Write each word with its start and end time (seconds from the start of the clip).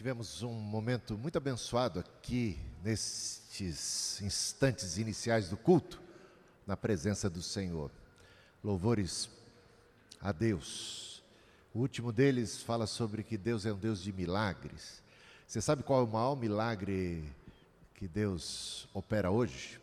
Tivemos 0.00 0.42
um 0.42 0.54
momento 0.54 1.18
muito 1.18 1.36
abençoado 1.36 2.00
aqui, 2.00 2.58
nestes 2.82 4.18
instantes 4.22 4.96
iniciais 4.96 5.50
do 5.50 5.58
culto, 5.58 6.00
na 6.66 6.74
presença 6.74 7.28
do 7.28 7.42
Senhor. 7.42 7.90
Louvores 8.64 9.28
a 10.18 10.32
Deus. 10.32 11.22
O 11.74 11.80
último 11.80 12.12
deles 12.12 12.62
fala 12.62 12.86
sobre 12.86 13.22
que 13.22 13.36
Deus 13.36 13.66
é 13.66 13.74
um 13.74 13.76
Deus 13.76 14.00
de 14.00 14.10
milagres. 14.10 15.02
Você 15.46 15.60
sabe 15.60 15.82
qual 15.82 16.00
é 16.00 16.04
o 16.04 16.10
maior 16.10 16.34
milagre 16.34 17.22
que 17.94 18.08
Deus 18.08 18.88
opera 18.94 19.30
hoje? 19.30 19.78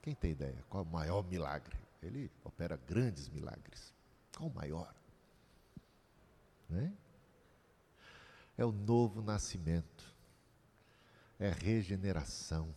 Quem 0.00 0.14
tem 0.14 0.30
ideia? 0.30 0.64
Qual 0.70 0.82
é 0.82 0.86
o 0.86 0.90
maior 0.90 1.22
milagre? 1.22 1.76
Ele 2.02 2.30
opera 2.42 2.80
grandes 2.88 3.28
milagres. 3.28 3.92
Qual 4.34 4.48
o 4.48 4.54
maior? 4.54 4.94
Né? 6.70 6.90
É 8.58 8.64
o 8.64 8.72
novo 8.72 9.20
nascimento, 9.20 10.04
é 11.38 11.50
regeneração, 11.50 12.74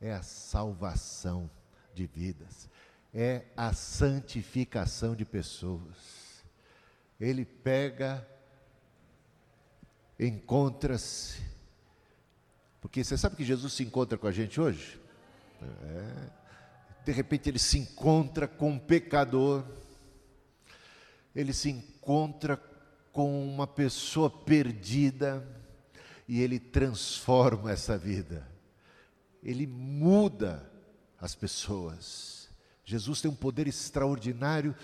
é 0.00 0.12
a 0.12 0.22
salvação 0.22 1.50
de 1.92 2.06
vidas, 2.06 2.68
é 3.12 3.46
a 3.56 3.72
santificação 3.72 5.16
de 5.16 5.24
pessoas. 5.24 6.44
Ele 7.18 7.44
pega, 7.44 8.26
encontra-se, 10.20 11.42
porque 12.80 13.02
você 13.02 13.18
sabe 13.18 13.36
que 13.36 13.44
Jesus 13.44 13.72
se 13.72 13.82
encontra 13.82 14.16
com 14.16 14.26
a 14.26 14.32
gente 14.32 14.60
hoje? 14.60 15.00
É, 15.62 16.30
de 17.04 17.12
repente 17.12 17.48
ele 17.48 17.58
se 17.58 17.78
encontra 17.78 18.46
com 18.46 18.72
um 18.72 18.78
pecador, 18.78 19.64
ele 21.34 21.52
se 21.52 21.70
encontra 21.70 22.56
com 23.16 23.48
uma 23.48 23.66
pessoa 23.66 24.28
perdida 24.28 25.42
e 26.28 26.42
ele 26.42 26.58
transforma 26.58 27.70
essa 27.70 27.96
vida. 27.96 28.46
Ele 29.42 29.66
muda 29.66 30.70
as 31.18 31.34
pessoas. 31.34 32.50
Jesus 32.84 33.22
tem 33.22 33.30
um 33.30 33.34
poder 33.34 33.66
extraordinário 33.66 34.76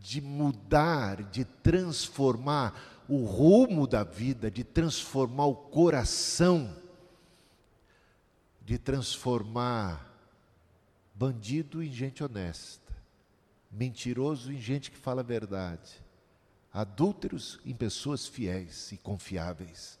de 0.00 0.22
mudar, 0.22 1.24
de 1.24 1.44
transformar 1.44 3.04
o 3.06 3.22
rumo 3.22 3.86
da 3.86 4.02
vida, 4.02 4.50
de 4.50 4.64
transformar 4.64 5.44
o 5.44 5.54
coração, 5.54 6.74
de 8.62 8.78
transformar 8.78 10.10
bandido 11.14 11.82
em 11.82 11.92
gente 11.92 12.24
honesta, 12.24 12.94
mentiroso 13.70 14.50
em 14.50 14.58
gente 14.58 14.90
que 14.90 14.96
fala 14.96 15.20
a 15.20 15.24
verdade, 15.24 16.02
adúlteros 16.74 17.60
em 17.64 17.72
pessoas 17.72 18.26
fiéis 18.26 18.90
e 18.90 18.96
confiáveis. 18.96 19.96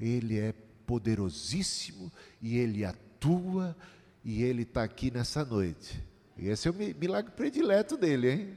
Ele 0.00 0.38
é 0.38 0.52
poderosíssimo 0.86 2.10
e 2.40 2.56
ele 2.56 2.84
atua 2.84 3.76
e 4.24 4.42
ele 4.42 4.62
está 4.62 4.82
aqui 4.82 5.10
nessa 5.10 5.44
noite. 5.44 6.02
Esse 6.38 6.68
é 6.68 6.70
o 6.70 6.74
milagre 6.74 7.32
predileto 7.32 7.96
dele, 7.96 8.30
hein? 8.30 8.56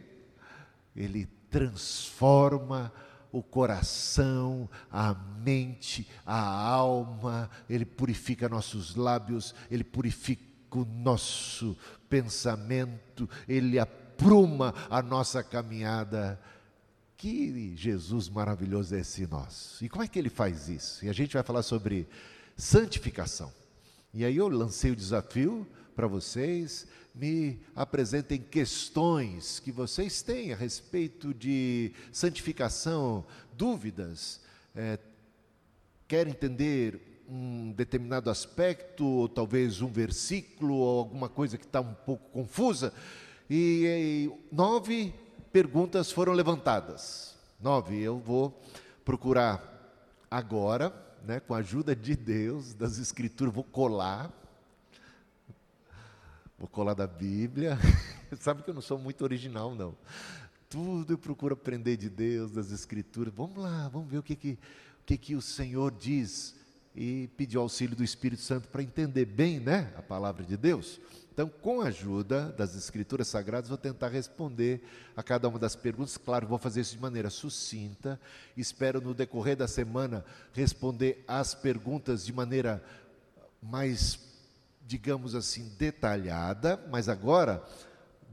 Ele 0.95 1.25
transforma 1.50 2.91
o 3.31 3.44
coração, 3.44 4.69
a 4.91 5.13
mente, 5.13 6.07
a 6.25 6.39
alma, 6.39 7.50
ele 7.69 7.85
purifica 7.85 8.50
nossos 8.50 8.95
lábios, 8.95 9.53
ele 9.69 9.83
purifica 9.83 10.44
o 10.72 10.85
nosso 10.85 11.77
pensamento, 12.09 13.30
ele 13.47 13.80
apruma 13.80 14.73
a 14.89 15.02
nossa 15.02 15.44
caminhada. 15.44 16.39
Que 17.20 17.75
Jesus 17.75 18.30
maravilhoso 18.30 18.95
é 18.95 19.02
esse 19.02 19.28
nosso. 19.28 19.84
E 19.84 19.89
como 19.89 20.02
é 20.02 20.08
que 20.08 20.17
ele 20.17 20.30
faz 20.30 20.70
isso? 20.70 21.03
E 21.03 21.09
a 21.09 21.14
gente 21.14 21.34
vai 21.34 21.44
falar 21.44 21.64
sobre 21.64 22.08
santificação. 22.56 23.52
E 24.14 24.23
aí 24.23 24.38
eu 24.38 24.48
lancei 24.48 24.92
o 24.92 24.95
desafio 24.95 25.67
para 25.94 26.08
vocês, 26.08 26.88
me 27.14 27.59
apresentem 27.75 28.40
questões 28.40 29.59
que 29.59 29.69
vocês 29.69 30.22
têm 30.22 30.53
a 30.53 30.56
respeito 30.56 31.34
de 31.34 31.91
santificação, 32.09 33.25
dúvidas, 33.52 34.40
é, 34.74 34.97
querem 36.08 36.31
entender 36.31 37.22
um 37.28 37.74
determinado 37.74 38.29
aspecto, 38.29 39.06
ou 39.06 39.28
talvez 39.28 39.81
um 39.81 39.91
versículo, 39.91 40.75
ou 40.75 41.00
alguma 41.00 41.28
coisa 41.28 41.58
que 41.58 41.66
está 41.66 41.81
um 41.81 41.94
pouco 41.94 42.29
confusa. 42.31 42.94
E, 43.50 44.29
e 44.31 44.56
nove 44.56 45.13
perguntas 45.51 46.11
foram 46.11 46.33
levantadas. 46.33 47.35
Nove, 47.59 47.99
eu 47.99 48.19
vou 48.19 48.57
procurar 49.03 49.63
agora, 50.29 50.93
né, 51.25 51.39
com 51.39 51.53
a 51.53 51.57
ajuda 51.57 51.95
de 51.95 52.15
Deus, 52.15 52.73
das 52.73 52.97
Escrituras, 52.97 53.53
vou 53.53 53.63
colar. 53.63 54.31
Vou 56.57 56.67
colar 56.67 56.93
da 56.93 57.07
Bíblia. 57.07 57.77
Sabe 58.39 58.63
que 58.63 58.69
eu 58.69 58.73
não 58.73 58.81
sou 58.81 58.97
muito 58.97 59.23
original, 59.23 59.73
não. 59.73 59.95
Tudo 60.69 61.13
eu 61.13 61.17
procuro 61.17 61.53
aprender 61.53 61.97
de 61.97 62.09
Deus, 62.09 62.51
das 62.51 62.71
Escrituras. 62.71 63.33
Vamos 63.33 63.57
lá, 63.57 63.87
vamos 63.87 64.09
ver 64.09 64.19
o 64.19 64.23
que, 64.23 64.35
que, 64.35 64.51
o, 65.01 65.05
que, 65.05 65.17
que 65.17 65.35
o 65.35 65.41
Senhor 65.41 65.91
diz 65.91 66.55
e 66.95 67.29
pedir 67.37 67.57
auxílio 67.57 67.95
do 67.95 68.03
Espírito 68.03 68.41
Santo 68.41 68.67
para 68.67 68.83
entender 68.83 69.25
bem 69.25 69.59
né, 69.59 69.93
a 69.97 70.01
palavra 70.01 70.43
de 70.43 70.57
Deus. 70.57 70.99
Então, 71.39 71.50
com 71.61 71.79
a 71.79 71.85
ajuda 71.85 72.53
das 72.57 72.75
Escrituras 72.75 73.29
Sagradas, 73.29 73.69
vou 73.69 73.77
tentar 73.77 74.09
responder 74.09 74.83
a 75.16 75.23
cada 75.23 75.47
uma 75.47 75.57
das 75.57 75.73
perguntas. 75.73 76.17
Claro, 76.17 76.45
vou 76.45 76.57
fazer 76.57 76.81
isso 76.81 76.97
de 76.97 77.01
maneira 77.01 77.29
sucinta. 77.29 78.19
Espero, 78.57 79.00
no 79.00 79.13
decorrer 79.13 79.55
da 79.55 79.66
semana, 79.66 80.25
responder 80.51 81.23
as 81.25 81.55
perguntas 81.55 82.25
de 82.25 82.33
maneira 82.33 82.83
mais, 83.63 84.19
digamos 84.85 85.33
assim, 85.33 85.72
detalhada. 85.79 86.78
Mas 86.91 87.07
agora, 87.07 87.63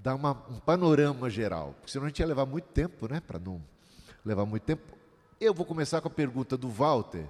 dar 0.03 0.17
uma, 0.17 0.33
um 0.51 0.59
panorama 0.59 1.31
geral, 1.31 1.77
porque 1.79 1.93
senão 1.93 2.07
a 2.07 2.09
gente 2.09 2.19
ia 2.19 2.27
levar 2.27 2.45
muito 2.45 2.67
tempo, 2.71 3.07
né? 3.07 3.23
Para 3.25 3.39
não 3.39 3.63
levar 4.25 4.47
muito 4.47 4.65
tempo. 4.65 4.83
Eu 5.41 5.55
vou 5.55 5.65
começar 5.65 6.01
com 6.01 6.09
a 6.09 6.11
pergunta 6.11 6.57
do 6.57 6.69
Walter 6.69 7.25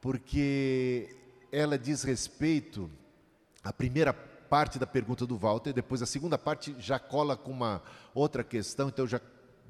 porque 0.00 1.14
ela 1.52 1.78
diz 1.78 2.04
respeito 2.04 2.90
à 3.62 3.70
primeira 3.70 4.14
parte 4.50 4.80
da 4.80 4.86
pergunta 4.86 5.24
do 5.24 5.38
Walter, 5.38 5.72
depois 5.72 6.02
a 6.02 6.06
segunda 6.06 6.36
parte 6.36 6.74
já 6.80 6.98
cola 6.98 7.36
com 7.36 7.52
uma 7.52 7.80
outra 8.12 8.42
questão, 8.42 8.88
então 8.88 9.06
já, 9.06 9.20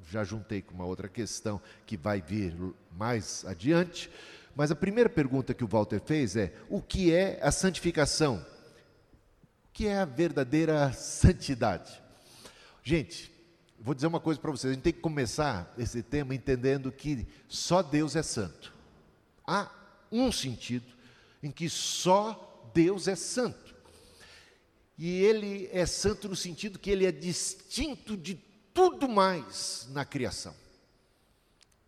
já 0.08 0.24
juntei 0.24 0.62
com 0.62 0.72
uma 0.72 0.86
outra 0.86 1.06
questão 1.06 1.60
que 1.84 1.98
vai 1.98 2.22
vir 2.22 2.56
mais 2.90 3.44
adiante. 3.44 4.10
Mas 4.56 4.70
a 4.70 4.74
primeira 4.74 5.10
pergunta 5.10 5.52
que 5.52 5.62
o 5.62 5.68
Walter 5.68 6.00
fez 6.00 6.34
é: 6.34 6.54
o 6.70 6.80
que 6.80 7.12
é 7.12 7.38
a 7.42 7.52
santificação? 7.52 8.36
O 9.66 9.72
que 9.74 9.86
é 9.86 9.98
a 9.98 10.06
verdadeira 10.06 10.90
santidade? 10.94 12.02
Gente, 12.82 13.30
vou 13.78 13.94
dizer 13.94 14.06
uma 14.06 14.18
coisa 14.18 14.40
para 14.40 14.50
vocês: 14.50 14.70
a 14.70 14.74
gente 14.74 14.82
tem 14.82 14.94
que 14.94 15.00
começar 15.00 15.72
esse 15.76 16.02
tema 16.02 16.34
entendendo 16.34 16.90
que 16.90 17.28
só 17.46 17.82
Deus 17.82 18.16
é 18.16 18.22
santo. 18.22 18.72
Há 19.46 19.70
um 20.10 20.32
sentido 20.32 20.86
em 21.42 21.50
que 21.50 21.68
só 21.68 22.70
Deus 22.72 23.06
é 23.08 23.14
santo. 23.14 23.69
E 25.02 25.24
ele 25.24 25.66
é 25.72 25.86
santo 25.86 26.28
no 26.28 26.36
sentido 26.36 26.78
que 26.78 26.90
ele 26.90 27.06
é 27.06 27.10
distinto 27.10 28.18
de 28.18 28.34
tudo 28.74 29.08
mais 29.08 29.88
na 29.92 30.04
criação. 30.04 30.54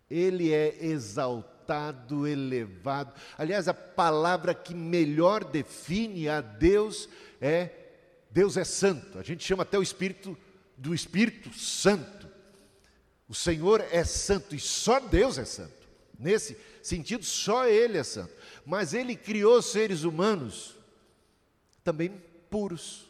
Ele 0.09 0.51
é 0.51 0.83
exaltado, 0.83 2.25
elevado. 2.25 3.13
Aliás, 3.37 3.67
a 3.67 3.73
palavra 3.73 4.55
que 4.55 4.73
melhor 4.73 5.43
define 5.43 6.27
a 6.27 6.41
Deus 6.41 7.07
é 7.39 7.69
Deus 8.31 8.57
é 8.57 8.63
santo. 8.63 9.19
A 9.19 9.23
gente 9.23 9.43
chama 9.43 9.61
até 9.61 9.77
o 9.77 9.83
Espírito 9.83 10.35
do 10.75 10.91
Espírito 10.91 11.53
Santo. 11.53 12.27
O 13.29 13.35
Senhor 13.35 13.85
é 13.91 14.03
santo 14.03 14.55
e 14.55 14.59
só 14.59 14.99
Deus 14.99 15.37
é 15.37 15.45
santo. 15.45 15.87
Nesse 16.17 16.57
sentido, 16.81 17.23
só 17.23 17.67
Ele 17.67 17.99
é 17.99 18.03
santo. 18.03 18.33
Mas 18.65 18.91
Ele 18.91 19.15
criou 19.15 19.61
seres 19.61 20.01
humanos 20.01 20.75
também 21.83 22.32
puros, 22.53 23.09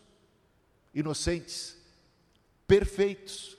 inocentes, 0.96 1.76
perfeitos. 2.66 3.58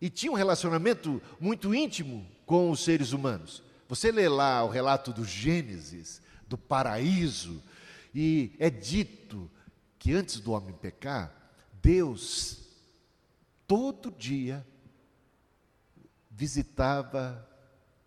E 0.00 0.08
tinha 0.08 0.32
um 0.32 0.34
relacionamento 0.34 1.20
muito 1.38 1.74
íntimo 1.74 2.26
com 2.46 2.70
os 2.70 2.80
seres 2.82 3.12
humanos. 3.12 3.62
Você 3.86 4.10
lê 4.10 4.30
lá 4.30 4.64
o 4.64 4.70
relato 4.70 5.12
do 5.12 5.26
Gênesis, 5.26 6.22
do 6.48 6.56
paraíso, 6.56 7.62
e 8.14 8.56
é 8.58 8.70
dito 8.70 9.50
que 9.98 10.14
antes 10.14 10.40
do 10.40 10.52
homem 10.52 10.72
pecar, 10.72 11.30
Deus 11.82 12.60
todo 13.66 14.10
dia 14.10 14.66
visitava 16.30 17.46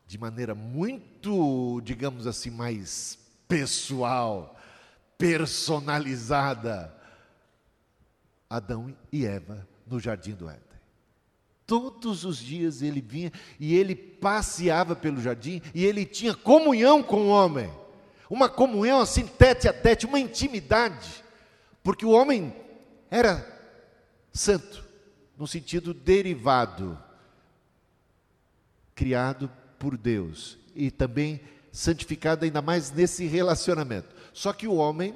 de 0.08 0.18
maneira 0.18 0.56
muito, 0.56 1.80
digamos 1.82 2.26
assim, 2.26 2.50
mais 2.50 3.20
pessoal, 3.48 4.59
personalizada, 5.20 6.96
Adão 8.50 8.96
e 9.12 9.26
Eva 9.26 9.68
no 9.86 10.00
jardim 10.00 10.32
do 10.32 10.50
Éden. 10.50 10.64
Todos 11.68 12.24
os 12.24 12.38
dias 12.38 12.82
ele 12.82 13.02
vinha 13.02 13.32
e 13.60 13.76
ele 13.76 13.94
passeava 13.94 14.96
pelo 14.96 15.22
jardim 15.22 15.62
e 15.76 15.86
ele 15.86 16.06
tinha 16.06 16.34
comunhão 16.34 17.04
com 17.04 17.24
o 17.24 17.28
homem. 17.28 17.70
Uma 18.30 18.48
comunhão 18.48 19.02
assim, 19.02 19.28
tete 19.28 19.68
a 19.68 19.74
tete, 19.74 20.06
uma 20.06 20.20
intimidade. 20.20 21.24
Porque 21.84 22.06
o 22.06 22.12
homem 22.12 22.56
era 23.12 23.46
santo, 24.32 24.84
no 25.38 25.46
sentido 25.46 25.94
derivado, 25.94 26.98
criado 28.96 29.52
por 29.78 29.98
Deus 29.98 30.58
e 30.74 30.90
também 30.90 31.42
santificado 31.72 32.46
ainda 32.46 32.62
mais 32.62 32.90
nesse 32.92 33.26
relacionamento. 33.26 34.19
Só 34.40 34.54
que 34.54 34.70
o 34.70 34.76
homem, 34.76 35.14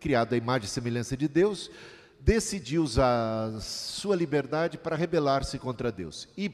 criado 0.00 0.32
à 0.32 0.36
imagem 0.38 0.64
e 0.64 0.70
semelhança 0.70 1.14
de 1.14 1.28
Deus, 1.28 1.70
decidiu 2.18 2.82
usar 2.82 3.60
sua 3.60 4.16
liberdade 4.16 4.78
para 4.78 4.96
rebelar-se 4.96 5.58
contra 5.58 5.92
Deus 5.92 6.26
e 6.38 6.48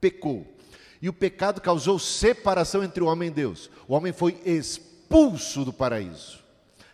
pecou. 0.00 0.46
E 1.00 1.08
o 1.08 1.12
pecado 1.12 1.60
causou 1.60 1.98
separação 1.98 2.84
entre 2.84 3.02
o 3.02 3.08
homem 3.08 3.26
e 3.26 3.32
Deus. 3.32 3.68
O 3.88 3.94
homem 3.94 4.12
foi 4.12 4.40
expulso 4.46 5.64
do 5.64 5.72
paraíso. 5.72 6.38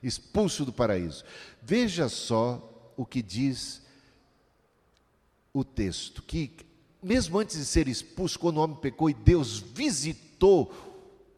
Expulso 0.02 0.64
do 0.64 0.72
paraíso. 0.72 1.24
Veja 1.60 2.08
só 2.08 2.90
o 2.96 3.04
que 3.04 3.20
diz 3.20 3.82
o 5.52 5.62
texto: 5.62 6.22
que 6.22 6.56
mesmo 7.02 7.38
antes 7.38 7.58
de 7.58 7.66
ser 7.66 7.86
expulso, 7.86 8.38
quando 8.38 8.56
o 8.56 8.60
homem 8.62 8.78
pecou 8.78 9.10
e 9.10 9.14
Deus 9.14 9.58
visitou, 9.58 10.72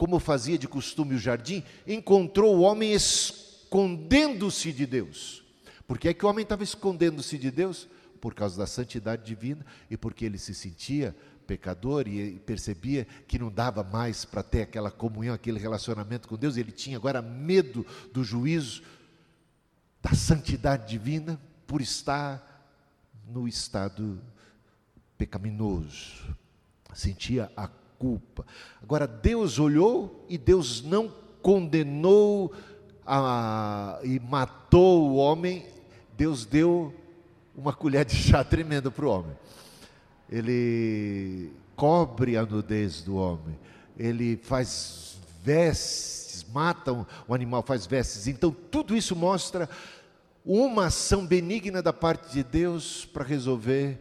como 0.01 0.19
fazia 0.19 0.57
de 0.57 0.67
costume 0.67 1.15
o 1.15 1.19
jardim, 1.19 1.63
encontrou 1.87 2.57
o 2.57 2.63
homem 2.63 2.95
escondendo-se 2.95 4.73
de 4.73 4.87
Deus. 4.87 5.45
Por 5.87 5.99
que 5.99 6.09
é 6.09 6.15
que 6.15 6.25
o 6.25 6.29
homem 6.31 6.43
estava 6.43 6.65
escondendo-se 6.65 7.37
de 7.37 7.51
Deus? 7.51 7.87
Por 8.19 8.35
causa 8.35 8.57
da 8.57 8.67
santidade 8.67 9.27
divina 9.27 9.63
e 9.91 9.99
porque 9.99 10.25
ele 10.25 10.39
se 10.39 10.55
sentia 10.55 11.15
pecador 11.47 12.09
e 12.09 12.39
percebia 12.39 13.07
que 13.29 13.39
não 13.39 13.51
dava 13.51 13.85
mais 13.85 14.25
para 14.25 14.43
ter 14.43 14.63
aquela 14.63 14.91
comunhão, 14.91 15.35
aquele 15.35 15.59
relacionamento 15.59 16.29
com 16.29 16.37
Deus, 16.39 16.57
ele 16.57 16.73
tinha 16.73 16.97
agora 16.97 17.21
medo 17.21 17.85
do 18.11 18.25
juízo, 18.25 18.83
da 20.01 20.15
santidade 20.15 20.89
divina, 20.89 21.39
por 21.67 21.83
estar 21.83 22.73
no 23.29 23.47
estado 23.47 24.19
pecaminoso, 25.19 26.35
sentia 26.95 27.53
a 27.55 27.69
culpa. 28.01 28.45
Agora, 28.83 29.07
Deus 29.07 29.61
olhou 29.61 30.27
e 30.29 30.37
Deus 30.37 30.83
não 30.83 31.13
condenou 31.41 32.53
a, 33.07 34.01
e 34.03 34.19
matou 34.19 35.11
o 35.11 35.17
homem 35.17 35.65
Deus 36.21 36.45
deu 36.45 36.95
uma 37.57 37.73
colher 37.73 38.05
de 38.05 38.15
chá 38.15 38.45
tremenda 38.45 38.91
para 38.91 39.07
o 39.07 39.09
homem. 39.09 39.35
Ele 40.29 41.51
cobre 41.75 42.37
a 42.37 42.45
nudez 42.45 43.01
do 43.01 43.17
homem, 43.17 43.59
ele 43.99 44.37
faz 44.37 45.17
vestes, 45.43 46.45
mata 46.53 46.93
um 46.93 47.33
animal, 47.33 47.63
faz 47.63 47.87
vestes. 47.87 48.27
Então, 48.27 48.55
tudo 48.71 48.95
isso 48.95 49.17
mostra 49.17 49.67
uma 50.45 50.89
ação 50.89 51.27
benigna 51.27 51.81
da 51.81 51.91
parte 51.91 52.31
de 52.35 52.45
Deus 52.45 53.07
para 53.07 53.25
resolver 53.25 53.99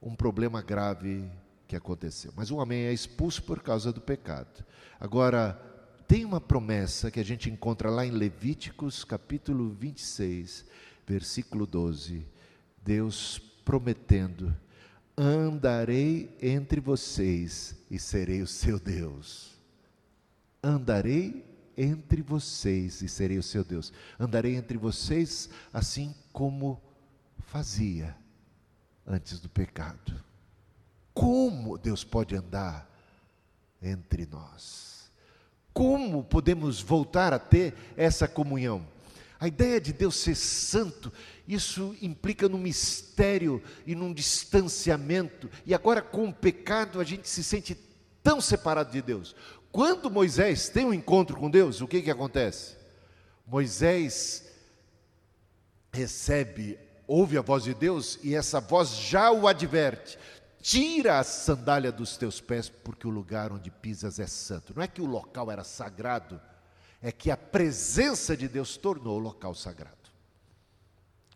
um 0.00 0.14
problema 0.14 0.62
grave 0.62 1.30
que 1.70 1.76
aconteceu. 1.76 2.32
Mas 2.34 2.50
o 2.50 2.56
homem 2.56 2.86
é 2.86 2.92
expulso 2.92 3.44
por 3.44 3.62
causa 3.62 3.92
do 3.92 4.00
pecado. 4.00 4.64
Agora, 4.98 5.52
tem 6.08 6.24
uma 6.24 6.40
promessa 6.40 7.12
que 7.12 7.20
a 7.20 7.24
gente 7.24 7.48
encontra 7.48 7.88
lá 7.88 8.04
em 8.04 8.10
Levíticos, 8.10 9.04
capítulo 9.04 9.70
26, 9.70 10.64
versículo 11.06 11.66
12, 11.66 12.26
Deus 12.82 13.38
prometendo: 13.64 14.52
andarei 15.16 16.36
entre 16.42 16.80
vocês 16.80 17.76
e 17.88 18.00
serei 18.00 18.42
o 18.42 18.48
seu 18.48 18.80
Deus. 18.80 19.54
Andarei 20.60 21.46
entre 21.78 22.20
vocês 22.20 23.00
e 23.00 23.08
serei 23.08 23.38
o 23.38 23.44
seu 23.44 23.62
Deus. 23.62 23.92
Andarei 24.18 24.56
entre 24.56 24.76
vocês 24.76 25.48
assim 25.72 26.12
como 26.32 26.82
fazia 27.38 28.16
antes 29.06 29.38
do 29.38 29.48
pecado. 29.48 30.29
Como 31.20 31.76
Deus 31.76 32.02
pode 32.02 32.34
andar 32.34 32.90
entre 33.82 34.24
nós? 34.24 35.12
Como 35.70 36.24
podemos 36.24 36.80
voltar 36.80 37.34
a 37.34 37.38
ter 37.38 37.74
essa 37.94 38.26
comunhão? 38.26 38.88
A 39.38 39.46
ideia 39.46 39.78
de 39.78 39.92
Deus 39.92 40.16
ser 40.16 40.34
santo, 40.34 41.12
isso 41.46 41.94
implica 42.00 42.48
num 42.48 42.56
mistério 42.56 43.62
e 43.86 43.94
num 43.94 44.14
distanciamento. 44.14 45.50
E 45.66 45.74
agora, 45.74 46.00
com 46.00 46.26
o 46.26 46.32
pecado, 46.32 46.98
a 46.98 47.04
gente 47.04 47.28
se 47.28 47.44
sente 47.44 47.76
tão 48.22 48.40
separado 48.40 48.90
de 48.90 49.02
Deus. 49.02 49.36
Quando 49.70 50.10
Moisés 50.10 50.70
tem 50.70 50.86
um 50.86 50.94
encontro 50.94 51.36
com 51.36 51.50
Deus, 51.50 51.82
o 51.82 51.86
que, 51.86 52.00
que 52.00 52.10
acontece? 52.10 52.78
Moisés 53.46 54.50
recebe, 55.92 56.78
ouve 57.06 57.36
a 57.36 57.42
voz 57.42 57.64
de 57.64 57.74
Deus 57.74 58.18
e 58.22 58.34
essa 58.34 58.58
voz 58.58 58.96
já 58.96 59.30
o 59.30 59.46
adverte: 59.46 60.18
tira 60.60 61.18
a 61.18 61.24
sandália 61.24 61.90
dos 61.90 62.16
teus 62.16 62.40
pés, 62.40 62.68
porque 62.68 63.06
o 63.06 63.10
lugar 63.10 63.52
onde 63.52 63.70
pisas 63.70 64.18
é 64.18 64.26
santo. 64.26 64.72
Não 64.76 64.82
é 64.82 64.86
que 64.86 65.00
o 65.00 65.06
local 65.06 65.50
era 65.50 65.64
sagrado, 65.64 66.40
é 67.02 67.10
que 67.10 67.30
a 67.30 67.36
presença 67.36 68.36
de 68.36 68.46
Deus 68.46 68.76
tornou 68.76 69.16
o 69.16 69.22
local 69.22 69.54
sagrado. 69.54 69.96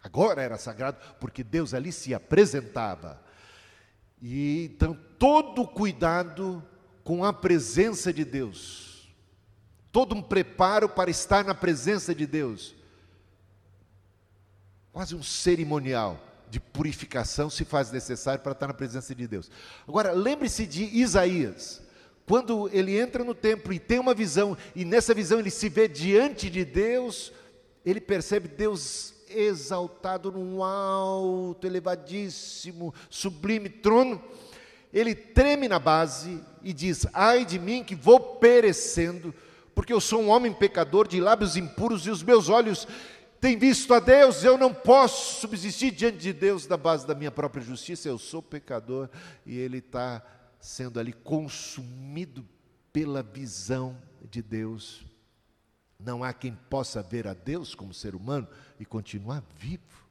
Agora 0.02 0.42
era 0.42 0.58
sagrado 0.58 0.98
porque 1.18 1.42
Deus 1.42 1.72
ali 1.72 1.90
se 1.90 2.12
apresentava. 2.12 3.22
E 4.20 4.66
então 4.66 4.98
todo 5.18 5.66
cuidado 5.66 6.62
com 7.02 7.24
a 7.24 7.32
presença 7.32 8.12
de 8.12 8.24
Deus, 8.24 9.10
todo 9.90 10.14
um 10.14 10.22
preparo 10.22 10.88
para 10.88 11.10
estar 11.10 11.44
na 11.44 11.54
presença 11.54 12.14
de 12.14 12.26
Deus, 12.26 12.74
quase 14.92 15.14
um 15.14 15.22
cerimonial 15.22 16.33
de 16.54 16.60
purificação 16.60 17.50
se 17.50 17.64
faz 17.64 17.90
necessário 17.90 18.40
para 18.40 18.52
estar 18.52 18.68
na 18.68 18.74
presença 18.74 19.12
de 19.12 19.26
Deus. 19.26 19.50
Agora, 19.88 20.12
lembre-se 20.12 20.64
de 20.64 20.84
Isaías 20.84 21.82
quando 22.24 22.70
ele 22.72 22.96
entra 22.96 23.22
no 23.24 23.34
templo 23.34 23.72
e 23.72 23.78
tem 23.78 23.98
uma 23.98 24.14
visão, 24.14 24.56
e 24.74 24.84
nessa 24.84 25.12
visão 25.12 25.40
ele 25.40 25.50
se 25.50 25.68
vê 25.68 25.86
diante 25.86 26.48
de 26.48 26.64
Deus, 26.64 27.32
ele 27.84 28.00
percebe 28.00 28.48
Deus 28.48 29.12
exaltado 29.28 30.30
num 30.30 30.62
alto, 30.62 31.66
elevadíssimo, 31.66 32.94
sublime 33.10 33.68
trono. 33.68 34.22
Ele 34.92 35.14
treme 35.14 35.68
na 35.68 35.80
base 35.80 36.40
e 36.62 36.72
diz: 36.72 37.04
Ai 37.12 37.44
de 37.44 37.58
mim 37.58 37.82
que 37.84 37.96
vou 37.96 38.18
perecendo, 38.36 39.34
porque 39.74 39.92
eu 39.92 40.00
sou 40.00 40.22
um 40.22 40.28
homem 40.28 40.52
pecador 40.52 41.06
de 41.08 41.20
lábios 41.20 41.56
impuros 41.56 42.06
e 42.06 42.10
os 42.10 42.22
meus 42.22 42.48
olhos 42.48 42.86
têm 43.44 43.58
visto 43.58 43.92
a 43.92 44.00
Deus, 44.00 44.42
eu 44.42 44.56
não 44.56 44.72
posso 44.72 45.42
subsistir 45.42 45.90
diante 45.90 46.16
de 46.16 46.32
Deus 46.32 46.64
da 46.64 46.78
base 46.78 47.06
da 47.06 47.14
minha 47.14 47.30
própria 47.30 47.62
justiça, 47.62 48.08
eu 48.08 48.16
sou 48.16 48.40
pecador, 48.40 49.10
e 49.44 49.58
ele 49.58 49.78
está 49.78 50.24
sendo 50.58 50.98
ali 50.98 51.12
consumido 51.12 52.48
pela 52.90 53.22
visão 53.22 54.00
de 54.30 54.40
Deus. 54.40 55.04
Não 56.00 56.24
há 56.24 56.32
quem 56.32 56.58
possa 56.70 57.02
ver 57.02 57.28
a 57.28 57.34
Deus 57.34 57.74
como 57.74 57.92
ser 57.92 58.14
humano 58.14 58.48
e 58.80 58.86
continuar 58.86 59.44
vivo, 59.58 60.08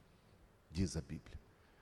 diz 0.70 0.96
a 0.96 1.02
Bíblia. 1.02 1.34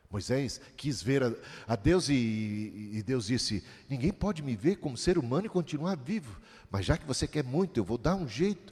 Moisés 0.10 0.62
quis 0.78 1.02
ver 1.02 1.22
a, 1.22 1.34
a 1.68 1.76
Deus 1.76 2.08
e, 2.08 2.92
e, 2.94 3.04
Deus 3.04 3.28
disse: 3.28 3.64
Ninguém 3.90 4.12
pode 4.12 4.42
me 4.42 4.56
ver 4.56 4.78
como 4.78 4.98
ser 4.98 5.18
humano 5.18 5.48
e 5.48 5.50
continuar 5.50 5.96
vivo, 5.96 6.40
mas 6.70 6.86
já 6.86 6.98
que 6.98 7.06
você 7.06 7.28
quer 7.28 7.44
muito, 7.44 7.78
eu 7.78 7.84
vou 7.84 7.98
dar 7.98 8.16
um 8.16 8.28
jeito. 8.28 8.72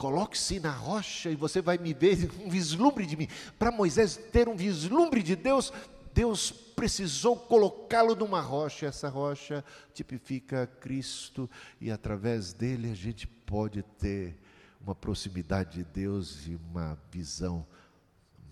Coloque-se 0.00 0.58
na 0.58 0.70
rocha 0.70 1.28
e 1.28 1.36
você 1.36 1.60
vai 1.60 1.76
me 1.76 1.92
ver 1.92 2.30
um 2.42 2.48
vislumbre 2.48 3.04
de 3.04 3.18
mim. 3.18 3.28
Para 3.58 3.70
Moisés 3.70 4.16
ter 4.16 4.48
um 4.48 4.56
vislumbre 4.56 5.22
de 5.22 5.36
Deus, 5.36 5.70
Deus 6.14 6.50
precisou 6.50 7.36
colocá-lo 7.36 8.14
numa 8.14 8.40
rocha, 8.40 8.86
essa 8.86 9.10
rocha 9.10 9.62
tipifica 9.92 10.66
Cristo, 10.80 11.50
e 11.78 11.90
através 11.90 12.54
dele 12.54 12.90
a 12.90 12.94
gente 12.94 13.26
pode 13.26 13.82
ter 13.82 14.38
uma 14.80 14.94
proximidade 14.94 15.76
de 15.76 15.84
Deus 15.84 16.46
e 16.46 16.58
uma 16.70 16.98
visão 17.12 17.66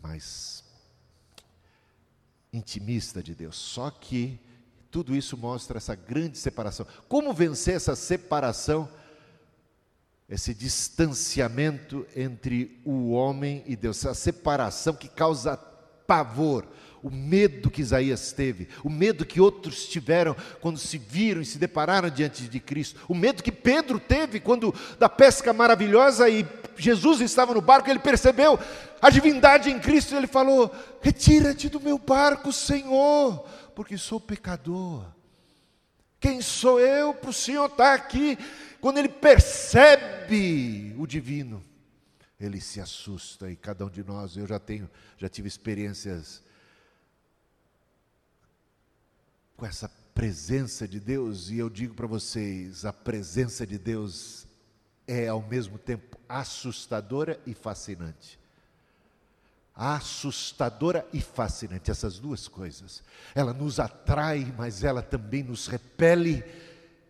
mais 0.02 0.62
intimista 2.52 3.22
de 3.22 3.34
Deus. 3.34 3.56
Só 3.56 3.90
que 3.90 4.38
tudo 4.90 5.16
isso 5.16 5.34
mostra 5.34 5.78
essa 5.78 5.94
grande 5.94 6.36
separação. 6.36 6.86
Como 7.08 7.32
vencer 7.32 7.76
essa 7.76 7.96
separação? 7.96 8.86
Esse 10.28 10.52
distanciamento 10.52 12.06
entre 12.14 12.80
o 12.84 13.12
homem 13.12 13.62
e 13.66 13.74
Deus, 13.74 13.98
essa 14.04 14.14
separação 14.14 14.94
que 14.94 15.08
causa 15.08 15.56
pavor 16.06 16.66
o 17.02 17.10
medo 17.10 17.70
que 17.70 17.80
Isaías 17.80 18.32
teve, 18.32 18.68
o 18.82 18.90
medo 18.90 19.24
que 19.24 19.40
outros 19.40 19.86
tiveram 19.86 20.36
quando 20.60 20.78
se 20.78 20.98
viram 20.98 21.40
e 21.40 21.44
se 21.44 21.58
depararam 21.58 22.10
diante 22.10 22.48
de 22.48 22.60
Cristo, 22.60 23.00
o 23.08 23.14
medo 23.14 23.42
que 23.42 23.52
Pedro 23.52 24.00
teve 24.00 24.40
quando 24.40 24.74
da 24.98 25.08
pesca 25.08 25.52
maravilhosa 25.52 26.28
e 26.28 26.46
Jesus 26.76 27.20
estava 27.20 27.54
no 27.54 27.60
barco, 27.60 27.88
ele 27.88 27.98
percebeu 27.98 28.58
a 29.00 29.10
divindade 29.10 29.70
em 29.70 29.78
Cristo 29.78 30.14
e 30.14 30.16
ele 30.16 30.26
falou: 30.26 30.72
Retira-te 31.00 31.68
do 31.68 31.80
meu 31.80 31.98
barco, 31.98 32.52
Senhor, 32.52 33.44
porque 33.74 33.96
sou 33.96 34.20
pecador. 34.20 35.04
Quem 36.20 36.40
sou 36.40 36.80
eu 36.80 37.14
para 37.14 37.30
o 37.30 37.32
Senhor 37.32 37.66
estar 37.66 37.94
aqui? 37.94 38.36
Quando 38.80 38.98
ele 38.98 39.08
percebe 39.08 40.94
o 40.98 41.06
divino, 41.06 41.64
ele 42.38 42.60
se 42.60 42.80
assusta 42.80 43.50
e 43.50 43.56
cada 43.56 43.84
um 43.84 43.90
de 43.90 44.04
nós, 44.04 44.36
eu 44.36 44.46
já 44.46 44.58
tenho, 44.58 44.88
já 45.16 45.28
tive 45.28 45.48
experiências 45.48 46.42
com 49.56 49.66
essa 49.66 49.88
presença 50.14 50.86
de 50.86 51.00
Deus, 51.00 51.50
e 51.50 51.58
eu 51.58 51.68
digo 51.68 51.94
para 51.94 52.06
vocês, 52.06 52.84
a 52.84 52.92
presença 52.92 53.66
de 53.66 53.76
Deus 53.76 54.46
é 55.06 55.26
ao 55.26 55.42
mesmo 55.42 55.78
tempo 55.78 56.16
assustadora 56.28 57.40
e 57.46 57.54
fascinante. 57.54 58.38
Assustadora 59.74 61.06
e 61.12 61.20
fascinante, 61.20 61.90
essas 61.90 62.18
duas 62.18 62.46
coisas. 62.46 63.02
Ela 63.34 63.52
nos 63.52 63.80
atrai, 63.80 64.52
mas 64.56 64.82
ela 64.84 65.02
também 65.02 65.42
nos 65.42 65.66
repele. 65.66 66.44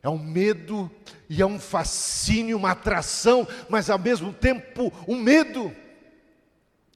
É 0.03 0.09
um 0.09 0.19
medo 0.19 0.91
e 1.29 1.43
é 1.43 1.47
um 1.47 1.59
fascínio, 1.59 2.57
uma 2.57 2.71
atração, 2.71 3.47
mas 3.69 3.91
ao 3.91 3.99
mesmo 3.99 4.33
tempo 4.33 4.93
um 5.07 5.17
medo. 5.17 5.73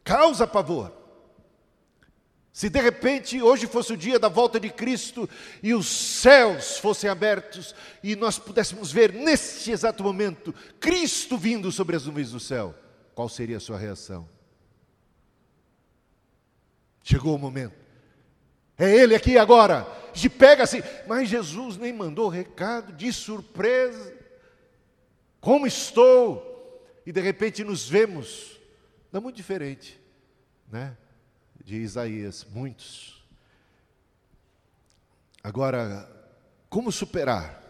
Causa 0.05 0.47
pavor. 0.47 0.93
Se 2.53 2.69
de 2.69 2.81
repente 2.81 3.41
hoje 3.41 3.67
fosse 3.67 3.95
o 3.95 3.97
dia 3.97 4.19
da 4.19 4.29
volta 4.29 4.61
de 4.61 4.69
Cristo 4.69 5.29
e 5.63 5.73
os 5.73 5.87
céus 5.87 6.77
fossem 6.77 7.09
abertos 7.09 7.75
e 8.03 8.15
nós 8.15 8.39
pudéssemos 8.39 8.93
ver 8.93 9.13
neste 9.13 9.71
exato 9.71 10.03
momento 10.03 10.55
Cristo 10.79 11.39
vindo 11.39 11.73
sobre 11.73 11.97
as 11.97 12.05
nuvens 12.05 12.31
do 12.31 12.39
céu, 12.39 12.75
qual 13.15 13.29
seria 13.29 13.57
a 13.57 13.61
sua 13.61 13.79
reação? 13.79 14.29
Chegou 17.03 17.35
o 17.35 17.39
momento. 17.39 17.75
É 18.79 18.91
Ele 18.97 19.15
aqui 19.15 19.39
agora. 19.39 20.02
De 20.13 20.29
pega 20.29 20.65
assim, 20.65 20.83
mas 21.07 21.29
Jesus 21.29 21.77
nem 21.77 21.93
mandou 21.93 22.29
recado, 22.29 22.93
de 22.93 23.13
surpresa. 23.13 24.15
Como 25.41 25.67
estou? 25.67 26.51
E 27.05 27.13
de 27.13 27.21
repente 27.21 27.65
nos 27.65 27.89
vemos, 27.89 28.61
não 29.11 29.21
muito 29.21 29.37
diferente, 29.37 30.01
né? 30.71 30.97
de 31.65 31.77
Isaías, 31.77 32.47
muitos. 32.51 33.25
Agora, 35.43 36.09
como 36.69 36.93
superar? 36.93 37.61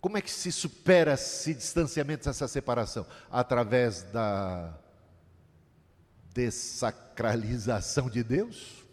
Como 0.00 0.16
é 0.16 0.22
que 0.22 0.30
se 0.30 0.52
supera 0.52 1.14
esse 1.14 1.54
distanciamento, 1.54 2.28
essa 2.28 2.46
separação? 2.46 3.06
Através 3.30 4.02
da 4.04 4.78
desacralização 6.32 8.08
de 8.08 8.22
Deus? 8.22 8.84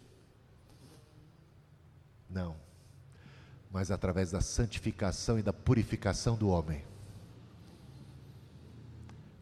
Não. 2.36 2.54
Mas 3.72 3.90
através 3.90 4.32
da 4.32 4.42
santificação 4.42 5.38
e 5.38 5.42
da 5.42 5.54
purificação 5.54 6.36
do 6.36 6.50
homem. 6.50 6.84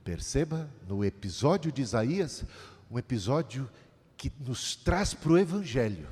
Perceba 0.04 0.70
no 0.86 1.04
episódio 1.04 1.72
de 1.72 1.82
Isaías, 1.82 2.44
um 2.88 2.96
episódio 2.96 3.68
que 4.16 4.32
nos 4.38 4.76
traz 4.76 5.12
para 5.12 5.32
o 5.32 5.38
Evangelho 5.38 6.06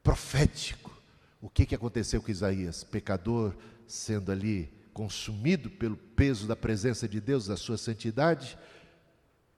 profético. 0.00 0.96
O 1.40 1.50
que, 1.50 1.66
que 1.66 1.74
aconteceu 1.74 2.22
com 2.22 2.30
Isaías? 2.30 2.84
Pecador 2.84 3.52
sendo 3.84 4.30
ali 4.30 4.72
consumido 4.92 5.68
pelo 5.68 5.96
peso 5.96 6.46
da 6.46 6.54
presença 6.54 7.08
de 7.08 7.20
Deus, 7.20 7.46
da 7.46 7.56
sua 7.56 7.76
santidade, 7.76 8.56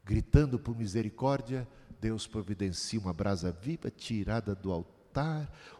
gritando 0.02 0.58
por 0.58 0.74
misericórdia, 0.74 1.68
Deus 2.00 2.26
providencia 2.26 2.98
uma 2.98 3.12
brasa 3.12 3.52
viva 3.52 3.90
tirada 3.90 4.54
do 4.54 4.72
altar, 4.72 4.95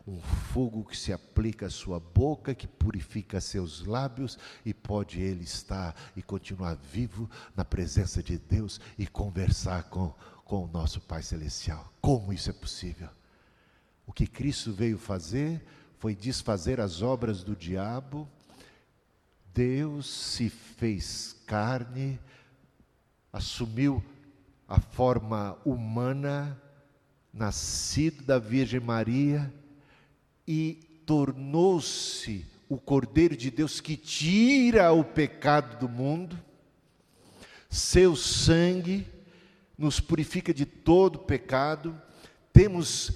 um 0.06 0.20
fogo 0.20 0.84
que 0.84 0.96
se 0.96 1.12
aplica 1.12 1.66
à 1.66 1.70
sua 1.70 1.98
boca, 1.98 2.54
que 2.54 2.66
purifica 2.66 3.40
seus 3.40 3.84
lábios, 3.84 4.38
e 4.64 4.72
pode 4.72 5.20
ele 5.20 5.44
estar 5.44 5.94
e 6.14 6.22
continuar 6.22 6.76
vivo 6.76 7.28
na 7.56 7.64
presença 7.64 8.22
de 8.22 8.38
Deus 8.38 8.80
e 8.96 9.06
conversar 9.06 9.84
com 9.84 10.14
com 10.46 10.64
o 10.64 10.68
nosso 10.68 11.00
Pai 11.00 11.22
Celestial. 11.22 11.92
Como 12.00 12.32
isso 12.32 12.48
é 12.48 12.52
possível? 12.52 13.08
O 14.06 14.12
que 14.12 14.26
Cristo 14.26 14.72
veio 14.72 14.96
fazer 14.96 15.60
foi 15.98 16.14
desfazer 16.14 16.80
as 16.80 17.02
obras 17.02 17.42
do 17.42 17.56
diabo. 17.56 18.28
Deus 19.52 20.08
se 20.08 20.48
fez 20.48 21.34
carne, 21.46 22.18
assumiu 23.32 24.02
a 24.68 24.80
forma 24.80 25.58
humana, 25.64 26.60
nascido 27.36 28.24
da 28.24 28.38
Virgem 28.38 28.80
Maria 28.80 29.52
e 30.48 31.02
tornou-se 31.04 32.46
o 32.68 32.78
Cordeiro 32.78 33.36
de 33.36 33.50
Deus 33.50 33.78
que 33.80 33.96
tira 33.96 34.90
o 34.92 35.04
pecado 35.04 35.78
do 35.78 35.88
mundo. 35.88 36.36
Seu 37.68 38.16
sangue 38.16 39.06
nos 39.76 40.00
purifica 40.00 40.52
de 40.54 40.64
todo 40.64 41.18
pecado, 41.18 42.00
temos 42.52 43.12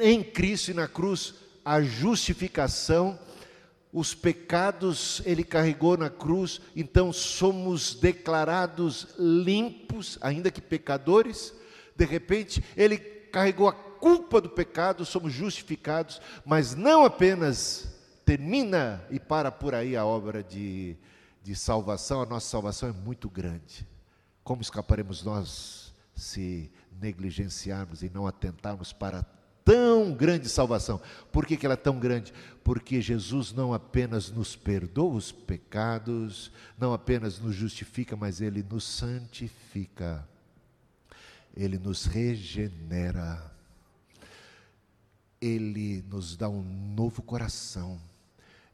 em 0.00 0.24
Cristo 0.24 0.72
e 0.72 0.74
na 0.74 0.88
cruz 0.88 1.34
a 1.64 1.80
justificação, 1.80 3.18
os 3.92 4.12
pecados 4.12 5.22
ele 5.24 5.44
carregou 5.44 5.96
na 5.96 6.10
cruz, 6.10 6.60
então 6.74 7.12
somos 7.12 7.94
declarados 7.94 9.06
limpos, 9.16 10.18
ainda 10.20 10.50
que 10.50 10.60
pecadores, 10.60 11.54
de 11.96 12.04
repente 12.04 12.62
ele 12.76 13.15
carregou 13.36 13.68
a 13.68 13.72
culpa 13.74 14.40
do 14.40 14.48
pecado, 14.48 15.04
somos 15.04 15.30
justificados, 15.30 16.22
mas 16.42 16.74
não 16.74 17.04
apenas 17.04 17.86
termina 18.24 19.04
e 19.10 19.20
para 19.20 19.52
por 19.52 19.74
aí 19.74 19.94
a 19.94 20.06
obra 20.06 20.42
de, 20.42 20.96
de 21.42 21.54
salvação, 21.54 22.22
a 22.22 22.24
nossa 22.24 22.48
salvação 22.48 22.88
é 22.88 22.92
muito 22.92 23.28
grande. 23.28 23.86
Como 24.42 24.62
escaparemos 24.62 25.22
nós 25.22 25.92
se 26.14 26.72
negligenciarmos 26.98 28.02
e 28.02 28.08
não 28.08 28.26
atentarmos 28.26 28.90
para 28.90 29.22
tão 29.62 30.14
grande 30.14 30.48
salvação? 30.48 30.98
Por 31.30 31.44
que, 31.44 31.58
que 31.58 31.66
ela 31.66 31.74
é 31.74 31.76
tão 31.76 31.98
grande? 32.00 32.32
Porque 32.64 33.02
Jesus 33.02 33.52
não 33.52 33.74
apenas 33.74 34.30
nos 34.30 34.56
perdoa 34.56 35.14
os 35.14 35.30
pecados, 35.30 36.50
não 36.78 36.94
apenas 36.94 37.38
nos 37.38 37.54
justifica, 37.54 38.16
mas 38.16 38.40
Ele 38.40 38.62
nos 38.62 38.84
santifica, 38.84 40.26
Ele 41.56 41.78
nos 41.78 42.04
regenera, 42.04 43.50
Ele 45.40 46.04
nos 46.08 46.36
dá 46.36 46.48
um 46.48 46.62
novo 46.62 47.22
coração, 47.22 48.00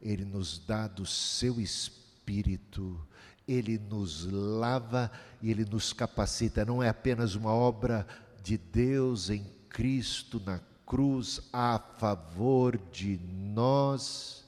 Ele 0.01 0.25
nos 0.25 0.59
dá 0.59 0.87
do 0.87 1.05
seu 1.05 1.61
espírito, 1.61 2.99
ele 3.47 3.77
nos 3.77 4.25
lava 4.25 5.11
e 5.41 5.51
Ele 5.51 5.65
nos 5.65 5.91
capacita. 5.93 6.65
Não 6.65 6.81
é 6.81 6.89
apenas 6.89 7.35
uma 7.35 7.51
obra 7.51 8.07
de 8.41 8.57
Deus 8.57 9.29
em 9.29 9.43
Cristo 9.69 10.41
na 10.45 10.59
cruz 10.85 11.41
a 11.51 11.79
favor 11.79 12.77
de 12.91 13.17
nós, 13.17 14.45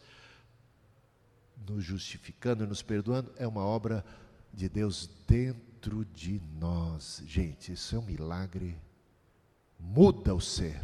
nos 1.67 1.83
justificando 1.83 2.63
e 2.63 2.67
nos 2.67 2.81
perdoando, 2.81 3.31
é 3.37 3.47
uma 3.47 3.63
obra 3.63 4.05
de 4.53 4.69
Deus 4.69 5.09
dentro 5.27 5.64
de 6.13 6.41
nós. 6.59 7.21
Gente, 7.27 7.73
isso 7.73 7.95
é 7.95 7.99
um 7.99 8.01
milagre. 8.01 8.77
Muda 9.79 10.33
o 10.33 10.41
ser. 10.41 10.81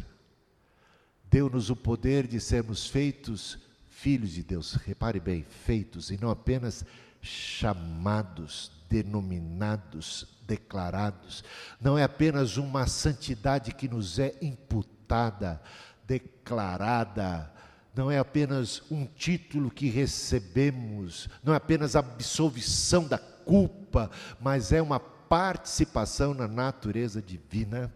Deu-nos 1.30 1.70
o 1.70 1.76
poder 1.76 2.26
de 2.26 2.38
sermos 2.38 2.86
feitos 2.86 3.58
filhos 3.88 4.30
de 4.30 4.42
Deus. 4.42 4.74
Repare 4.74 5.18
bem, 5.18 5.42
feitos 5.42 6.10
e 6.10 6.20
não 6.20 6.30
apenas 6.30 6.84
chamados, 7.20 8.70
denominados, 8.88 10.26
declarados. 10.46 11.42
Não 11.80 11.98
é 11.98 12.04
apenas 12.04 12.56
uma 12.56 12.86
santidade 12.86 13.72
que 13.72 13.88
nos 13.88 14.18
é 14.18 14.34
imputada, 14.42 15.60
declarada, 16.06 17.52
não 17.94 18.10
é 18.10 18.18
apenas 18.18 18.82
um 18.90 19.04
título 19.04 19.70
que 19.70 19.88
recebemos, 19.88 21.28
não 21.42 21.52
é 21.52 21.56
apenas 21.56 21.94
a 21.94 21.98
absolvição 21.98 23.06
da 23.06 23.18
culpa, 23.44 24.10
mas 24.40 24.72
é 24.72 24.80
uma 24.82 25.00
participação 25.00 26.34
na 26.34 26.46
natureza 26.46 27.22
divina. 27.22 27.92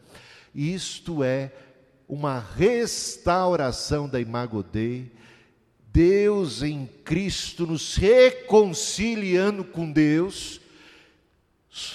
Isto 0.55 1.23
é 1.23 1.53
uma 2.09 2.39
restauração 2.39 4.09
da 4.09 4.21
imago 4.21 4.63
Dei, 4.63 5.13
Deus 5.93 6.63
em 6.63 6.87
Cristo 7.05 7.67
nos 7.67 7.97
reconciliando 7.97 9.65
com 9.65 9.91
Deus, 9.91 10.61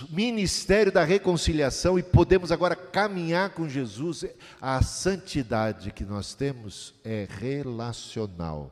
ministério 0.10 0.92
da 0.92 1.04
reconciliação 1.04 1.98
e 1.98 2.04
podemos 2.04 2.52
agora 2.52 2.76
caminhar 2.76 3.52
com 3.52 3.68
Jesus. 3.68 4.26
A 4.60 4.82
santidade 4.84 5.92
que 5.92 6.04
nós 6.04 6.34
temos 6.34 6.94
é 7.04 7.28
relacional. 7.40 8.72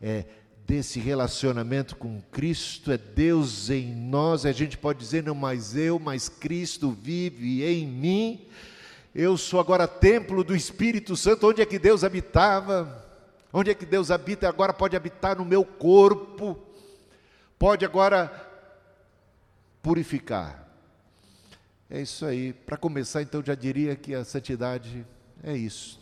É 0.00 0.24
desse 0.66 0.98
relacionamento 0.98 1.94
com 1.94 2.20
Cristo, 2.32 2.90
é 2.90 2.98
Deus 2.98 3.70
em 3.70 3.94
nós. 3.94 4.44
A 4.44 4.50
gente 4.50 4.76
pode 4.76 4.98
dizer 4.98 5.22
não 5.22 5.34
mais 5.34 5.76
eu, 5.76 5.98
mas 5.98 6.28
Cristo 6.28 6.90
vive 6.90 7.62
em 7.62 7.86
mim. 7.86 8.48
Eu 9.14 9.36
sou 9.36 9.60
agora 9.60 9.86
templo 9.86 10.42
do 10.42 10.56
Espírito 10.56 11.16
Santo. 11.16 11.48
Onde 11.48 11.62
é 11.62 11.66
que 11.66 11.78
Deus 11.78 12.02
habitava? 12.02 13.04
Onde 13.52 13.70
é 13.70 13.74
que 13.74 13.86
Deus 13.86 14.10
habita? 14.10 14.48
Agora 14.48 14.72
pode 14.72 14.96
habitar 14.96 15.38
no 15.38 15.44
meu 15.44 15.64
corpo. 15.64 16.58
Pode 17.56 17.84
agora 17.84 18.30
purificar. 19.80 20.68
É 21.88 22.00
isso 22.00 22.26
aí. 22.26 22.52
Para 22.52 22.76
começar, 22.76 23.22
então, 23.22 23.40
já 23.42 23.54
diria 23.54 23.94
que 23.94 24.14
a 24.14 24.24
santidade 24.24 25.06
é 25.44 25.56
isso. 25.56 26.00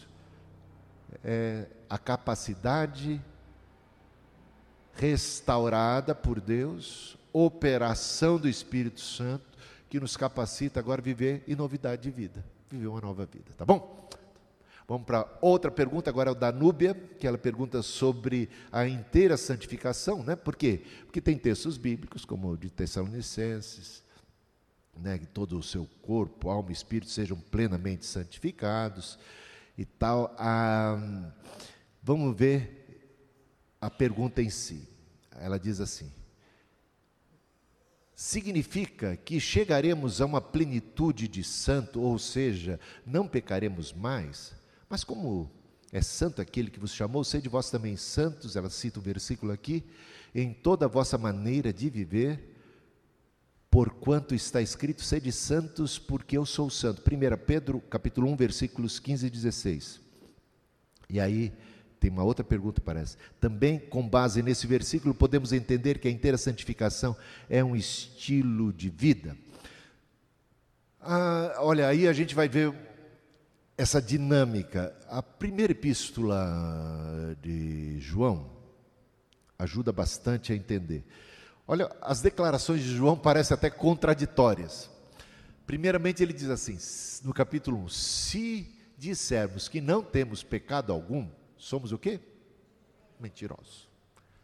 É 1.23 1.67
a 1.89 1.99
capacidade 1.99 3.23
restaurada 4.97 6.15
por 6.15 6.41
Deus, 6.41 7.17
operação 7.33 8.39
do 8.39 8.49
Espírito 8.49 9.01
Santo, 9.01 9.45
que 9.89 10.01
nos 10.01 10.17
capacita 10.17 10.81
agora 10.81 11.01
a 11.01 11.05
viver 11.05 11.43
em 11.47 11.55
novidade 11.55 12.03
de 12.03 12.11
vida, 12.11 12.45
viver 12.71 12.87
uma 12.87 13.01
nova 13.01 13.27
vida, 13.27 13.53
tá 13.57 13.65
bom? 13.65 14.09
Vamos 14.87 15.07
para 15.07 15.27
outra 15.41 15.71
pergunta, 15.71 16.11
agora 16.11 16.29
é 16.29 16.33
o 16.33 16.35
da 16.35 16.53
Núbia, 16.53 16.95
que 17.19 17.27
ela 17.27 17.39
pergunta 17.39 17.81
sobre 17.81 18.51
a 18.71 18.87
inteira 18.87 19.37
santificação, 19.37 20.23
né? 20.23 20.37
Por 20.37 20.55
quê? 20.57 20.83
Porque 21.05 21.23
tem 21.23 21.39
textos 21.39 21.79
bíblicos, 21.79 22.25
como 22.27 22.51
o 22.51 22.57
de 22.57 22.69
Tessalonicenses, 22.69 24.05
né? 24.97 25.19
que 25.19 25.27
todo 25.27 25.59
o 25.59 25.63
seu 25.63 25.89
corpo, 26.03 26.51
alma 26.51 26.71
e 26.71 26.73
espírito 26.73 27.11
sejam 27.11 27.37
plenamente 27.37 28.05
santificados 28.05 29.19
e 29.77 29.85
tal. 29.85 30.35
Ah, 30.39 31.33
vamos 32.03 32.37
ver 32.37 32.84
a 33.85 33.91
pergunta 33.91 34.41
em 34.41 34.49
si. 34.49 34.89
Ela 35.39 35.59
diz 35.59 35.79
assim: 35.79 36.11
significa 38.15 39.15
que 39.15 39.39
chegaremos 39.39 40.23
a 40.23 40.25
uma 40.25 40.41
plenitude 40.41 41.29
de 41.29 41.45
santo, 41.45 42.01
ou 42.01 42.19
seja, 42.19 42.81
não 43.05 43.29
pecaremos 43.29 43.93
mais? 43.93 44.55
Mas 44.89 45.05
como 45.05 45.51
é 45.93 46.01
santo 46.01 46.41
aquele 46.41 46.71
que 46.71 46.81
vos 46.81 46.95
chamou, 46.95 47.23
sede 47.25 47.47
vós 47.47 47.69
também 47.69 47.95
santos, 47.95 48.57
ela 48.57 48.71
cita 48.71 49.01
o 49.01 49.03
versículo 49.03 49.53
aqui, 49.53 49.85
em 50.35 50.55
toda 50.55 50.87
a 50.87 50.89
vossa 50.89 51.19
maneira 51.19 51.71
de 51.71 51.91
viver, 51.91 52.57
porquanto 53.71 54.35
está 54.35 54.63
escrito, 54.63 55.03
sede 55.03 55.31
santos, 55.31 55.99
porque 55.99 56.39
eu 56.39 56.47
sou 56.47 56.71
santo. 56.71 57.03
1 57.03 57.37
Pedro, 57.45 57.83
capítulo 57.83 58.31
1, 58.31 58.37
versículos 58.37 58.99
15 58.99 59.27
e 59.27 59.31
16. 59.31 60.01
E 61.11 61.21
aí, 61.21 61.53
tem 62.01 62.11
uma 62.11 62.23
outra 62.23 62.45
pergunta, 62.45 62.81
parece. 62.81 63.17
Também, 63.41 63.79
com 63.79 64.07
base 64.07 64.43
nesse 64.43 64.67
versículo, 64.67 65.15
podemos 65.15 65.53
entender 65.53 65.99
que 65.99 66.09
a 66.09 66.11
inteira 66.11 66.37
santificação 66.37 67.17
é 67.49 67.63
um 67.65 67.75
estilo 67.75 68.73
de 68.73 68.91
vida. 68.91 69.37
Ah, 71.01 71.57
olha, 71.59 71.89
aí 71.89 72.09
a 72.09 72.13
gente 72.13 72.35
vai 72.35 72.49
ver 72.49 72.75
essa 73.77 74.01
dinâmica. 74.01 74.95
A 75.09 75.23
primeira 75.23 75.73
epístola 75.73 77.37
de 77.43 77.99
João 78.01 78.51
ajuda 79.59 79.93
bastante 79.93 80.53
a 80.53 80.57
entender. 80.57 81.05
Olha, 81.67 81.91
as 82.01 82.21
declarações 82.21 82.83
de 82.83 82.95
João 82.95 83.17
parecem 83.17 83.55
até 83.55 83.71
contraditórias. 83.71 84.91
Primeiramente, 85.67 86.23
ele 86.23 86.33
diz 86.33 86.51
assim, 86.51 86.79
no 87.27 87.33
capítulo 87.33 87.79
1: 87.85 87.89
Se 87.89 88.75
dissermos 88.99 89.69
que 89.69 89.81
não 89.81 90.03
temos 90.03 90.43
pecado 90.43 90.93
algum, 90.93 91.27
somos 91.65 91.93
o 91.93 91.99
quê? 91.99 92.21
Mentirosos. 93.19 93.89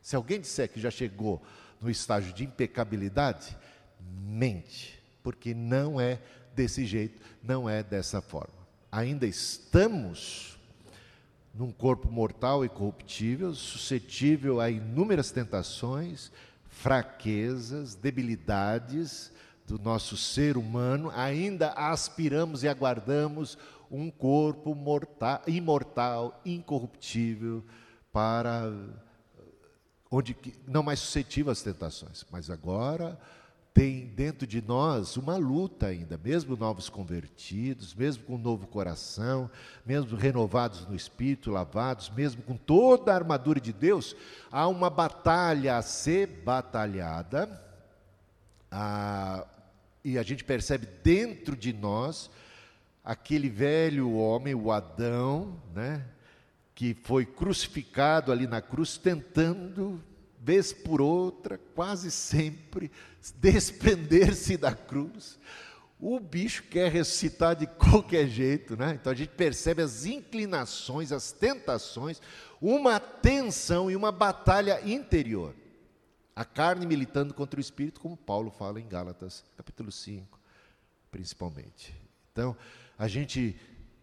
Se 0.01 0.17
alguém 0.17 0.41
disser 0.41 0.71
que 0.71 0.81
já 0.81 0.91
chegou 0.91 1.43
no 1.79 1.91
estágio 1.91 2.33
de 2.33 2.45
impecabilidade, 2.45 3.57
mente, 4.01 4.99
porque 5.23 5.53
não 5.53 6.01
é 6.01 6.19
desse 6.55 6.87
jeito, 6.87 7.21
não 7.43 7.69
é 7.69 7.83
dessa 7.83 8.23
forma. 8.23 8.55
Ainda 8.91 9.27
estamos 9.27 10.59
num 11.55 11.71
corpo 11.71 12.11
mortal 12.11 12.65
e 12.65 12.71
corruptível, 12.71 13.55
suscetível 13.55 14.59
a 14.59 14.71
inúmeras 14.71 15.31
tentações, 15.31 16.33
fraquezas, 16.69 17.95
debilidades 17.95 19.31
do 19.67 19.79
nosso 19.79 20.17
ser 20.17 20.57
humano, 20.57 21.13
ainda 21.15 21.73
aspiramos 21.73 22.63
e 22.63 22.69
aguardamos 22.69 23.59
um 23.91 24.11
corpo 24.11 24.75
mortal, 24.75 25.43
imortal, 25.47 26.41
incorruptível, 26.45 27.65
para 28.13 28.73
onde 30.11 30.37
não 30.67 30.83
mais 30.83 31.01
suscetível 31.01 31.51
às 31.51 31.63
tentações. 31.63 32.25
Mas 32.31 32.51
agora 32.51 33.19
tem 33.73 34.07
dentro 34.07 34.47
de 34.47 34.61
nós 34.61 35.17
uma 35.17 35.37
luta 35.37 35.87
ainda, 35.87 36.19
mesmo 36.19 36.57
novos 36.57 36.89
convertidos, 36.89 37.95
mesmo 37.95 38.25
com 38.25 38.35
um 38.35 38.39
novo 38.39 38.67
coração, 38.67 39.51
mesmo 39.87 40.17
renovados 40.17 40.87
no 40.87 40.95
espírito, 40.95 41.51
lavados, 41.51 42.11
mesmo 42.11 42.43
com 42.43 42.57
toda 42.57 43.13
a 43.13 43.15
armadura 43.15 43.61
de 43.61 43.73
Deus, 43.73 44.17
há 44.51 44.67
uma 44.67 44.91
batalha 44.91 45.77
a 45.77 45.83
ser 45.83 46.27
batalhada. 46.27 47.65
Ah, 48.71 49.47
e 50.05 50.19
a 50.19 50.23
gente 50.23 50.43
percebe 50.43 50.87
dentro 51.05 51.57
de 51.57 51.73
nós 51.73 52.31
aquele 53.11 53.49
velho 53.49 54.13
homem, 54.13 54.55
o 54.55 54.71
Adão, 54.71 55.61
né, 55.75 56.07
que 56.77 56.95
foi 56.95 57.27
crucificado 57.27 58.31
ali 58.31 58.47
na 58.47 58.63
cruz, 58.63 58.97
tentando, 58.97 60.01
vez 60.39 60.73
por 60.73 61.01
outra, 61.01 61.59
quase 61.75 62.09
sempre, 62.09 62.89
desprender-se 63.35 64.57
da 64.57 64.73
cruz. 64.73 65.41
O 65.99 66.21
bicho 66.21 66.63
quer 66.71 66.93
ressuscitar 66.93 67.57
de 67.57 67.67
qualquer 67.77 68.29
jeito, 68.29 68.77
né? 68.77 68.93
Então 69.01 69.13
a 69.13 69.17
gente 69.17 69.31
percebe 69.31 69.83
as 69.83 70.07
inclinações, 70.07 71.11
as 71.11 71.33
tentações, 71.33 72.23
uma 72.63 73.01
tensão 73.01 73.91
e 73.91 73.97
uma 73.97 74.13
batalha 74.13 74.81
interior. 74.89 75.53
A 76.37 76.45
carne 76.45 76.87
militando 76.87 77.35
contra 77.35 77.59
o 77.59 77.61
espírito, 77.61 78.01
como 78.01 78.17
Paulo 78.17 78.53
fala 78.53 78.81
em 78.81 78.87
Gálatas, 78.87 79.45
capítulo 79.57 79.91
5, 79.91 80.39
principalmente. 81.11 81.93
Então, 82.31 82.57
a 83.01 83.09
gente 83.09 83.57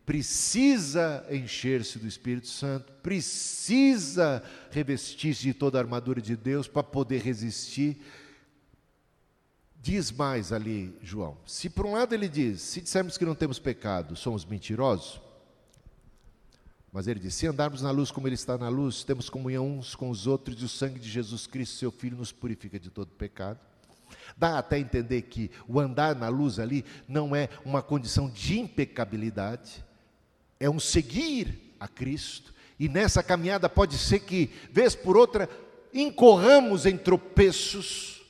precisa 0.04 1.24
encher-se 1.30 2.00
do 2.00 2.08
Espírito 2.08 2.48
Santo, 2.48 2.92
precisa 2.94 4.44
revestir-se 4.72 5.44
de 5.44 5.54
toda 5.54 5.78
a 5.78 5.82
armadura 5.82 6.20
de 6.20 6.36
Deus 6.36 6.68
para 6.68 6.82
poder 6.82 7.22
resistir. 7.22 8.02
Diz 9.80 10.12
mais 10.12 10.52
ali, 10.52 10.98
João. 11.04 11.38
Se 11.46 11.70
por 11.70 11.86
um 11.86 11.94
lado 11.94 12.16
ele 12.16 12.28
diz, 12.28 12.60
se 12.60 12.82
dissermos 12.82 13.20
que 13.20 13.26
não 13.26 13.36
temos 13.36 13.60
pecado, 13.60 14.16
somos 14.16 14.44
mentirosos. 14.44 15.22
Mas 16.92 17.08
ele 17.08 17.20
diz: 17.20 17.36
se 17.36 17.46
andarmos 17.46 17.84
na 17.84 17.92
luz 17.92 18.10
como 18.10 18.28
ele 18.28 18.34
está 18.34 18.58
na 18.58 18.70
luz, 18.70 19.04
temos 19.04 19.30
comunhão 19.30 19.78
uns 19.78 19.94
com 19.94 20.10
os 20.10 20.26
outros, 20.26 20.60
e 20.60 20.66
o 20.66 20.70
sangue 20.70 21.00
de 21.00 21.08
Jesus 21.08 21.46
Cristo, 21.46 21.76
seu 21.76 21.92
Filho, 21.92 22.18
nos 22.18 22.32
purifica 22.32 22.80
de 22.80 22.90
todo 22.90 23.12
pecado. 23.12 23.60
Dá 24.38 24.60
até 24.60 24.78
entender 24.80 25.24
que 25.24 25.50
o 25.67 25.80
andar 25.80 26.15
na 26.15 26.30
luz 26.30 26.60
ali 26.60 26.86
não 27.08 27.36
é 27.36 27.50
uma 27.65 27.82
condição 27.82 28.30
de 28.30 28.60
impecabilidade, 28.60 29.84
é 30.60 30.70
um 30.70 30.80
seguir 30.80 31.76
a 31.80 31.88
Cristo. 31.88 32.54
E 32.80 32.88
nessa 32.88 33.24
caminhada 33.24 33.67
pode 33.67 33.98
ser 33.98 34.20
que, 34.20 34.52
vez 34.72 34.96
por 34.96 35.17
outra, 35.17 35.50
incorramos 35.93 36.86
em 36.86 36.98
tropeços, 36.98 38.22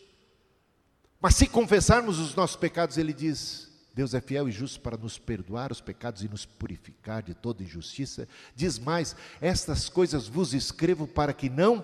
mas 1.19 1.35
se 1.35 1.47
confessarmos 1.47 2.19
os 2.19 2.35
nossos 2.35 2.55
pecados, 2.55 2.97
Ele 2.97 3.11
diz: 3.11 3.67
Deus 3.93 4.13
é 4.13 4.21
fiel 4.21 4.47
e 4.47 4.51
justo 4.51 4.79
para 4.79 4.95
nos 4.95 5.17
perdoar 5.17 5.71
os 5.71 5.81
pecados 5.81 6.23
e 6.23 6.29
nos 6.29 6.45
purificar 6.45 7.23
de 7.23 7.33
toda 7.33 7.63
injustiça. 7.63 8.27
Diz 8.55 8.77
mais: 8.77 9.15
Estas 9.41 9.89
coisas 9.89 10.27
vos 10.27 10.53
escrevo 10.53 11.07
para 11.07 11.33
que 11.33 11.49
não 11.49 11.83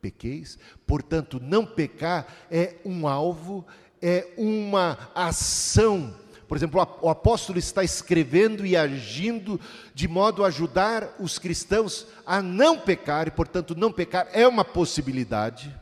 pequeis. 0.00 0.58
Portanto, 0.86 1.40
não 1.42 1.64
pecar 1.64 2.26
é 2.50 2.76
um 2.84 3.06
alvo, 3.06 3.66
é 4.00 4.28
uma 4.36 5.10
ação. 5.14 6.14
Por 6.46 6.56
exemplo, 6.56 6.80
o 7.02 7.10
apóstolo 7.10 7.58
está 7.58 7.84
escrevendo 7.84 8.64
e 8.64 8.74
agindo 8.74 9.60
de 9.94 10.08
modo 10.08 10.42
a 10.42 10.48
ajudar 10.48 11.14
os 11.20 11.38
cristãos 11.38 12.06
a 12.24 12.40
não 12.40 12.78
pecar, 12.78 13.28
e 13.28 13.30
portanto, 13.30 13.74
não 13.74 13.92
pecar 13.92 14.28
é 14.32 14.48
uma 14.48 14.64
possibilidade, 14.64 15.74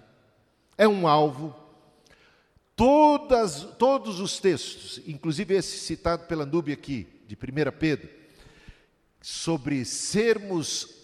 é 0.76 0.88
um 0.88 1.06
alvo. 1.06 1.54
Todas, 2.74 3.62
todos 3.78 4.18
os 4.18 4.40
textos, 4.40 5.00
inclusive 5.06 5.54
esse 5.54 5.78
citado 5.78 6.24
pela 6.24 6.44
Núbia 6.44 6.74
aqui, 6.74 7.06
de 7.28 7.34
1 7.34 7.72
Pedro, 7.78 8.08
sobre 9.22 9.84
sermos 9.84 10.95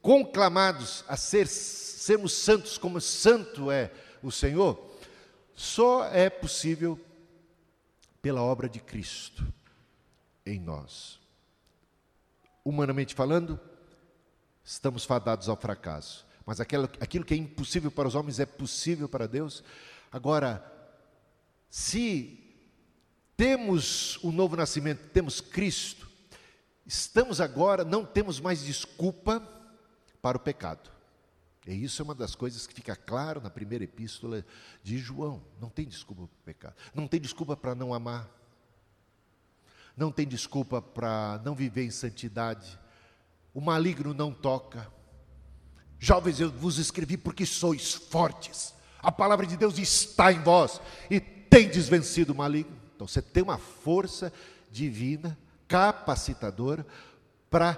conclamados 0.00 1.04
a 1.08 1.16
ser 1.16 1.46
sermos 1.46 2.32
santos 2.32 2.78
como 2.78 3.00
santo 3.00 3.70
é 3.70 3.92
o 4.22 4.30
Senhor, 4.30 4.82
só 5.54 6.06
é 6.06 6.30
possível 6.30 6.98
pela 8.22 8.42
obra 8.42 8.68
de 8.68 8.80
Cristo 8.80 9.46
em 10.46 10.58
nós. 10.58 11.18
Humanamente 12.64 13.14
falando, 13.14 13.60
estamos 14.64 15.04
fadados 15.04 15.48
ao 15.48 15.56
fracasso, 15.56 16.26
mas 16.46 16.60
aquilo, 16.60 16.84
aquilo 17.00 17.24
que 17.24 17.34
é 17.34 17.36
impossível 17.36 17.90
para 17.90 18.08
os 18.08 18.14
homens 18.14 18.40
é 18.40 18.46
possível 18.46 19.08
para 19.08 19.26
Deus. 19.26 19.62
Agora, 20.10 20.64
se 21.68 22.42
temos 23.36 24.16
o 24.22 24.32
novo 24.32 24.56
nascimento, 24.56 25.10
temos 25.12 25.40
Cristo, 25.40 26.08
estamos 26.86 27.40
agora, 27.40 27.84
não 27.84 28.04
temos 28.04 28.40
mais 28.40 28.64
desculpa 28.64 29.57
para 30.20 30.36
o 30.36 30.40
pecado. 30.40 30.90
E 31.66 31.84
isso 31.84 32.00
é 32.00 32.04
uma 32.04 32.14
das 32.14 32.34
coisas 32.34 32.66
que 32.66 32.72
fica 32.72 32.96
claro 32.96 33.40
na 33.40 33.50
primeira 33.50 33.84
epístola 33.84 34.44
de 34.82 34.98
João. 34.98 35.42
Não 35.60 35.68
tem 35.68 35.86
desculpa 35.86 36.22
para 36.22 36.40
o 36.40 36.44
pecado. 36.44 36.74
Não 36.94 37.06
tem 37.06 37.20
desculpa 37.20 37.56
para 37.56 37.74
não 37.74 37.92
amar. 37.92 38.28
Não 39.96 40.10
tem 40.10 40.26
desculpa 40.26 40.80
para 40.80 41.40
não 41.44 41.54
viver 41.54 41.84
em 41.84 41.90
santidade. 41.90 42.78
O 43.52 43.60
maligno 43.60 44.14
não 44.14 44.32
toca. 44.32 44.90
Jovens, 45.98 46.40
eu 46.40 46.50
vos 46.50 46.78
escrevi 46.78 47.16
porque 47.16 47.44
sois 47.44 47.92
fortes. 47.92 48.72
A 49.00 49.12
palavra 49.12 49.46
de 49.46 49.56
Deus 49.56 49.76
está 49.78 50.32
em 50.32 50.40
vós 50.42 50.80
e 51.10 51.20
tendes 51.20 51.88
vencido 51.88 52.32
o 52.32 52.36
maligno. 52.36 52.76
Então 52.94 53.06
você 53.06 53.20
tem 53.20 53.42
uma 53.42 53.58
força 53.58 54.32
divina, 54.70 55.36
capacitadora, 55.66 56.86
para 57.50 57.74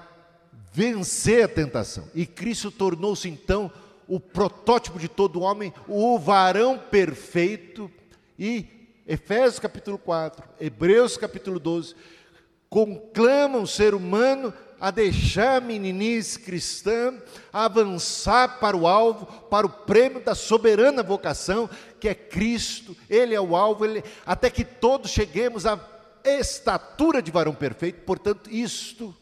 vencer 0.72 1.44
a 1.44 1.48
tentação. 1.48 2.08
E 2.14 2.26
Cristo 2.26 2.70
tornou-se 2.70 3.28
então 3.28 3.70
o 4.06 4.18
protótipo 4.18 4.98
de 4.98 5.08
todo 5.08 5.40
homem, 5.40 5.72
o 5.86 6.18
varão 6.18 6.78
perfeito. 6.78 7.90
E 8.38 8.66
Efésios 9.06 9.58
capítulo 9.58 9.98
4, 9.98 10.44
Hebreus 10.60 11.16
capítulo 11.16 11.58
12, 11.58 11.94
conclamam 12.68 13.62
o 13.62 13.66
ser 13.66 13.94
humano 13.94 14.52
a 14.80 14.90
deixar 14.90 15.56
a 15.56 15.60
meninice 15.60 16.38
cristã, 16.38 17.14
a 17.52 17.66
avançar 17.66 18.58
para 18.60 18.76
o 18.76 18.86
alvo, 18.86 19.26
para 19.50 19.66
o 19.66 19.70
prêmio 19.70 20.20
da 20.20 20.34
soberana 20.34 21.02
vocação, 21.02 21.68
que 22.00 22.08
é 22.08 22.14
Cristo, 22.14 22.96
Ele 23.10 23.34
é 23.34 23.40
o 23.40 23.54
alvo, 23.54 23.84
ele, 23.84 24.02
até 24.24 24.48
que 24.48 24.64
todos 24.64 25.10
cheguemos 25.10 25.66
à 25.66 25.78
estatura 26.24 27.20
de 27.20 27.30
varão 27.30 27.54
perfeito, 27.54 28.02
portanto, 28.06 28.48
isto 28.50 29.14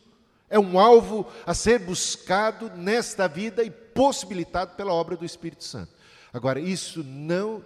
é 0.50 0.58
um 0.58 0.78
alvo 0.78 1.26
a 1.46 1.54
ser 1.54 1.78
buscado 1.78 2.70
nesta 2.76 3.26
vida 3.28 3.62
e 3.62 3.70
possibilitado 3.70 4.74
pela 4.76 4.92
obra 4.92 5.16
do 5.16 5.24
Espírito 5.24 5.64
Santo. 5.64 5.92
Agora, 6.32 6.60
isso 6.60 7.02
não 7.02 7.64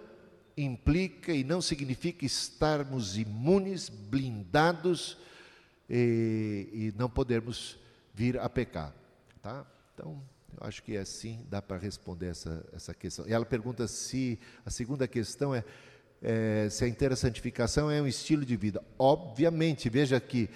implica 0.55 1.33
e 1.33 1.43
não 1.43 1.61
significa 1.61 2.25
estarmos 2.25 3.17
imunes, 3.17 3.89
blindados 3.89 5.17
e, 5.89 6.69
e 6.71 6.93
não 6.97 7.09
podermos 7.09 7.77
vir 8.13 8.39
a 8.39 8.47
pecar. 8.47 8.93
Tá? 9.41 9.65
Então, 9.93 10.21
eu 10.59 10.67
acho 10.67 10.83
que 10.83 10.95
é 10.95 10.99
assim 10.99 11.45
dá 11.49 11.61
para 11.61 11.77
responder 11.77 12.27
essa, 12.27 12.65
essa 12.73 12.93
questão. 12.93 13.27
E 13.27 13.33
ela 13.33 13.45
pergunta 13.45 13.87
se 13.87 14.39
a 14.65 14.69
segunda 14.69 15.07
questão 15.07 15.53
é, 15.53 15.63
é 16.21 16.69
se 16.69 16.85
a 16.85 16.87
inteira 16.87 17.15
santificação 17.15 17.89
é 17.89 18.01
um 18.01 18.07
estilo 18.07 18.45
de 18.45 18.55
vida. 18.55 18.83
Obviamente, 18.97 19.89
veja 19.89 20.19
que 20.19 20.49